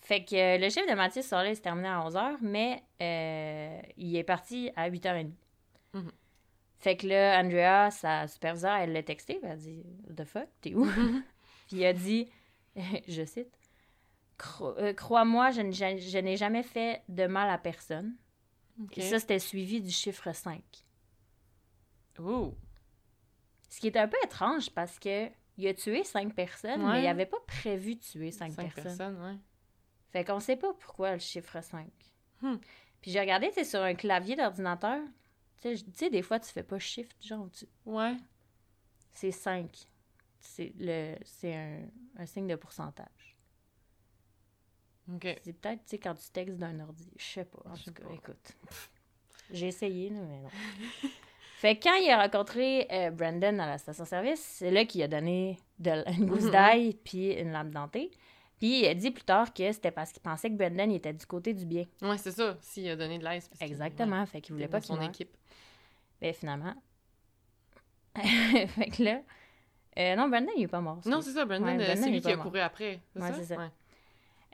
Fait 0.00 0.24
que 0.24 0.34
euh, 0.34 0.58
le 0.58 0.68
chiffre 0.68 0.86
de 0.86 1.20
soir-là, 1.22 1.50
il 1.50 1.56
s'est 1.56 1.62
terminé 1.62 1.88
à 1.88 2.00
11h, 2.00 2.38
mais 2.40 2.82
euh, 3.00 3.80
il 3.96 4.16
est 4.16 4.24
parti 4.24 4.70
à 4.76 4.90
8h30. 4.90 5.30
Mhm. 5.94 6.10
Fait 6.78 6.96
que 6.96 7.06
là, 7.06 7.40
Andrea, 7.40 7.90
sa 7.92 8.26
superviseure, 8.26 8.74
elle 8.76 8.92
l'a 8.92 9.02
texté, 9.04 9.38
elle 9.42 9.50
a 9.52 9.56
dit 9.56 9.84
«What 10.08 10.14
the 10.16 10.24
fuck, 10.26 10.48
t'es 10.60 10.74
où? 10.74 10.84
Puis 11.68 11.76
il 11.76 11.84
a 11.86 11.92
dit, 11.92 12.28
je 13.08 13.24
cite, 13.24 13.56
Cro- 14.38 14.74
euh, 14.78 14.92
Crois-moi, 14.92 15.52
je 15.52 15.60
n'ai 15.60 15.72
ja- 15.72 15.96
je 15.96 16.18
n'ai 16.18 16.36
jamais 16.36 16.64
fait 16.64 17.02
de 17.08 17.26
mal 17.26 17.48
à 17.50 17.58
personne. 17.58 18.16
Et 18.96 19.02
ça, 19.02 19.20
c'était 19.20 19.38
suivi 19.38 19.80
du 19.80 19.90
chiffre 19.92 20.32
5. 20.32 20.60
Ouh. 22.18 22.54
Ce 23.68 23.78
qui 23.80 23.86
est 23.86 23.96
un 23.96 24.08
peu 24.08 24.16
étrange 24.24 24.70
parce 24.70 24.98
que 24.98 25.28
il 25.58 25.66
a 25.68 25.74
tué 25.74 26.04
5 26.04 26.34
personnes, 26.34 26.82
Ouais. 26.84 26.92
mais 26.94 27.02
il 27.02 27.06
avait 27.06 27.26
pas 27.26 27.40
prévu 27.46 27.94
de 27.96 28.00
tuer 28.00 28.30
5, 28.30 28.52
Cinq 28.52 28.62
personnes. 28.74 28.82
personnes, 28.84 29.22
ouais. 29.22 29.36
Fait 30.10 30.24
qu'on 30.24 30.40
sait 30.40 30.56
pas 30.56 30.72
pourquoi 30.74 31.12
le 31.14 31.18
chiffre 31.18 31.60
5. 31.62 31.88
Hmm. 32.40 32.56
Puis 33.00 33.10
j'ai 33.10 33.20
regardé, 33.20 33.50
tu 33.50 33.64
sur 33.64 33.80
un 33.80 33.94
clavier 33.94 34.36
d'ordinateur, 34.36 35.00
tu 35.60 35.76
sais, 35.94 36.10
des 36.10 36.22
fois, 36.22 36.38
tu 36.40 36.50
fais 36.52 36.62
pas 36.62 36.78
shift, 36.78 37.16
genre, 37.24 37.48
tu- 37.50 37.66
Ouais. 37.86 38.16
c'est 39.12 39.30
5. 39.32 39.86
C'est 40.40 40.72
le 40.78 41.14
un, 41.44 41.86
un 42.16 42.26
signe 42.26 42.48
de 42.48 42.56
pourcentage. 42.56 43.36
Ok. 45.12 45.26
C'est 45.44 45.52
peut-être, 45.52 45.80
tu 45.84 45.90
sais, 45.90 45.98
quand 45.98 46.14
tu 46.14 46.28
textes 46.30 46.56
d'un 46.56 46.80
ordi. 46.80 47.08
Je 47.16 47.24
sais 47.24 47.44
pas, 47.44 47.60
en 47.64 47.76
tout 47.76 47.92
cas, 47.92 48.04
pas. 48.04 48.12
écoute. 48.14 48.52
J'ai 49.50 49.68
essayé, 49.68 50.10
mais 50.10 50.40
non. 50.40 50.48
fait 51.62 51.76
que 51.76 51.84
quand 51.84 51.94
il 51.94 52.10
a 52.10 52.20
rencontré 52.22 52.86
euh, 52.90 53.10
Brandon 53.10 53.58
à 53.60 53.66
la 53.66 53.78
station-service, 53.78 54.40
c'est 54.40 54.70
là 54.70 54.84
qu'il 54.84 55.02
a 55.02 55.08
donné 55.08 55.58
de, 55.78 55.90
une 56.18 56.26
gousse 56.26 56.44
Mhm. 56.44 56.50
d'ail 56.50 56.94
puis 57.04 57.32
une 57.32 57.52
lame 57.52 57.70
dentée. 57.70 58.10
Puis 58.58 58.80
il 58.80 58.86
a 58.86 58.94
dit 58.94 59.10
plus 59.10 59.24
tard 59.24 59.52
que 59.54 59.70
c'était 59.72 59.90
parce 59.90 60.12
qu'il 60.12 60.22
pensait 60.22 60.48
que 60.50 60.54
Brandon 60.54 60.90
il 60.90 60.96
était 60.96 61.12
du 61.12 61.24
côté 61.26 61.54
du 61.54 61.64
bien. 61.64 61.84
Ouais, 62.00 62.18
c'est 62.18 62.30
ça. 62.32 62.56
S'il 62.60 62.88
a 62.90 62.96
donné 62.96 63.18
de 63.18 63.24
c'est 63.24 63.58
que- 63.58 63.64
Exactement. 63.64 64.24
Fait 64.26 64.40
qu'il 64.40 64.54
ouais, 64.54 64.58
voulait 64.62 64.68
pas 64.68 64.80
qu'il 64.80 64.88
son 64.88 64.96
meure. 64.96 65.08
équipe. 65.08 65.36
Ben 66.20 66.32
finalement. 66.34 66.74
fait 68.16 68.90
que 68.90 69.02
là. 69.02 69.20
euh, 69.98 70.16
non, 70.16 70.28
Brandon, 70.28 70.50
il 70.56 70.64
est 70.64 70.68
pas 70.68 70.80
mort. 70.80 71.00
Non, 71.06 71.20
c'est 71.22 71.32
ça. 71.32 71.44
Brandon, 71.44 71.64
Ouais, 71.66 71.74
euh, 71.74 71.84
Brandon, 71.86 72.02
c'est 72.02 72.10
lui 72.10 72.20
qui 72.20 72.30
a 72.30 72.36
couru 72.36 72.58
après. 72.60 73.00
Ouais, 73.16 73.32
c'est 73.34 73.44
ça. 73.44 73.56
Ouais. 73.56 73.68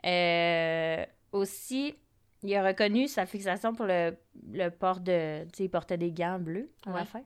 Euh, 0.05 1.05
aussi, 1.31 1.95
il 2.43 2.55
a 2.55 2.65
reconnu 2.65 3.07
sa 3.07 3.25
fixation 3.25 3.73
pour 3.73 3.85
le, 3.85 4.17
le 4.51 4.69
port 4.69 4.99
de. 4.99 5.43
Tu 5.45 5.57
sais, 5.57 5.63
il 5.65 5.69
portait 5.69 5.97
des 5.97 6.11
gants 6.11 6.39
bleus 6.39 6.71
à 6.85 6.89
la 6.91 6.95
Ouais. 6.97 7.05
fin. 7.05 7.23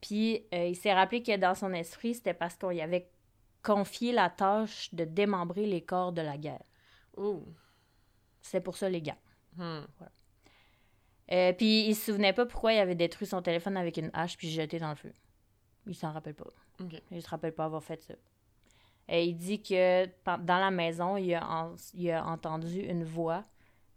Puis 0.00 0.46
euh, 0.54 0.66
il 0.66 0.76
s'est 0.76 0.92
rappelé 0.94 1.22
que 1.22 1.36
dans 1.36 1.54
son 1.54 1.72
esprit, 1.72 2.14
c'était 2.14 2.34
parce 2.34 2.56
qu'on 2.56 2.70
y 2.70 2.80
avait 2.80 3.10
confié 3.62 4.12
la 4.12 4.30
tâche 4.30 4.94
de 4.94 5.04
démembrer 5.04 5.66
les 5.66 5.82
corps 5.82 6.12
de 6.12 6.22
la 6.22 6.38
guerre. 6.38 6.62
Ouh. 7.16 7.44
C'est 8.40 8.60
pour 8.62 8.76
ça 8.76 8.88
les 8.88 9.02
gants. 9.02 9.18
Hmm. 9.56 9.80
Euh, 11.32 11.52
puis 11.52 11.86
il 11.86 11.94
se 11.94 12.06
souvenait 12.10 12.32
pas 12.32 12.46
pourquoi 12.46 12.72
il 12.72 12.78
avait 12.78 12.94
détruit 12.94 13.26
son 13.28 13.42
téléphone 13.42 13.76
avec 13.76 13.96
une 13.98 14.10
hache 14.14 14.36
puis 14.36 14.50
jeté 14.50 14.78
dans 14.78 14.88
le 14.90 14.96
feu. 14.96 15.12
Il 15.86 15.94
s'en 15.94 16.12
rappelle 16.12 16.34
pas. 16.34 16.46
Ok. 16.80 17.00
Il 17.10 17.22
se 17.22 17.28
rappelle 17.28 17.52
pas 17.54 17.66
avoir 17.66 17.82
fait 17.84 18.00
ça. 18.02 18.14
Et 19.08 19.24
il 19.26 19.34
dit 19.34 19.60
que 19.62 20.06
dans 20.24 20.58
la 20.58 20.70
maison, 20.70 21.16
il 21.16 21.34
a, 21.34 21.44
en- 21.46 21.74
il 21.94 22.10
a 22.10 22.24
entendu 22.26 22.80
une 22.80 23.04
voix 23.04 23.44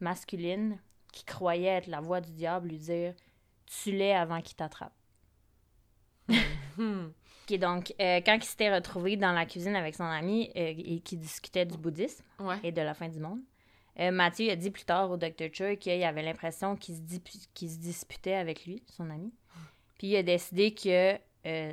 masculine 0.04 0.80
qui 1.12 1.24
croyait 1.26 1.70
être 1.78 1.88
la 1.88 2.02
voix 2.02 2.22
du 2.22 2.32
diable 2.32 2.70
lui 2.70 2.78
dire 2.78 3.14
Tue-les 3.66 4.12
avant 4.12 4.42
qu'il 4.42 4.56
t'attrape. 4.56 4.94
Hmm. 6.78 7.08
Ok, 7.50 7.58
donc, 7.60 7.94
euh, 8.00 8.22
quand 8.26 8.36
il 8.36 8.44
s'était 8.46 8.74
retrouvé 8.74 9.18
dans 9.18 9.34
la 9.34 9.46
cuisine 9.46 9.76
avec 9.76 9.96
son 9.96 10.06
ami 10.06 10.50
euh, 10.56 10.74
et 10.78 11.02
qui 11.02 11.18
discutait 11.18 11.66
du 11.66 11.78
bouddhisme 11.78 12.24
Ouais. 12.40 12.56
et 12.64 12.72
de 12.72 12.80
la 12.82 12.94
fin 12.94 13.10
du 13.10 13.20
monde, 13.20 13.42
euh, 14.00 14.12
Mathieu 14.12 14.50
a 14.50 14.56
dit 14.56 14.72
plus 14.72 14.86
tard 14.86 15.12
au 15.12 15.18
Dr. 15.18 15.50
Choi 15.52 15.76
qu'il 15.76 16.02
avait 16.06 16.24
l'impression 16.24 16.78
qu'il 16.78 16.96
se, 16.96 17.02
dipu- 17.02 17.46
qu'il 17.54 17.70
se 17.70 17.76
disputait 17.80 18.36
avec 18.36 18.66
lui, 18.66 18.82
son 18.88 19.10
ami. 19.10 19.34
Puis 19.98 20.08
il 20.08 20.16
a 20.16 20.24
décidé 20.24 20.74
que 20.74 21.18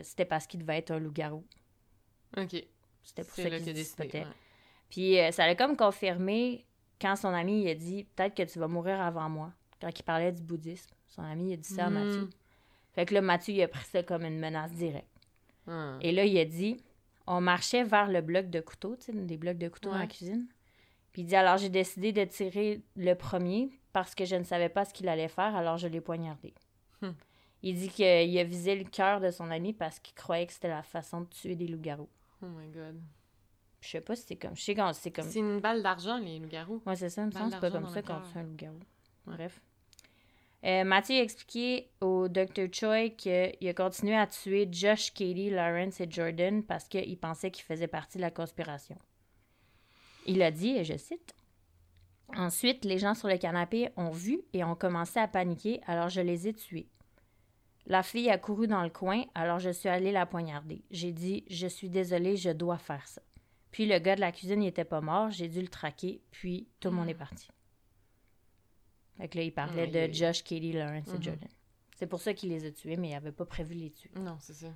c'était 0.03 0.25
parce 0.25 0.49
qu'il 0.49 0.59
devait 0.59 0.79
être 0.79 0.91
un 0.91 0.99
loup-garou. 0.99 1.47
Ok. 2.37 2.57
C'était 3.05 3.23
pour 3.23 3.37
ça 3.37 3.49
qu'il 3.49 3.65
se 3.65 3.71
disputait. 3.71 4.23
ouais. 4.23 4.27
Puis 4.91 5.19
ça 5.33 5.47
l'a 5.47 5.55
comme 5.55 5.77
confirmé 5.77 6.67
quand 7.01 7.17
son 7.17 7.29
ami 7.29 7.63
il 7.63 7.69
a 7.69 7.75
dit 7.75 8.05
peut-être 8.17 8.35
que 8.35 8.43
tu 8.43 8.59
vas 8.59 8.69
mourir 8.69 9.01
avant 9.01 9.29
moi. 9.29 9.53
Quand 9.81 9.89
il 9.99 10.03
parlait 10.03 10.33
du 10.33 10.43
bouddhisme, 10.43 10.91
son 11.09 11.23
ami 11.23 11.51
il 11.51 11.53
a 11.55 11.57
dit 11.57 11.69
ça 11.69 11.87
à 11.87 11.91
Mm. 11.91 11.95
Mathieu. 11.95 12.31
Fait 12.93 13.07
que 13.07 13.15
là, 13.15 13.21
Mathieu 13.21 13.55
il 13.55 13.63
a 13.63 13.69
pris 13.69 13.85
ça 13.85 14.03
comme 14.03 14.25
une 14.25 14.39
menace 14.39 14.73
directe. 14.73 15.07
Ah. 15.67 15.97
Et 16.01 16.13
là, 16.13 16.25
il 16.25 16.37
a 16.39 16.45
dit 16.45 16.77
on 17.27 17.41
marchait 17.41 17.85
vers 17.85 18.09
le 18.09 18.21
bloc 18.21 18.51
de 18.51 18.61
couteaux, 18.61 18.97
tu 18.97 19.05
sais, 19.07 19.13
des 19.13 19.37
blocs 19.37 19.59
de 19.59 19.69
couteaux 19.69 19.91
dans 19.91 19.97
la 19.97 20.03
Ouais. 20.03 20.09
cuisine. 20.09 20.47
Puis 21.13 21.23
il 21.23 21.25
dit 21.27 21.37
alors 21.37 21.57
j'ai 21.59 21.69
décidé 21.71 22.13
de 22.13 22.25
tirer 22.25 22.83
le 22.97 23.15
premier 23.15 23.71
parce 23.93 24.15
que 24.15 24.25
je 24.25 24.37
ne 24.37 24.45
savais 24.45 24.69
pas 24.69 24.85
ce 24.85 24.93
qu'il 24.95 25.09
allait 25.09 25.29
faire, 25.29 25.55
alors 25.57 25.77
je 25.79 25.89
l'ai 25.89 26.01
poignardé. 26.01 26.53
Hmm. 27.03 27.13
Il 27.63 27.75
dit 27.77 27.89
qu'il 27.89 28.05
a 28.39 28.45
visé 28.45 28.75
le 28.77 28.85
cœur 28.85 29.21
de 29.21 29.31
son 29.31 29.51
ami 29.51 29.73
parce 29.73 29.99
qu'il 29.99 30.15
croyait 30.15 30.47
que 30.47 30.53
c'était 30.53 30.69
la 30.69 30.83
façon 30.83 31.23
de 31.23 31.27
tuer 31.27 31.55
des 31.57 31.67
loups-garous. 31.67 32.09
Oh 32.43 32.47
my 32.47 32.69
god. 32.69 33.01
Je 33.81 33.89
sais 33.89 34.01
pas 34.01 34.15
si 34.17 34.25
c'est 34.27 34.37
comme. 34.37 34.57
Je 34.57 34.63
sais 34.63 34.75
quand 34.75 34.93
c'est 34.93 35.11
comme. 35.11 35.29
C'est 35.29 35.39
une 35.39 35.61
balle 35.61 35.83
d'argent, 35.83 36.19
les 36.19 36.39
loups-garous. 36.39 36.83
Ouais, 36.87 36.97
c'est 36.97 37.09
ça, 37.09 37.23
il 37.23 37.27
me 37.27 37.31
semble 37.31 37.53
c'est 37.53 37.61
pas 37.61 37.71
comme 37.71 37.89
ça 37.89 38.03
qu'on 38.03 38.21
tue 38.21 38.39
un 38.39 38.43
loup-garou. 38.43 38.79
Ouais. 39.27 39.35
Bref. 39.35 39.61
Euh, 40.63 40.85
Mathieu 40.85 41.17
a 41.17 41.23
expliqué 41.23 41.91
au 42.03 42.29
Dr. 42.29 42.69
Choi 42.71 43.09
qu'il 43.09 43.69
a 43.69 43.75
continué 43.75 44.15
à 44.15 44.27
tuer 44.27 44.69
Josh, 44.71 45.11
Katie, 45.15 45.49
Lawrence 45.49 46.01
et 46.03 46.11
Jordan 46.11 46.63
parce 46.63 46.87
qu'il 46.87 47.19
pensait 47.19 47.51
qu'ils 47.51 47.65
faisaient 47.65 47.89
partie 47.89 48.19
de 48.19 48.23
la 48.23 48.31
conspiration. 48.31 48.97
Il 50.27 50.43
a 50.43 50.51
dit, 50.51 50.77
et 50.77 50.85
je 50.85 50.99
cite, 50.99 51.35
Ensuite, 52.37 52.85
les 52.85 52.99
gens 52.99 53.15
sur 53.15 53.29
le 53.29 53.39
canapé 53.39 53.89
ont 53.97 54.11
vu 54.11 54.41
et 54.53 54.63
ont 54.63 54.75
commencé 54.75 55.19
à 55.19 55.27
paniquer, 55.27 55.81
alors 55.87 56.09
je 56.09 56.21
les 56.21 56.47
ai 56.47 56.53
tués. 56.53 56.89
La 57.87 58.03
fille 58.03 58.31
a 58.31 58.39
couru 58.39 58.69
dans 58.69 58.83
le 58.83 58.91
coin, 58.91 59.25
alors 59.35 59.59
je 59.59 59.71
suis 59.71 59.89
allée 59.89 60.13
la 60.13 60.27
poignarder. 60.27 60.85
J'ai 60.91 61.13
dit, 61.13 61.45
je 61.51 61.67
suis 61.67 61.89
désolée, 61.89 62.37
je 62.37 62.51
dois 62.51 62.79
faire 62.79 63.07
ça. 63.09 63.23
Puis 63.71 63.87
le 63.87 63.99
gars 63.99 64.17
de 64.17 64.21
la 64.21 64.33
cuisine 64.33 64.61
n'était 64.61 64.85
pas 64.85 65.01
mort, 65.01 65.31
j'ai 65.31 65.49
dû 65.49 65.61
le 65.61 65.69
traquer, 65.69 66.21
puis 66.31 66.69
tout 66.81 66.89
le 66.91 66.97
monde 66.97 67.09
est 67.09 67.15
parti. 67.15 67.49
Fait 69.17 69.29
que 69.29 69.39
là, 69.39 69.45
il 69.45 69.53
parlait 69.53 69.87
de. 69.87 70.13
Josh, 70.13 70.43
Katie, 70.43 70.73
Lawrence 70.73 71.09
et 71.09 71.13
Mhm. 71.17 71.23
Jordan. 71.23 71.49
C'est 71.97 72.07
pour 72.07 72.21
ça 72.21 72.33
qu'il 72.35 72.49
les 72.49 72.65
a 72.65 72.71
tués, 72.73 72.97
mais 72.97 73.11
il 73.11 73.15
avait 73.15 73.33
pas 73.33 73.45
prévu 73.45 73.75
de 73.75 73.81
les 73.81 73.91
tuer. 73.91 74.11
Non, 74.17 74.37
c'est 74.41 74.55
ça. 74.55 74.69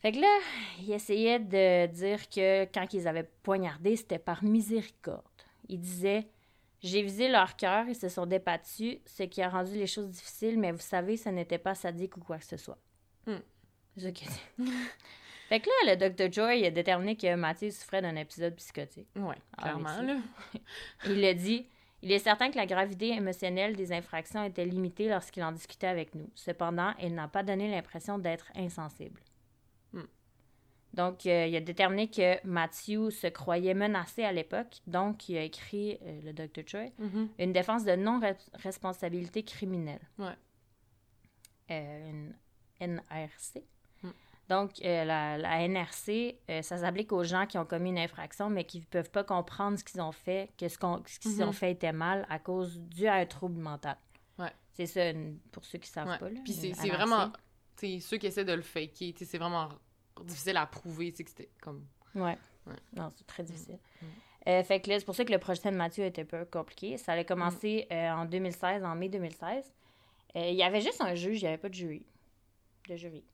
Fait 0.00 0.12
que 0.12 0.18
là, 0.20 0.38
il 0.80 0.90
essayait 0.92 1.38
de 1.38 1.86
dire 1.86 2.28
que 2.28 2.64
quand 2.66 2.92
ils 2.92 3.06
avaient 3.08 3.30
poignardé, 3.42 3.96
c'était 3.96 4.18
par 4.18 4.42
miséricorde. 4.44 5.22
Il 5.68 5.80
disait 5.80 6.28
J'ai 6.82 7.00
visé 7.02 7.28
leur 7.30 7.56
cœur, 7.56 7.86
ils 7.88 7.94
se 7.94 8.10
sont 8.10 8.26
débattus, 8.26 8.98
ce 9.06 9.22
qui 9.22 9.40
a 9.40 9.48
rendu 9.48 9.72
les 9.72 9.86
choses 9.86 10.10
difficiles, 10.10 10.58
mais 10.58 10.70
vous 10.72 10.80
savez, 10.80 11.16
ce 11.16 11.30
n'était 11.30 11.56
pas 11.56 11.74
sadique 11.74 12.18
ou 12.18 12.20
quoi 12.20 12.36
que 12.38 12.44
ce 12.44 12.58
soit. 12.58 12.78
Hmm. 13.26 13.38
Fait 15.54 15.60
que 15.60 15.70
là, 15.86 15.94
le 15.94 16.10
Dr. 16.10 16.32
Joy 16.32 16.66
a 16.66 16.70
déterminé 16.72 17.14
que 17.14 17.32
Mathieu 17.36 17.70
souffrait 17.70 18.02
d'un 18.02 18.16
épisode 18.16 18.56
psychotique. 18.56 19.06
Ah, 19.16 19.62
clairement, 19.62 19.88
oui, 20.00 20.06
là. 20.08 20.16
Il 21.06 21.24
a 21.24 21.32
dit 21.32 21.64
Il 22.02 22.10
est 22.10 22.18
certain 22.18 22.50
que 22.50 22.56
la 22.56 22.66
gravité 22.66 23.10
émotionnelle 23.10 23.76
des 23.76 23.92
infractions 23.92 24.42
était 24.42 24.64
limitée 24.64 25.08
lorsqu'il 25.08 25.44
en 25.44 25.52
discutait 25.52 25.86
avec 25.86 26.16
nous. 26.16 26.28
Cependant, 26.34 26.92
il 27.00 27.14
n'a 27.14 27.28
pas 27.28 27.44
donné 27.44 27.70
l'impression 27.70 28.18
d'être 28.18 28.50
insensible. 28.56 29.20
Hmm. 29.92 30.02
Donc, 30.92 31.24
euh, 31.26 31.46
il 31.46 31.54
a 31.54 31.60
déterminé 31.60 32.08
que 32.08 32.44
Matthew 32.44 33.10
se 33.10 33.28
croyait 33.28 33.74
menacé 33.74 34.24
à 34.24 34.32
l'époque. 34.32 34.80
Donc, 34.88 35.28
il 35.28 35.36
a 35.36 35.42
écrit, 35.44 36.00
euh, 36.02 36.20
le 36.24 36.32
Dr. 36.32 36.66
Choi, 36.66 36.90
Mhm. 36.98 37.28
une 37.38 37.52
défense 37.52 37.84
de 37.84 37.94
non-responsabilité 37.94 39.44
criminelle. 39.44 40.02
Ouais. 40.18 40.34
Euh, 41.70 42.10
une 42.10 42.34
NRC. 42.80 43.62
Donc, 44.48 44.72
euh, 44.84 45.04
la, 45.04 45.38
la 45.38 45.66
NRC, 45.68 46.36
euh, 46.50 46.60
ça 46.62 46.76
s'applique 46.78 47.12
aux 47.12 47.24
gens 47.24 47.46
qui 47.46 47.56
ont 47.56 47.64
commis 47.64 47.88
une 47.90 47.98
infraction, 47.98 48.50
mais 48.50 48.64
qui 48.64 48.80
ne 48.80 48.84
peuvent 48.84 49.10
pas 49.10 49.24
comprendre 49.24 49.78
ce 49.78 49.84
qu'ils 49.84 50.00
ont 50.02 50.12
fait, 50.12 50.50
que 50.58 50.68
ce, 50.68 50.76
qu'on- 50.78 51.02
ce 51.06 51.18
qu'ils 51.18 51.36
Mhm. 51.38 51.48
ont 51.48 51.52
fait 51.52 51.70
était 51.72 51.92
mal 51.92 52.26
à 52.28 52.38
cause 52.38 52.78
dû 52.78 53.06
à 53.06 53.14
un 53.14 53.26
trouble 53.26 53.58
mental. 53.60 53.96
Ouais. 54.38 54.52
C'est 54.74 54.86
ça, 54.86 55.08
une- 55.10 55.38
pour 55.50 55.64
ceux 55.64 55.78
qui 55.78 55.88
ne 55.90 55.94
savent 55.94 56.08
Ouais. 56.08 56.18
pas. 56.18 56.28
Là, 56.28 56.40
Puis 56.44 56.52
c'est 56.52 56.74
c'est 56.74 56.88
vraiment. 56.90 57.32
Ceux 57.80 58.16
qui 58.18 58.26
essaient 58.26 58.44
de 58.44 58.52
le 58.52 58.62
faker, 58.62 59.14
c'est 59.16 59.38
vraiment 59.38 59.68
difficile 60.22 60.56
à 60.58 60.66
prouver, 60.66 61.12
que 61.12 61.18
c'était 61.28 61.48
comme. 61.60 61.84
Ouais. 62.14 62.36
Ouais. 62.66 62.74
Non, 62.96 63.10
c'est 63.16 63.26
très 63.26 63.42
difficile. 63.42 63.78
Mm. 64.02 64.06
Euh, 64.48 64.62
fait 64.62 64.80
que 64.80 64.90
là, 64.90 64.98
c'est 64.98 65.04
pour 65.06 65.14
ça 65.14 65.24
que 65.24 65.32
le 65.32 65.38
projet 65.38 65.70
de 65.70 65.76
Mathieu 65.76 66.04
était 66.04 66.22
un 66.22 66.26
peu 66.26 66.44
compliqué. 66.44 66.98
Ça 66.98 67.12
a 67.12 67.24
commencé 67.24 67.86
euh, 67.90 68.10
en 68.10 68.24
2016, 68.26 68.84
en 68.84 68.94
mai 68.94 69.08
2016. 69.08 69.72
Euh, 70.36 70.48
il 70.50 70.54
y 70.54 70.62
avait 70.62 70.80
juste 70.82 71.00
un 71.00 71.14
juge, 71.14 71.38
il 71.40 71.44
n'y 71.44 71.48
avait 71.48 71.58
pas 71.58 71.68
de 71.70 71.74
jury. 71.74 72.04
De 72.88 72.96
jury. 72.96 73.24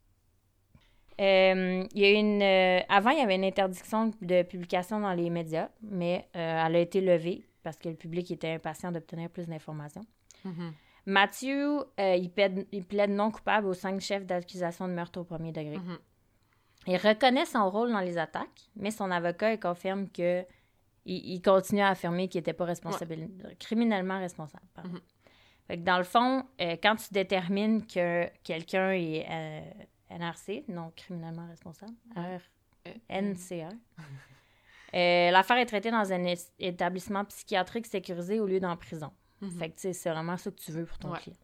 Euh, 1.21 1.85
il 1.95 2.01
y 2.01 2.05
a 2.07 2.19
une, 2.19 2.43
euh, 2.43 2.81
avant, 2.89 3.11
il 3.11 3.19
y 3.19 3.21
avait 3.21 3.35
une 3.35 3.45
interdiction 3.45 4.11
de 4.23 4.43
publication 4.43 5.01
dans 5.01 5.13
les 5.13 5.29
médias, 5.29 5.69
mais 5.83 6.27
euh, 6.35 6.65
elle 6.67 6.77
a 6.77 6.79
été 6.79 7.03
levée 7.03 7.45
parce 7.63 7.77
que 7.77 7.91
le 7.91 7.95
public 7.95 8.31
était 8.31 8.53
impatient 8.53 8.91
d'obtenir 8.91 9.29
plus 9.29 9.47
d'informations. 9.47 10.05
Mhm. 10.45 10.73
Mathieu, 11.07 11.85
il, 11.99 12.31
plaide, 12.31 12.67
il 12.73 12.85
plaide 12.85 13.11
non 13.11 13.31
coupable 13.31 13.67
aux 13.67 13.75
cinq 13.75 14.01
chefs 14.01 14.25
d'accusation 14.25 14.87
de 14.89 14.93
meurtre 14.93 15.21
au 15.21 15.25
premier 15.25 15.53
degré. 15.53 15.77
Mhm. 15.77 15.99
Il 16.87 16.97
reconnaît 16.97 17.45
son 17.45 17.69
rôle 17.69 17.93
dans 17.93 18.01
les 18.01 18.17
attaques, 18.17 18.71
mais 18.77 18.91
son 18.91 19.11
avocat 19.11 19.53
il 19.53 19.61
confirme 19.61 20.09
que 20.09 20.43
il, 21.05 21.35
il 21.35 21.43
continue 21.43 21.83
à 21.83 21.89
affirmer 21.89 22.29
qu'il 22.29 22.39
n'était 22.39 22.53
pas 22.55 22.65
responsable, 22.65 23.29
criminellement 23.59 24.19
responsable. 24.19 24.65
Mhm. 24.85 25.01
Fait 25.67 25.77
que 25.79 25.83
dans 25.83 25.99
le 25.99 26.05
fond, 26.05 26.45
quand 26.59 26.97
tu 26.97 27.13
détermines 27.13 27.87
que 27.87 28.27
quelqu'un 28.43 28.93
est 28.93 29.27
NRC, 30.11 30.65
non 30.69 30.93
criminellement 30.97 31.47
responsable, 31.49 31.93
Euh, 32.17 32.39
NCR, 33.09 33.69
euh, 34.95 35.31
l'affaire 35.31 35.59
est 35.59 35.67
traitée 35.67 35.91
dans 35.91 36.13
un 36.13 36.35
établissement 36.59 37.25
psychiatrique 37.27 37.87
sécurisé 37.87 38.41
au 38.41 38.47
lieu 38.47 38.59
d'en 38.61 38.77
prison. 38.77 39.13
Mhm. 39.41 39.51
Fait 39.59 39.69
que 39.71 39.75
tu 39.77 39.81
sais, 39.83 39.93
c'est 39.93 40.11
vraiment 40.11 40.37
ça 40.37 40.51
que 40.51 40.57
tu 40.61 40.73
veux 40.73 40.85
pour 40.85 40.99
ton 40.99 41.13
Ouais. 41.13 41.19
client. 41.19 41.37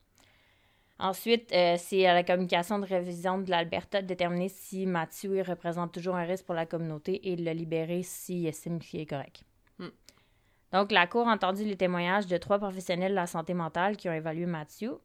Ensuite, 0.98 1.52
euh, 1.52 1.76
c'est 1.78 2.06
à 2.06 2.14
la 2.14 2.24
communication 2.24 2.78
de 2.78 2.86
révision 2.86 3.38
de 3.38 3.50
l'Alberta 3.50 4.00
de 4.00 4.06
déterminer 4.06 4.48
si 4.48 4.86
Mathieu 4.86 5.42
représente 5.42 5.92
toujours 5.92 6.16
un 6.16 6.24
risque 6.24 6.46
pour 6.46 6.54
la 6.54 6.64
communauté 6.64 7.28
et 7.30 7.36
de 7.36 7.44
le 7.44 7.50
libérer 7.52 8.02
s'il 8.02 8.46
estime 8.46 8.78
qu'il 8.78 9.00
est 9.00 9.06
correct. 9.06 9.42
Mm. 9.78 9.88
Donc, 10.72 10.92
la 10.92 11.06
Cour 11.06 11.28
a 11.28 11.32
entendu 11.32 11.64
les 11.64 11.76
témoignages 11.76 12.26
de 12.26 12.36
trois 12.38 12.58
professionnels 12.58 13.10
de 13.10 13.16
la 13.16 13.26
santé 13.26 13.52
mentale 13.52 13.98
qui 13.98 14.08
ont 14.08 14.12
évalué 14.14 14.46
Mathieu. 14.46 14.98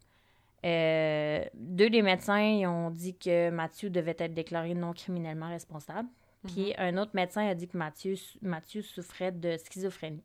Euh, 0.63 1.43
deux 1.55 1.89
des 1.89 2.03
médecins 2.03 2.39
ils 2.39 2.67
ont 2.67 2.91
dit 2.91 3.17
que 3.17 3.49
Mathieu 3.49 3.89
devait 3.89 4.15
être 4.19 4.33
déclaré 4.33 4.75
non 4.75 4.93
criminellement 4.93 5.49
responsable. 5.49 6.07
Puis 6.47 6.73
un 6.77 6.97
autre 6.97 7.11
médecin 7.13 7.45
a 7.47 7.53
dit 7.53 7.67
que 7.67 7.77
Mathieu, 7.77 8.15
Mathieu 8.41 8.81
souffrait 8.81 9.31
de 9.31 9.57
schizophrénie. 9.57 10.23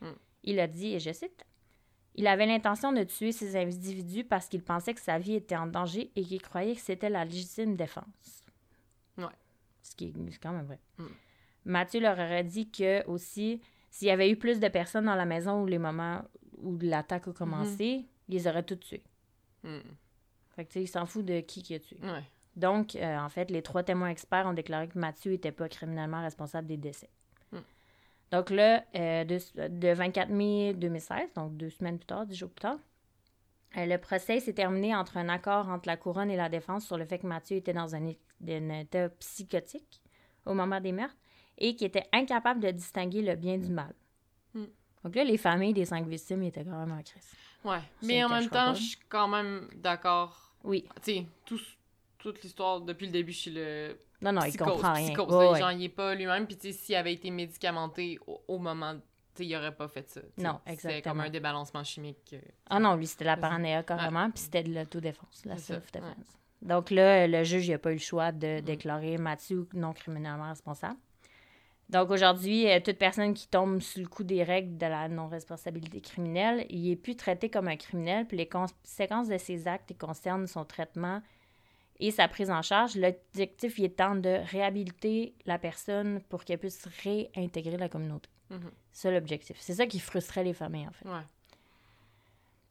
Mm. 0.00 0.10
Il 0.44 0.60
a 0.60 0.68
dit, 0.68 0.94
et 0.94 1.00
je 1.00 1.12
cite, 1.12 1.44
Il 2.14 2.26
avait 2.28 2.46
l'intention 2.46 2.92
de 2.92 3.02
tuer 3.02 3.32
ces 3.32 3.56
individus 3.56 4.24
parce 4.24 4.48
qu'il 4.48 4.62
pensait 4.62 4.94
que 4.94 5.00
sa 5.00 5.18
vie 5.18 5.34
était 5.34 5.56
en 5.56 5.66
danger 5.66 6.12
et 6.14 6.22
qu'il 6.22 6.40
croyait 6.40 6.74
que 6.74 6.80
c'était 6.80 7.10
la 7.10 7.24
légitime 7.24 7.76
défense. 7.76 8.44
Ouais. 9.18 9.24
Ce 9.82 9.96
qui 9.96 10.06
est 10.06 10.38
quand 10.40 10.52
même 10.52 10.66
vrai. 10.66 10.78
Mm. 10.98 11.04
Mathieu 11.64 12.00
leur 12.00 12.16
aurait 12.16 12.44
dit 12.44 12.70
que 12.70 13.04
aussi, 13.06 13.60
s'il 13.90 14.06
y 14.06 14.12
avait 14.12 14.30
eu 14.30 14.36
plus 14.36 14.60
de 14.60 14.68
personnes 14.68 15.06
dans 15.06 15.16
la 15.16 15.26
maison 15.26 15.62
où 15.62 15.66
les 15.66 15.78
moments 15.78 16.22
où 16.58 16.78
l'attaque 16.80 17.26
a 17.28 17.32
commencé, 17.32 18.06
ils 18.28 18.34
les 18.34 18.46
auraient 18.46 18.62
tous 18.62 18.76
tués. 18.76 19.02
Mhm. 19.66 19.82
Fait 20.54 20.64
que 20.64 20.70
tu 20.70 20.74
sais, 20.74 20.82
il 20.84 20.88
s'en 20.88 21.04
fout 21.04 21.24
de 21.24 21.40
qui 21.40 21.62
qui 21.62 21.74
a 21.74 21.78
tué. 21.78 21.98
Ouais. 22.02 22.22
Donc, 22.56 22.96
euh, 22.96 23.18
en 23.18 23.28
fait, 23.28 23.50
les 23.50 23.62
trois 23.62 23.82
témoins 23.82 24.08
experts 24.08 24.46
ont 24.46 24.54
déclaré 24.54 24.88
que 24.88 24.98
Mathieu 24.98 25.32
n'était 25.32 25.52
pas 25.52 25.68
criminellement 25.68 26.22
responsable 26.22 26.66
des 26.66 26.78
décès. 26.78 27.10
Hmm. 27.52 27.60
Donc 28.32 28.48
là, 28.48 28.82
euh, 28.94 29.24
de, 29.24 29.68
de 29.68 29.88
24 29.92 30.30
mai 30.30 30.72
2016, 30.72 31.34
donc 31.34 31.56
deux 31.56 31.68
semaines 31.68 31.98
plus 31.98 32.06
tard, 32.06 32.26
dix 32.26 32.36
jours 32.36 32.50
plus 32.50 32.62
tard, 32.62 32.78
euh, 33.76 33.84
le 33.84 33.98
procès 33.98 34.40
s'est 34.40 34.54
terminé 34.54 34.94
entre 34.94 35.18
un 35.18 35.28
accord 35.28 35.68
entre 35.68 35.86
la 35.86 35.98
couronne 35.98 36.30
et 36.30 36.36
la 36.36 36.48
défense 36.48 36.86
sur 36.86 36.96
le 36.96 37.04
fait 37.04 37.18
que 37.18 37.26
Mathieu 37.26 37.58
était 37.58 37.74
dans 37.74 37.94
un, 37.94 38.06
état 38.46 39.08
psychotique 39.10 40.00
au 40.46 40.54
moment 40.54 40.80
des 40.80 40.92
meurtres 40.92 41.16
et 41.58 41.76
qu'il 41.76 41.86
était 41.86 42.06
incapable 42.12 42.60
de 42.60 42.70
distinguer 42.70 43.20
le 43.20 43.34
bien 43.34 43.58
du 43.58 43.70
mal. 43.70 43.94
Hmm. 44.54 44.64
Donc 45.04 45.14
là, 45.14 45.24
les 45.24 45.36
familles 45.36 45.74
des 45.74 45.84
cinq 45.84 46.06
victimes 46.06 46.42
étaient 46.42 46.64
quand 46.64 46.86
même 46.86 46.96
en 46.96 47.02
crise. 47.02 47.34
Ouais. 47.66 47.80
Mais 48.02 48.22
en 48.24 48.28
même 48.28 48.48
temps, 48.48 48.74
je 48.74 48.82
suis 48.82 48.98
quand 49.08 49.28
même 49.28 49.68
d'accord. 49.74 50.52
Oui. 50.64 50.84
Tu 51.04 51.12
sais, 51.14 51.26
tout- 51.44 51.60
toute 52.18 52.42
l'histoire, 52.42 52.80
depuis 52.80 53.06
le 53.06 53.12
début, 53.12 53.32
je 53.32 53.38
suis 53.38 53.50
le 53.50 53.98
Non, 54.22 54.32
non, 54.32 54.42
il 54.44 54.56
comprend 54.56 54.94
rien. 54.94 55.06
psychose, 55.08 55.30
là, 55.30 55.50
ouais. 55.52 55.58
Genre, 55.60 55.72
il 55.72 55.82
est 55.84 55.88
pas 55.88 56.14
lui-même. 56.14 56.46
Puis, 56.46 56.56
tu 56.56 56.72
sais, 56.72 56.78
s'il 56.78 56.94
avait 56.94 57.12
été 57.12 57.30
médicamenté 57.30 58.18
au, 58.26 58.40
au 58.48 58.58
moment, 58.58 58.94
il 59.38 59.54
aurait 59.56 59.74
pas 59.74 59.86
fait 59.88 60.08
ça. 60.08 60.20
Non, 60.38 60.60
C'était 60.66 60.76
comme 60.76 60.90
exactement. 60.92 61.22
un 61.24 61.30
débalancement 61.30 61.84
chimique. 61.84 62.30
euh, 62.32 62.40
Ah 62.70 62.80
non, 62.80 62.94
lui, 62.96 63.06
c'était 63.06 63.24
la 63.26 63.36
paranoïa 63.36 63.82
carrément, 63.82 64.30
puis 64.30 64.40
c'était 64.44 64.62
de 64.62 64.72
l'autodéfense, 64.74 65.44
la 65.44 65.58
self-defense. 65.58 66.38
Donc 66.62 66.90
là, 66.90 67.26
le 67.26 67.44
juge 67.44 67.68
n'a 67.70 67.78
pas 67.78 67.90
eu 67.90 67.96
le 67.96 68.00
choix 68.00 68.32
de 68.32 68.60
déclarer 68.60 69.18
Mathieu 69.18 69.68
non 69.74 69.92
criminellement 69.92 70.48
responsable. 70.48 70.96
Donc 71.88 72.10
aujourd'hui, 72.10 72.68
euh, 72.68 72.80
toute 72.80 72.98
personne 72.98 73.32
qui 73.32 73.46
tombe 73.46 73.80
sous 73.80 74.00
le 74.00 74.06
coup 74.06 74.24
des 74.24 74.42
règles 74.42 74.76
de 74.76 74.86
la 74.86 75.08
non-responsabilité 75.08 76.00
criminelle, 76.00 76.66
il 76.68 76.90
est 76.90 76.96
plus 76.96 77.14
traité 77.14 77.48
comme 77.48 77.68
un 77.68 77.76
criminel, 77.76 78.26
puis 78.26 78.36
les 78.36 78.48
conséquences 78.48 79.28
de 79.28 79.38
ses 79.38 79.68
actes 79.68 79.96
concernent 79.96 80.48
son 80.48 80.64
traitement 80.64 81.22
et 82.00 82.10
sa 82.10 82.26
prise 82.28 82.50
en 82.50 82.62
charge. 82.62 82.96
L'objectif 82.96 83.78
étant 83.78 84.16
de 84.16 84.40
réhabiliter 84.50 85.34
la 85.46 85.58
personne 85.58 86.20
pour 86.28 86.44
qu'elle 86.44 86.58
puisse 86.58 86.86
réintégrer 87.02 87.76
la 87.76 87.88
communauté. 87.88 88.28
Mhm. 88.50 88.70
C'est 88.92 89.02
ça 89.02 89.10
l'objectif. 89.10 89.56
C'est 89.60 89.74
ça 89.74 89.86
qui 89.86 90.00
frustrait 90.00 90.44
les 90.44 90.54
familles, 90.54 90.88
en 90.88 90.92
fait. 90.92 91.08
Ouais. 91.08 91.22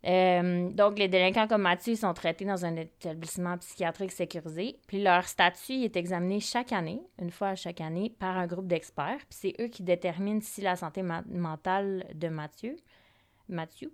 Euh, 0.06 0.70
donc, 0.70 1.00
les 1.00 1.08
délinquants 1.08 1.48
comme 1.48 1.64
Mathieu 1.64 1.96
sont 1.96 2.14
traités 2.14 2.46
dans 2.46 2.64
un 2.64 2.76
établissement 2.76 3.58
psychiatrique 3.58 4.12
sécurisé. 4.12 4.80
Puis 4.88 5.02
leur 5.02 5.28
statut 5.28 5.74
est 5.74 5.98
examiné 5.98 6.40
chaque 6.40 6.72
année, 6.72 7.02
une 7.20 7.32
fois 7.32 7.50
à 7.50 7.56
chaque 7.56 7.82
année, 7.82 8.14
par 8.20 8.38
un 8.38 8.46
groupe 8.46 8.68
d'experts. 8.68 9.26
Puis 9.30 9.40
c'est 9.40 9.54
eux 9.60 9.68
qui 9.68 9.84
déterminent 9.84 10.42
si 10.42 10.62
la 10.62 10.76
santé 10.76 11.02
mentale 11.02 12.06
de 12.14 12.28
Mathieu, 12.28 12.76
Mathieu 13.50 13.92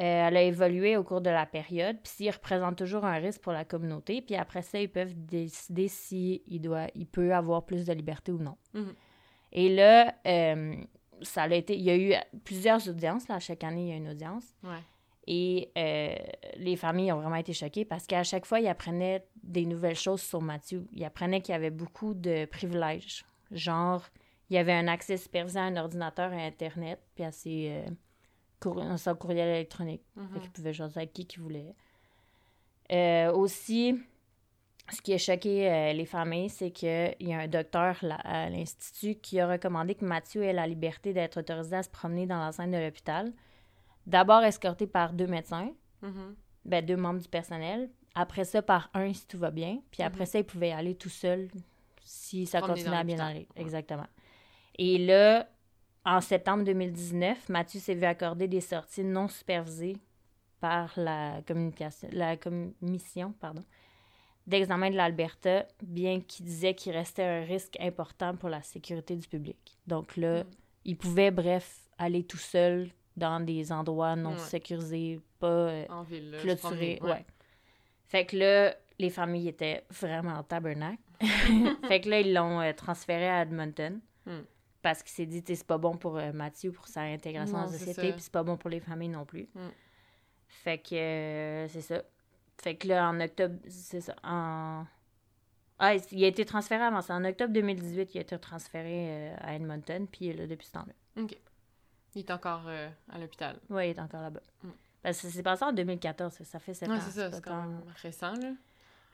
euh, 0.00 0.28
elle 0.28 0.36
a 0.38 0.42
évolué 0.42 0.96
au 0.96 1.04
cours 1.04 1.20
de 1.20 1.28
la 1.28 1.44
période, 1.44 1.98
puis 2.02 2.10
s'il 2.10 2.30
représente 2.30 2.78
toujours 2.78 3.04
un 3.04 3.18
risque 3.18 3.42
pour 3.42 3.52
la 3.52 3.66
communauté. 3.66 4.22
Puis 4.22 4.34
après 4.34 4.62
ça, 4.62 4.80
ils 4.80 4.88
peuvent 4.88 5.12
décider 5.14 5.88
s'il 5.88 6.40
il 6.46 6.60
doit, 6.60 6.86
il 6.94 7.06
peut 7.06 7.34
avoir 7.34 7.66
plus 7.66 7.84
de 7.84 7.92
liberté 7.92 8.32
ou 8.32 8.38
non. 8.38 8.56
Mhm. 8.72 8.94
Et 9.52 9.68
là, 9.74 10.14
euh, 10.26 10.74
ça 11.20 11.42
a 11.42 11.54
été, 11.54 11.76
il 11.76 11.82
y 11.82 11.90
a 11.90 11.98
eu 11.98 12.14
plusieurs 12.44 12.88
audiences. 12.88 13.28
Là, 13.28 13.40
chaque 13.40 13.62
année, 13.62 13.82
il 13.82 13.88
y 13.88 13.92
a 13.92 13.96
une 13.96 14.08
audience. 14.08 14.44
Ouais. 14.62 14.82
Et 15.26 15.70
euh, 15.76 16.14
les 16.56 16.76
familles 16.76 17.12
ont 17.12 17.20
vraiment 17.20 17.36
été 17.36 17.52
choquées 17.52 17.84
parce 17.84 18.06
qu'à 18.06 18.22
chaque 18.24 18.46
fois, 18.46 18.58
ils 18.60 18.66
apprenaient 18.68 19.24
des 19.42 19.64
nouvelles 19.66 19.96
choses 19.96 20.22
sur 20.22 20.40
Mathieu. 20.40 20.86
Ils 20.92 21.04
apprenaient 21.04 21.40
qu'il 21.40 21.52
y 21.52 21.56
avait 21.56 21.70
beaucoup 21.70 22.14
de 22.14 22.46
privilèges. 22.46 23.24
Genre, 23.50 24.02
il 24.48 24.54
y 24.54 24.58
avait 24.58 24.72
un 24.72 24.88
accès 24.88 25.16
supervisé 25.16 25.58
à 25.60 25.64
un 25.64 25.76
ordinateur 25.76 26.32
et 26.32 26.42
à 26.42 26.46
Internet, 26.46 27.00
puis 27.14 27.24
à 27.24 27.30
ses, 27.32 27.68
euh, 27.70 27.90
cour- 28.60 28.82
son 28.98 29.14
courriel 29.14 29.48
électronique. 29.48 30.02
Fait 30.32 30.40
qu'il 30.40 30.50
pouvait 30.50 30.72
jaser 30.72 30.98
avec 30.98 31.12
qui 31.12 31.26
qu'il 31.26 31.42
voulait. 31.42 31.74
Euh, 32.92 33.32
aussi, 33.32 33.96
ce 34.92 35.00
qui 35.02 35.12
a 35.14 35.18
choqué 35.18 35.70
euh, 35.70 35.92
les 35.92 36.06
familles, 36.06 36.48
c'est 36.48 36.70
qu'il 36.72 37.14
y 37.20 37.32
a 37.32 37.38
un 37.40 37.46
docteur 37.48 37.96
là, 38.02 38.16
à 38.24 38.50
l'Institut 38.50 39.14
qui 39.20 39.38
a 39.38 39.46
recommandé 39.48 39.94
que 39.94 40.04
Mathieu 40.04 40.42
ait 40.42 40.52
la 40.52 40.66
liberté 40.66 41.12
d'être 41.12 41.38
autorisé 41.38 41.76
à 41.76 41.82
se 41.84 41.90
promener 41.90 42.26
dans 42.26 42.38
l'enceinte 42.38 42.72
de 42.72 42.78
l'hôpital. 42.78 43.32
D'abord 44.06 44.42
escorté 44.42 44.86
par 44.86 45.12
deux 45.12 45.26
médecins, 45.26 45.72
Mhm. 46.02 46.34
ben, 46.64 46.84
deux 46.84 46.96
membres 46.96 47.20
du 47.20 47.28
personnel. 47.28 47.90
Après 48.14 48.44
ça, 48.44 48.60
par 48.62 48.90
un 48.94 49.12
si 49.12 49.26
tout 49.26 49.38
va 49.38 49.50
bien. 49.50 49.80
Puis 49.90 50.02
après 50.02 50.20
Mhm. 50.24 50.26
ça, 50.26 50.38
il 50.40 50.44
pouvait 50.44 50.72
aller 50.72 50.94
tout 50.96 51.08
seul 51.08 51.48
si 52.02 52.46
ça 52.46 52.58
Promener 52.58 52.80
continuait 52.80 52.98
à 52.98 53.04
bien 53.04 53.18
aller. 53.20 53.46
Ouais. 53.54 53.62
Exactement. 53.62 54.06
Et 54.78 54.98
là, 54.98 55.48
en 56.04 56.20
septembre 56.20 56.64
2019, 56.64 57.48
Mathieu 57.48 57.78
s'est 57.78 57.94
vu 57.94 58.04
accorder 58.04 58.48
des 58.48 58.60
sorties 58.62 59.04
non 59.04 59.28
supervisées 59.28 59.96
par 60.60 60.92
la, 60.96 61.40
communication, 61.46 62.08
la 62.12 62.36
commission 62.36 63.32
pardon, 63.38 63.64
d'examen 64.46 64.90
de 64.90 64.96
l'Alberta, 64.96 65.66
bien 65.82 66.20
qu'il 66.20 66.44
disait 66.46 66.74
qu'il 66.74 66.92
restait 66.92 67.22
un 67.24 67.44
risque 67.44 67.76
important 67.80 68.34
pour 68.36 68.48
la 68.48 68.62
sécurité 68.62 69.14
du 69.16 69.28
public. 69.28 69.78
Donc 69.86 70.16
là, 70.16 70.42
Mm. 70.44 70.46
il 70.86 70.96
pouvait, 70.96 71.30
bref, 71.30 71.88
aller 71.98 72.24
tout 72.24 72.38
seul 72.38 72.90
dans 73.20 73.38
des 73.44 73.70
endroits 73.70 74.16
non 74.16 74.32
Ouais. 74.32 74.38
sécurisés, 74.38 75.20
pas 75.38 75.46
euh, 75.46 75.86
En 75.88 76.02
ville, 76.02 76.36
clôturés. 76.40 76.98
Ouais. 77.02 77.24
Fait 78.08 78.26
que 78.26 78.36
là, 78.36 78.74
les 78.98 79.10
familles 79.10 79.48
étaient 79.48 79.84
vraiment 79.90 80.32
en 80.34 80.42
tabernacle. 80.42 80.98
fait 81.88 82.00
que 82.00 82.08
là, 82.10 82.20
ils 82.20 82.32
l'ont 82.34 82.60
euh, 82.60 82.72
transféré 82.72 83.28
à 83.28 83.42
Edmonton. 83.42 84.00
Mm. 84.26 84.32
Parce 84.82 85.02
qu'il 85.02 85.12
s'est 85.12 85.26
dit, 85.26 85.42
c'est 85.46 85.66
pas 85.66 85.78
bon 85.78 85.96
pour 85.96 86.16
euh, 86.16 86.32
Mathieu, 86.32 86.72
pour 86.72 86.88
sa 86.88 87.02
intégration 87.02 87.56
Non, 87.58 87.64
dans 87.66 87.70
la 87.70 87.76
c'est 87.78 87.84
société, 87.84 88.12
puis 88.12 88.22
c'est 88.22 88.32
pas 88.32 88.42
bon 88.42 88.56
pour 88.56 88.70
les 88.70 88.80
familles 88.80 89.10
non 89.10 89.24
plus. 89.26 89.48
Mm. 89.54 89.68
Fait 90.48 90.78
que 90.78 90.94
euh, 90.94 91.68
c'est 91.68 91.82
ça. 91.82 92.02
Fait 92.62 92.74
que 92.74 92.88
là, 92.88 93.08
en 93.08 93.20
octobre, 93.20 93.54
c'est 93.68 94.00
ça, 94.00 94.14
en... 94.24 94.84
Ah, 95.78 95.94
il- 95.94 96.24
a 96.24 96.26
été 96.26 96.44
transféré 96.44 96.82
avant 96.82 97.00
ça. 97.00 97.14
En 97.14 97.24
octobre 97.24 97.52
2018, 97.54 98.14
il 98.14 98.18
a 98.18 98.20
été 98.20 98.38
transféré 98.38 99.30
à 99.40 99.54
Edmonton, 99.54 100.06
puis 100.06 100.26
il 100.26 100.30
est 100.30 100.34
là 100.34 100.46
depuis 100.46 100.66
ce 100.66 100.72
temps-là. 100.72 101.22
OK. 101.22 101.36
Il 102.14 102.20
est 102.20 102.30
encore 102.30 102.62
euh, 102.66 102.88
à 103.10 103.18
l'hôpital. 103.18 103.56
Oui, 103.70 103.86
il 103.86 103.90
est 103.90 103.98
encore 104.00 104.22
là-bas. 104.22 104.40
Mm. 104.64 104.68
Parce 105.02 105.22
que 105.22 105.28
c'est 105.28 105.42
passé 105.42 105.64
en 105.64 105.72
2014, 105.72 106.32
ça- 106.42 106.58
fait 106.58 106.74
7 106.74 106.88
Ouais, 106.88 106.96
ans. 106.96 107.00
c'est 107.04 107.12
ça. 107.12 107.30
C'est 107.32 107.42
quand 107.42 107.62
même 107.62 107.80
récent, 108.02 108.32
là. 108.34 108.52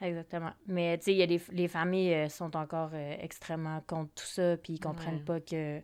Exactement. 0.01 0.51
Mais 0.66 0.99
tu 0.99 1.05
sais, 1.05 1.12
il 1.12 1.18
y 1.18 1.22
a 1.22 1.26
des 1.26 1.40
les 1.53 1.68
familles 1.68 2.12
euh, 2.14 2.28
sont 2.28 2.55
encore 2.57 2.90
euh, 2.92 3.16
extrêmement 3.20 3.80
contre 3.86 4.11
tout 4.14 4.26
ça, 4.26 4.57
puis 4.59 4.74
ils 4.74 4.80
comprennent 4.80 5.16
Ouais. 5.16 5.20
pas 5.20 5.40
que 5.40 5.80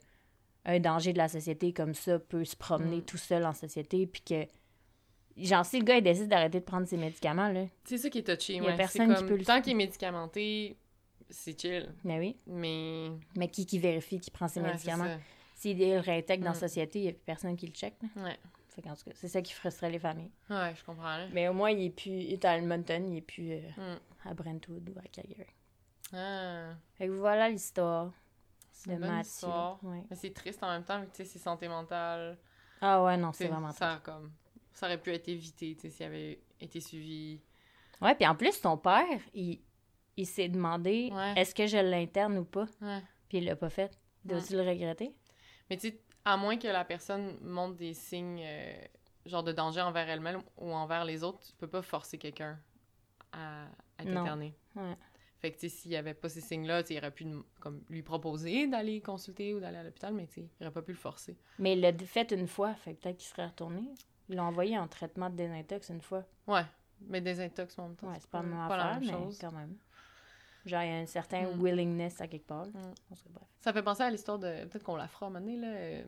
un 0.64 0.78
danger 0.80 1.12
de 1.12 1.18
la 1.18 1.28
société 1.28 1.72
comme 1.72 1.94
ça 1.94 2.18
peut 2.18 2.44
se 2.44 2.54
promener 2.56 2.98
Mm. 2.98 3.02
tout 3.04 3.16
seul 3.16 3.44
en 3.46 3.52
société, 3.54 4.06
puis 4.06 4.22
que 4.22 4.46
genre 5.36 5.64
si 5.64 5.78
le 5.78 5.84
gars 5.84 5.96
il 5.96 6.02
décide 6.02 6.28
d'arrêter 6.28 6.60
de 6.60 6.64
prendre 6.64 6.86
ses 6.86 6.96
médicaments 6.98 7.48
là, 7.48 7.64
C'est 7.84 7.96
ça 7.98 8.10
qui 8.10 8.18
est 8.18 8.22
touché, 8.36 8.54
Y 8.56 8.60
a 8.60 8.64
ouais. 8.64 8.76
personne 8.76 9.14
qui 9.14 9.24
peut 9.24 9.36
le- 9.36 9.44
Tant 9.44 9.62
qu'il 9.62 9.72
est 9.72 9.76
médicamenté, 9.76 10.76
c'est 11.30 11.58
chill. 11.58 11.88
mais 12.04 12.18
oui. 12.18 12.36
Mais... 12.46 13.10
Mais 13.36 13.48
qui 13.48 13.64
qui 13.66 13.78
vérifie 13.78 14.20
qu'il 14.20 14.32
prend 14.32 14.46
ses 14.48 14.60
médicaments. 14.60 15.16
S'il 15.62 15.78
le 15.78 16.00
réintègre 16.00 16.42
dans 16.44 16.50
la 16.50 16.56
Mm. 16.56 16.60
société, 16.60 16.98
il 16.98 17.04
y 17.04 17.08
a 17.08 17.12
plus 17.12 17.22
personne 17.24 17.56
qui 17.56 17.66
le 17.66 17.72
check. 17.72 17.94
Là. 18.02 18.22
Ouais. 18.24 18.38
Fait 18.70 18.82
qu'en 18.82 18.94
tout 18.96 19.04
cas, 19.04 19.12
c'est 19.14 19.28
ça 19.28 19.40
qui 19.42 19.52
frustrait 19.52 19.90
les 19.90 19.98
familles. 20.00 20.30
Ouais, 20.50 20.74
je 20.74 20.82
comprends, 20.84 21.16
là. 21.18 21.28
Mais 21.32 21.46
au 21.48 21.52
moins 21.52 21.70
il 21.70 21.84
est 21.86 21.90
plus 21.90 22.10
il 22.10 22.32
est 22.32 22.44
à 22.44 22.56
Edmonton, 22.58 23.06
il 23.08 23.18
est 23.18 23.20
plus 23.20 23.52
euh, 23.52 23.60
Mm. 23.76 24.28
à 24.28 24.34
Brentwood 24.34 24.88
ou 24.90 24.98
à 24.98 25.02
Calgary. 25.02 25.46
Ah, 26.12 26.74
Fait 26.94 27.06
que 27.06 27.12
voilà 27.12 27.48
l'histoire 27.48 28.12
c'est 28.70 28.96
de 28.96 28.98
Mathieu. 29.00 29.48
Ouais. 29.82 30.02
Mais 30.10 30.16
c'est 30.16 30.32
triste 30.34 30.62
en 30.62 30.70
même 30.70 30.82
temps, 30.84 30.98
vu 31.00 31.06
que, 31.06 31.12
tu 31.12 31.16
sais, 31.18 31.24
c'est 31.24 31.38
santé 31.38 31.68
mentale. 31.68 32.36
Ah 32.80 33.04
ouais, 33.04 33.16
non, 33.16 33.30
c'est 33.32 33.46
vraiment 33.46 33.70
ça, 33.70 34.00
comme, 34.02 34.32
ça 34.72 34.86
aurait 34.86 35.00
pu 35.00 35.12
être 35.12 35.28
évité, 35.28 35.74
tu 35.76 35.82
sais, 35.82 35.90
s'il 35.90 36.06
avait 36.06 36.40
été 36.60 36.80
suivi. 36.80 37.40
Ouais, 38.00 38.14
puis 38.16 38.26
en 38.26 38.34
plus, 38.34 38.60
ton 38.60 38.76
père, 38.76 39.20
il, 39.34 39.60
il 40.16 40.26
s'est 40.26 40.48
demandé 40.48 41.10
Ouais. 41.12 41.34
est-ce 41.36 41.54
que 41.54 41.66
je 41.68 41.76
l'interne 41.76 42.38
ou 42.38 42.44
pas, 42.44 42.66
Ouais. 42.80 43.00
puis 43.28 43.38
il 43.38 43.44
l'a 43.44 43.54
pas 43.54 43.70
fait. 43.70 43.96
Dois-tu 44.24 44.54
le 44.54 44.62
regretter? 44.62 45.14
Mais 45.72 45.78
tu 45.78 45.88
sais, 45.88 45.98
à 46.26 46.36
moins 46.36 46.58
que 46.58 46.68
la 46.68 46.84
personne 46.84 47.38
montre 47.40 47.76
des 47.76 47.94
signes, 47.94 48.42
euh, 48.44 48.74
genre 49.24 49.42
de 49.42 49.52
danger 49.52 49.80
envers 49.80 50.06
elle-même 50.06 50.42
ou 50.58 50.70
envers 50.70 51.06
les 51.06 51.24
autres, 51.24 51.38
tu 51.40 51.54
peux 51.56 51.66
pas 51.66 51.80
forcer 51.80 52.18
quelqu'un 52.18 52.60
à, 53.32 53.64
à 53.96 54.04
Non. 54.04 54.16
t'interner. 54.16 54.54
Ouais. 54.76 54.94
Fait 55.38 55.50
que, 55.50 55.54
tu 55.58 55.70
sais, 55.70 55.74
s'il 55.74 55.90
y 55.92 55.96
avait 55.96 56.12
pas 56.12 56.28
ces 56.28 56.42
signes-là, 56.42 56.82
il 56.90 56.98
aurait 56.98 57.10
pu 57.10 57.26
comme, 57.58 57.82
lui 57.88 58.02
proposer 58.02 58.66
d'aller 58.66 59.00
consulter 59.00 59.54
ou 59.54 59.60
d'aller 59.60 59.78
à 59.78 59.82
l'hôpital, 59.82 60.12
mais 60.12 60.26
tu 60.26 60.42
sais, 60.42 60.48
il 60.60 60.64
aurait 60.66 60.74
pas 60.74 60.82
pu 60.82 60.92
le 60.92 60.98
forcer. 60.98 61.38
Mais 61.58 61.72
il 61.72 61.80
l'a 61.80 61.94
fait 61.96 62.30
une 62.32 62.48
fois, 62.48 62.74
fait 62.74 62.92
que 62.94 63.00
peut-être 63.04 63.16
qu'il 63.16 63.28
serait 63.28 63.46
retourné. 63.46 63.82
Il 64.28 64.36
l'a 64.36 64.44
envoyé 64.44 64.78
en 64.78 64.88
traitement 64.88 65.30
de 65.30 65.36
désintox 65.36 65.88
une 65.88 66.02
fois. 66.02 66.26
Ouais, 66.46 66.66
mais 67.00 67.22
des 67.22 67.40
intox 67.40 67.78
en 67.78 67.84
même 67.88 67.96
temps. 67.96 68.08
Ouais, 68.10 68.18
c'est 68.20 68.28
pas 68.28 68.42
la 68.42 68.44
même 68.44 68.68
la 68.68 69.00
même 69.00 69.04
mais 69.06 69.12
chose. 69.12 69.38
quand 69.38 69.52
même. 69.52 69.74
Genre, 70.64 70.82
il 70.82 70.88
y 70.88 70.90
a 70.92 70.96
un 70.98 71.06
certain 71.06 71.42
Mm. 71.48 71.60
willingness 71.60 72.20
à 72.20 72.28
quelque 72.28 72.46
part. 72.46 72.66
Mm. 72.66 72.72
Bref. 73.10 73.44
Ça 73.60 73.72
fait 73.72 73.82
penser 73.82 74.02
à 74.02 74.10
l'histoire 74.10 74.38
de. 74.38 74.64
Peut-être 74.66 74.84
qu'on 74.84 74.96
la 74.96 75.08
fera 75.08 75.26
à 75.26 75.28
un 75.28 75.32
moment 75.32 75.44
donné, 75.44 75.56
là. 75.58 75.68
euh, 75.68 76.02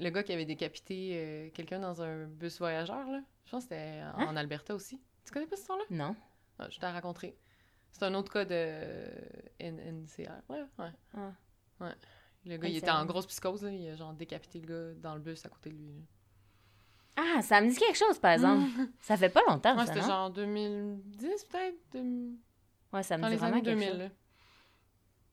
le 0.00 0.10
gars 0.10 0.22
qui 0.22 0.32
avait 0.32 0.44
décapité 0.44 1.10
euh, 1.14 1.50
quelqu'un 1.50 1.78
dans 1.80 2.02
un 2.02 2.26
bus 2.26 2.58
voyageur, 2.58 3.08
là. 3.10 3.20
Je 3.44 3.50
pense 3.50 3.64
que 3.64 3.70
c'était 3.74 4.02
en, 4.14 4.20
Hein? 4.20 4.26
en 4.28 4.36
Alberta 4.36 4.74
aussi. 4.74 5.00
Tu 5.24 5.32
connais 5.32 5.46
pas 5.46 5.56
cette 5.56 5.62
histoire-là? 5.62 5.84
Non. 5.90 6.16
Ah, 6.58 6.68
je 6.70 6.78
t'ai 6.78 6.86
raconté. 6.86 7.36
C'est 7.92 8.04
un 8.04 8.14
autre 8.14 8.32
cas 8.32 8.44
de 8.44 9.08
NCR. 9.60 10.30
Ouais, 10.48 10.62
ouais. 10.78 10.90
Ah. 11.14 11.32
Ouais. 11.80 11.92
Le 12.46 12.56
gars, 12.56 12.68
il 12.68 12.76
était 12.76 12.90
en 12.90 13.04
grosse 13.06 13.26
psychose, 13.26 13.62
là. 13.64 13.70
Il 13.72 13.88
a 13.88 13.96
genre 13.96 14.12
décapité 14.12 14.60
le 14.60 14.66
gça 14.94 15.00
dans 15.00 15.14
le 15.14 15.20
bus 15.20 15.44
à 15.44 15.48
côté 15.48 15.70
de 15.70 15.74
lui. 15.76 15.92
là. 15.92 16.00
Ah, 17.16 17.42
ça 17.42 17.60
me 17.60 17.68
dit 17.68 17.76
quelque 17.76 17.98
chose, 17.98 18.18
par 18.18 18.32
exemple. 18.32 18.70
ça 19.00 19.16
fait 19.16 19.28
pas 19.28 19.42
longtemps, 19.48 19.76
Ouais, 19.76 19.84
ça, 19.86 19.94
c'était 19.94 20.06
genre 20.06 20.30
2010, 20.30 21.44
peut-être? 21.44 21.76
Ouais, 22.92 23.02
ça 23.02 23.16
me 23.16 23.22
Dans 23.22 23.28
dit 23.28 23.34
les 23.34 23.38
vraiment 23.38 23.54
années 23.56 23.62
quelque 23.62 23.78
2000, 23.78 23.88
chose. 23.90 23.98
là. 23.98 24.08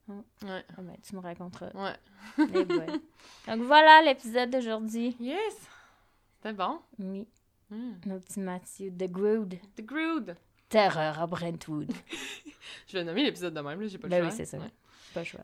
Mm. 0.08 0.20
Ouais. 0.50 0.64
Ah 0.78 0.82
ben, 0.82 0.96
tu 1.02 1.16
me 1.16 1.20
raconteras. 1.22 1.72
Ouais. 1.74 2.38
Donc 3.48 3.62
voilà 3.64 4.02
l'épisode 4.04 4.50
d'aujourd'hui. 4.50 5.16
Yes! 5.20 5.68
C'était 6.38 6.54
bon. 6.54 6.80
Oui, 7.00 7.28
Mm. 7.70 7.94
nos 8.06 8.20
petits 8.20 8.40
Mathieu. 8.40 8.92
The 8.92 9.12
Grood. 9.12 9.56
The 9.76 9.82
Grood! 9.82 10.38
Terreur 10.70 11.20
à 11.20 11.28
Brentwood. 11.28 11.92
Je 12.88 12.98
vais 12.98 13.04
nommer 13.04 13.24
l'épisode 13.24 13.54
de 13.54 13.60
même, 13.60 13.82
là. 13.82 13.88
J'ai 13.88 13.98
pas 13.98 14.08
le 14.08 14.12
Ben 14.12 14.22
choix. 14.22 14.30
oui, 14.30 14.36
c'est 14.38 14.46
ça. 14.46 14.58
Ouais. 14.58 14.70
Pas 15.14 15.20
le 15.22 15.26
choix. 15.26 15.44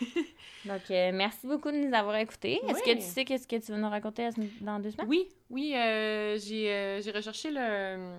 Donc, 0.64 0.90
euh, 0.90 1.10
merci 1.12 1.46
beaucoup 1.46 1.70
de 1.72 1.76
nous 1.76 1.94
avoir 1.94 2.16
écoutés. 2.16 2.60
Est-ce 2.68 2.82
que 2.82 2.94
tu 2.94 3.00
sais 3.00 3.24
qu'est-ce 3.24 3.46
que 3.48 3.56
tu 3.56 3.72
veux 3.72 3.78
nous 3.78 3.88
raconter 3.88 4.28
dans 4.60 4.78
deux 4.80 4.90
semaines? 4.92 5.08
Oui, 5.08 5.28
oui, 5.50 5.72
euh, 5.76 6.38
j'ai 6.38 6.72
euh, 6.72 7.00
j'ai 7.00 7.10
recherché 7.12 7.50
le... 7.52 8.16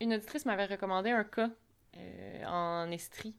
Une 0.00 0.12
auditrice 0.14 0.44
m'avait 0.46 0.66
recommandé 0.66 1.10
un 1.10 1.24
cas 1.24 1.50
en 2.46 2.90
Estrie. 2.90 3.34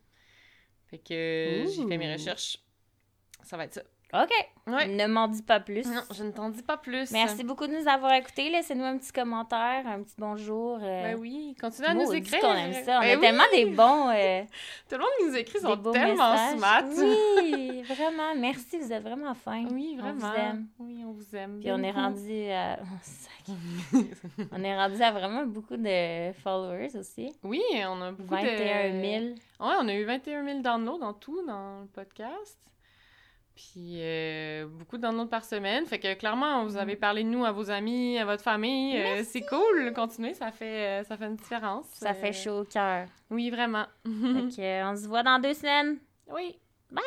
Fait 0.88 1.00
que 1.00 1.14
euh, 1.14 1.68
j'ai 1.68 1.88
fait 1.88 1.98
mes 1.98 2.14
recherches. 2.14 2.64
Ça 3.44 3.58
va 3.58 3.66
être 3.66 3.74
ça. 3.76 3.84
OK. 4.14 4.32
Ouais. 4.68 4.88
Ne 4.88 5.06
m'en 5.08 5.28
dis 5.28 5.42
pas 5.42 5.60
plus. 5.60 5.86
Non, 5.86 6.02
je 6.16 6.24
ne 6.24 6.32
t'en 6.32 6.50
dis 6.50 6.62
pas 6.64 6.78
plus. 6.78 7.12
Merci 7.12 7.44
beaucoup 7.44 7.68
de 7.68 7.74
nous 7.74 7.88
avoir 7.90 8.14
écoutés. 8.14 8.50
Laissez-nous 8.50 8.84
un 8.86 8.98
petit 8.98 9.12
commentaire, 9.12 9.84
un 9.86 10.02
petit 10.02 10.16
bonjour. 10.18 10.80
euh, 10.82 11.04
Ben 11.14 11.18
oui, 11.20 11.56
continuez 11.60 11.90
à 11.90 11.94
nous 11.94 12.14
écrire. 12.14 12.40
qu'on 12.40 12.54
aime 12.54 12.74
ça. 12.86 13.00
On 13.00 13.02
Ben 13.02 13.12
a 13.12 13.16
oui, 13.16 13.20
tellement 13.22 13.44
des 13.54 13.66
bons, 13.66 14.10
euh, 14.10 14.44
Tout 14.90 14.96
le 14.96 15.00
monde 15.00 15.10
qui 15.20 15.26
nous 15.26 15.36
écrit 15.36 15.60
sont 15.60 15.76
tellement 15.92 16.32
messages. 16.34 16.58
smart. 16.58 16.84
Oui, 17.42 17.82
vraiment. 17.88 18.36
Merci, 18.38 18.78
vous 18.80 18.94
êtes 18.94 19.04
vraiment 19.04 19.34
fins. 19.34 19.66
Oui, 19.72 19.98
On 19.98 20.02
vraiment. 20.02 20.20
vous 20.32 20.40
aime. 20.40 20.68
Oui, 20.80 21.04
on 21.06 21.12
vous 21.12 21.36
aime. 21.36 21.60
Puis 21.60 21.72
on 21.72 21.84
est 21.84 21.92
rendu 21.92 22.50
à... 22.50 22.80
oh, 23.50 23.54
on 24.54 24.64
est 24.64 24.76
rendu 24.78 25.02
à 25.02 25.12
vraiment 25.12 25.46
beaucoup 25.46 25.76
de 25.78 26.32
followers 26.44 26.96
aussi. 26.98 27.34
Oui, 27.44 27.62
on 27.88 28.02
a 28.02 28.12
beaucoup 28.12 28.34
21 28.36 28.94
de... 28.94 29.02
000. 29.02 29.26
Ouais, 29.60 29.76
on 29.82 29.88
a 29.88 29.94
eu 29.94 30.06
21 30.06 30.46
000 30.46 30.60
downloads 30.60 31.04
en 31.04 31.14
tout 31.14 31.46
dans 31.46 31.82
le 31.82 31.88
podcast. 31.88 32.58
Puis 33.58 33.98
euh, 34.04 34.68
beaucoup 34.68 34.98
de 34.98 35.02
downloads 35.02 35.26
par 35.30 35.44
semaine. 35.44 35.86
Fait 35.88 35.98
que 35.98 36.14
clairement, 36.14 36.64
vous 36.64 36.78
avez 36.78 36.96
parlé 36.96 37.24
de 37.24 37.30
nous 37.30 37.44
à 37.44 37.52
vos 37.52 37.72
amis, 37.72 38.20
à 38.20 38.24
votre 38.26 38.44
famille. 38.44 38.96
Euh, 39.02 39.24
c'est 39.26 39.42
cool. 39.42 39.92
Continuez, 39.96 40.36
ça 40.36 40.52
fait, 40.52 41.02
euh, 41.02 41.04
ça 41.04 41.18
fait 41.18 41.26
une 41.26 41.36
différence. 41.38 41.88
Ça 41.94 42.12
Euh, 42.12 42.14
fait 42.14 42.34
chaud 42.34 42.60
au 42.60 42.66
cœur. 42.66 43.08
Oui, 43.32 43.50
vraiment. 43.50 43.86
Fait 44.06 44.56
que, 44.56 44.92
on 44.92 44.96
se 44.96 45.08
voit 45.08 45.24
dans 45.24 45.40
deux 45.40 45.56
semaines. 45.56 45.98
oui. 46.28 46.56
Bye! 46.92 47.04